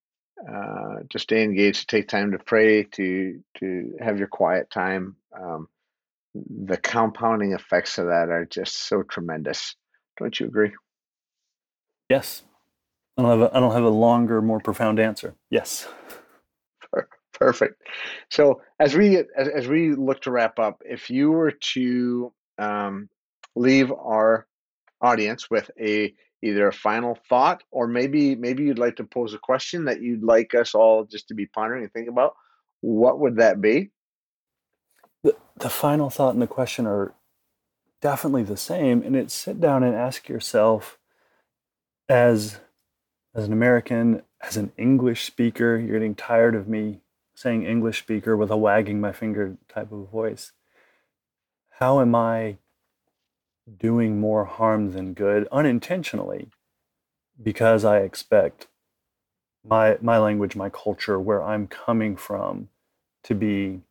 uh, 0.47 0.95
to 1.09 1.19
stay 1.19 1.43
engaged, 1.43 1.81
to 1.81 1.97
take 1.97 2.07
time 2.07 2.31
to 2.33 2.39
pray, 2.39 2.83
to 2.83 3.41
to 3.59 3.97
have 4.01 4.19
your 4.19 4.27
quiet 4.27 4.69
time. 4.69 5.15
Um, 5.39 5.67
the 6.35 6.77
compounding 6.77 7.53
effects 7.53 7.97
of 7.97 8.07
that 8.07 8.29
are 8.29 8.45
just 8.45 8.87
so 8.87 9.03
tremendous. 9.03 9.75
Don't 10.17 10.37
you 10.39 10.47
agree? 10.47 10.73
Yes. 12.09 12.43
I 13.17 13.21
don't 13.21 13.31
have 13.31 13.51
a, 13.51 13.57
I 13.57 13.59
don't 13.59 13.73
have 13.73 13.83
a 13.83 13.89
longer, 13.89 14.41
more 14.41 14.59
profound 14.59 14.99
answer. 14.99 15.35
Yes. 15.49 15.87
Perfect. 17.39 17.81
So 18.29 18.61
as 18.79 18.95
we 18.95 19.17
as, 19.17 19.47
as 19.55 19.67
we 19.67 19.93
look 19.93 20.21
to 20.23 20.31
wrap 20.31 20.59
up, 20.59 20.81
if 20.85 21.09
you 21.09 21.31
were 21.31 21.51
to 21.51 22.33
um, 22.57 23.09
leave 23.55 23.91
our 23.91 24.45
audience 25.01 25.49
with 25.49 25.71
a 25.79 26.13
either 26.41 26.67
a 26.67 26.73
final 26.73 27.17
thought 27.29 27.63
or 27.71 27.87
maybe 27.87 28.35
maybe 28.35 28.63
you'd 28.63 28.79
like 28.79 28.97
to 28.97 29.03
pose 29.03 29.33
a 29.33 29.39
question 29.39 29.85
that 29.85 30.01
you'd 30.01 30.23
like 30.23 30.53
us 30.53 30.75
all 30.75 31.05
just 31.05 31.29
to 31.29 31.33
be 31.33 31.45
pondering 31.45 31.83
and 31.83 31.93
think 31.93 32.09
about, 32.09 32.33
what 32.81 33.19
would 33.19 33.37
that 33.37 33.61
be? 33.61 33.89
The, 35.23 35.35
the 35.57 35.69
final 35.69 36.09
thought 36.09 36.33
and 36.33 36.41
the 36.41 36.47
question 36.47 36.85
are 36.85 37.13
definitely 38.01 38.43
the 38.43 38.57
same, 38.57 39.01
and 39.01 39.15
it's 39.15 39.33
sit 39.33 39.61
down 39.61 39.83
and 39.83 39.95
ask 39.95 40.27
yourself 40.27 40.97
as 42.09 42.59
as 43.33 43.45
an 43.45 43.53
American, 43.53 44.23
as 44.41 44.57
an 44.57 44.71
English 44.77 45.25
speaker, 45.25 45.77
you're 45.77 45.99
getting 45.99 46.15
tired 46.15 46.55
of 46.55 46.67
me 46.67 47.01
saying 47.39 47.65
English 47.65 47.99
speaker 47.99 48.35
with 48.35 48.51
a 48.51 48.57
wagging 48.57 48.99
my 48.99 49.13
finger 49.13 49.55
type 49.69 49.93
of 49.93 50.09
voice. 50.09 50.51
How 51.69 52.01
am 52.01 52.13
I 52.13 52.57
doing 53.77 54.19
more 54.19 54.43
harm 54.43 54.91
than 54.91 55.13
good 55.13 55.47
unintentionally 55.49 56.49
because 57.41 57.85
I 57.85 57.99
expect 57.99 58.67
my 59.63 59.97
my 60.01 60.17
language, 60.17 60.57
my 60.57 60.69
culture, 60.69 61.17
where 61.17 61.41
I'm 61.41 61.65
coming 61.67 62.17
from 62.17 62.67
to 63.23 63.33
be 63.33 63.83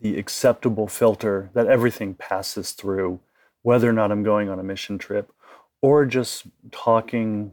the 0.00 0.18
acceptable 0.18 0.88
filter 0.88 1.50
that 1.54 1.68
everything 1.68 2.14
passes 2.14 2.72
through, 2.72 3.20
whether 3.62 3.88
or 3.88 3.92
not 3.92 4.10
I'm 4.10 4.24
going 4.24 4.48
on 4.48 4.58
a 4.58 4.64
mission 4.64 4.98
trip 4.98 5.32
or 5.80 6.04
just 6.04 6.48
talking 6.72 7.52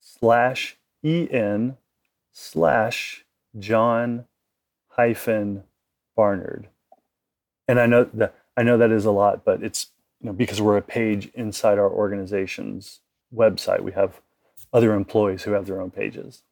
slash 0.00 0.78
en 1.04 1.76
slash 2.32 3.26
John 3.58 4.24
hyphen 4.88 5.64
Barnard 6.16 6.68
and 7.68 7.80
I 7.80 7.86
know 7.86 8.08
that 8.14 8.34
I 8.56 8.62
know 8.62 8.78
that 8.78 8.90
is 8.90 9.04
a 9.04 9.10
lot, 9.10 9.44
but 9.44 9.62
it's 9.62 9.88
you 10.20 10.26
know 10.26 10.32
because 10.32 10.60
we're 10.60 10.76
a 10.76 10.82
page 10.82 11.30
inside 11.34 11.78
our 11.78 11.90
organization's 11.90 13.00
website. 13.34 13.80
We 13.80 13.92
have 13.92 14.20
other 14.72 14.94
employees 14.94 15.42
who 15.44 15.52
have 15.52 15.66
their 15.66 15.80
own 15.80 15.90
pages. 15.90 16.42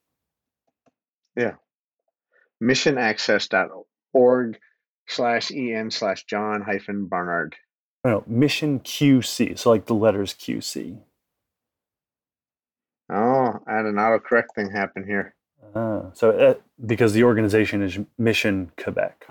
Yeah. 1.37 1.55
Missionaccess.org 2.63 4.59
slash 5.09 5.51
en 5.51 5.91
slash 5.91 6.25
John 6.25 6.63
hyphen 6.63 7.07
Barnard. 7.07 7.57
No, 8.05 8.23
mission 8.27 8.81
QC. 8.81 9.59
So 9.59 9.71
like 9.71 9.87
the 9.87 9.95
letters 9.95 10.35
QC. 10.35 10.99
Oh, 13.11 13.59
I 13.67 13.77
had 13.77 13.87
an 13.87 13.97
autocorrect 13.97 14.55
thing 14.55 14.71
happen 14.71 15.05
here. 15.05 15.35
Uh, 15.75 16.11
so 16.15 16.31
uh, 16.31 16.55
because 16.85 17.13
the 17.13 17.25
organization 17.25 17.83
is 17.83 17.99
Mission 18.19 18.71
Quebec. 18.77 19.27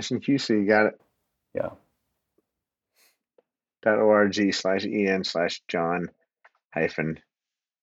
Mission 0.00 0.20
QC, 0.20 0.48
you 0.48 0.66
got 0.66 0.86
it. 0.86 1.00
Yeah. 1.54 1.68
Dot 3.82 3.98
org 3.98 4.54
slash 4.54 4.86
en 4.86 5.24
slash 5.24 5.60
John 5.68 6.08
hyphen 6.72 7.20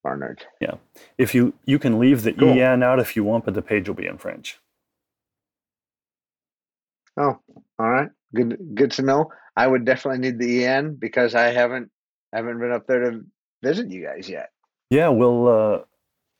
Barnard. 0.04 0.44
Yeah. 0.60 0.78
If 1.20 1.36
you 1.36 1.54
you 1.66 1.78
can 1.78 2.00
leave 2.00 2.24
the 2.24 2.34
cool. 2.34 2.60
en 2.60 2.82
out 2.82 3.00
if 3.00 3.16
you 3.16 3.24
want, 3.24 3.46
but 3.46 3.54
the 3.54 3.62
page 3.62 3.88
will 3.88 3.94
be 3.94 4.08
in 4.08 4.18
French. 4.18 4.60
Oh, 7.18 7.38
all 7.78 7.90
right. 7.90 8.10
Good 8.34 8.58
good 8.74 8.90
to 8.94 9.04
know. 9.04 9.32
I 9.56 9.68
would 9.68 9.86
definitely 9.86 10.22
need 10.22 10.40
the 10.40 10.66
en 10.66 10.96
because 10.96 11.36
I 11.36 11.52
haven't 11.52 11.92
haven't 12.34 12.60
been 12.60 12.72
up 12.72 12.88
there 12.88 13.12
to 13.12 13.26
visit 13.62 13.92
you 13.92 14.04
guys 14.04 14.28
yet. 14.28 14.50
Yeah, 14.90 15.10
we'll 15.10 15.48
uh 15.48 15.80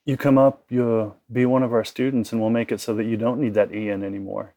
you 0.08 0.18
come 0.18 0.40
up, 0.40 0.64
you'll 0.70 1.18
be 1.32 1.46
one 1.46 1.62
of 1.62 1.72
our 1.72 1.84
students 1.84 2.32
and 2.32 2.42
we'll 2.42 2.50
make 2.50 2.72
it 2.72 2.82
so 2.82 2.96
that 2.96 3.04
you 3.04 3.16
don't 3.16 3.40
need 3.40 3.54
that 3.54 3.72
en 3.72 4.04
anymore. 4.04 4.56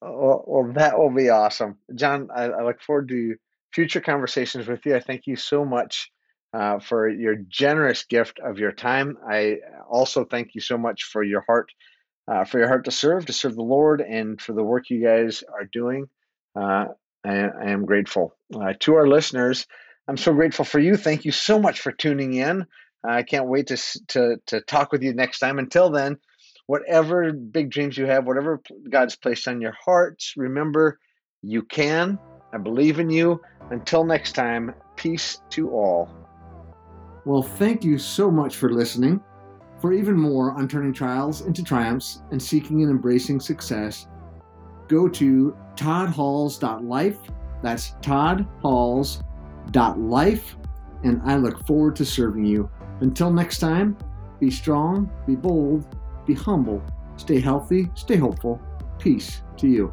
Well, 0.00 0.44
well, 0.46 0.72
that 0.74 0.98
will 0.98 1.12
be 1.12 1.28
awesome. 1.28 1.78
John, 1.94 2.28
I, 2.34 2.44
I, 2.44 2.64
look 2.64 2.80
forward 2.80 3.08
to 3.08 3.34
future 3.72 4.00
conversations 4.00 4.68
with 4.68 4.86
you. 4.86 4.94
I 4.94 5.00
thank 5.00 5.26
you 5.26 5.36
so 5.36 5.64
much 5.64 6.10
uh, 6.54 6.78
for 6.78 7.08
your 7.08 7.36
generous 7.36 8.04
gift 8.04 8.38
of 8.38 8.58
your 8.58 8.72
time. 8.72 9.18
I 9.28 9.58
also 9.90 10.24
thank 10.24 10.54
you 10.54 10.60
so 10.60 10.78
much 10.78 11.04
for 11.04 11.22
your 11.22 11.40
heart, 11.40 11.70
uh, 12.30 12.44
for 12.44 12.58
your 12.58 12.68
heart 12.68 12.84
to 12.84 12.90
serve, 12.92 13.26
to 13.26 13.32
serve 13.32 13.56
the 13.56 13.62
Lord, 13.62 14.00
and 14.00 14.40
for 14.40 14.52
the 14.52 14.62
work 14.62 14.88
you 14.88 15.02
guys 15.02 15.42
are 15.52 15.68
doing. 15.70 16.08
Uh, 16.54 16.86
I, 17.24 17.34
I, 17.34 17.70
am 17.70 17.84
grateful. 17.84 18.36
Uh, 18.54 18.74
to 18.80 18.94
our 18.94 19.06
listeners, 19.06 19.66
I'm 20.06 20.16
so 20.16 20.32
grateful 20.32 20.64
for 20.64 20.78
you. 20.78 20.96
Thank 20.96 21.24
you 21.24 21.32
so 21.32 21.58
much 21.58 21.80
for 21.80 21.92
tuning 21.92 22.34
in. 22.34 22.66
I 23.04 23.22
can't 23.22 23.48
wait 23.48 23.68
to, 23.68 23.76
to, 24.08 24.36
to 24.46 24.60
talk 24.60 24.92
with 24.92 25.02
you 25.02 25.12
next 25.12 25.38
time. 25.40 25.58
Until 25.58 25.90
then, 25.90 26.18
whatever 26.68 27.32
big 27.32 27.70
dreams 27.70 27.98
you 27.98 28.06
have, 28.06 28.26
whatever 28.26 28.62
God's 28.88 29.16
placed 29.16 29.48
on 29.48 29.60
your 29.60 29.72
hearts, 29.72 30.34
remember 30.36 31.00
you 31.42 31.62
can. 31.62 32.20
I 32.52 32.58
believe 32.58 33.00
in 33.00 33.10
you. 33.10 33.40
Until 33.70 34.04
next 34.04 34.32
time, 34.32 34.72
peace 34.94 35.40
to 35.50 35.70
all. 35.70 36.08
Well, 37.24 37.42
thank 37.42 37.82
you 37.84 37.98
so 37.98 38.30
much 38.30 38.54
for 38.56 38.70
listening. 38.70 39.20
For 39.80 39.94
even 39.94 40.18
more 40.18 40.52
on 40.52 40.68
turning 40.68 40.92
trials 40.92 41.40
into 41.40 41.62
triumphs 41.62 42.20
and 42.32 42.42
seeking 42.42 42.82
and 42.82 42.90
embracing 42.90 43.40
success, 43.40 44.06
go 44.88 45.08
to 45.08 45.56
toddhalls.life. 45.74 47.18
That's 47.62 47.94
toddhalls.life. 48.02 50.56
And 51.04 51.22
I 51.24 51.36
look 51.36 51.66
forward 51.66 51.96
to 51.96 52.04
serving 52.04 52.44
you. 52.44 52.70
Until 53.00 53.32
next 53.32 53.58
time, 53.58 53.96
be 54.38 54.50
strong, 54.50 55.10
be 55.26 55.34
bold, 55.34 55.97
be 56.28 56.34
humble, 56.34 56.82
stay 57.16 57.40
healthy, 57.40 57.90
stay 57.94 58.16
hopeful. 58.16 58.60
Peace 58.98 59.42
to 59.56 59.66
you. 59.66 59.92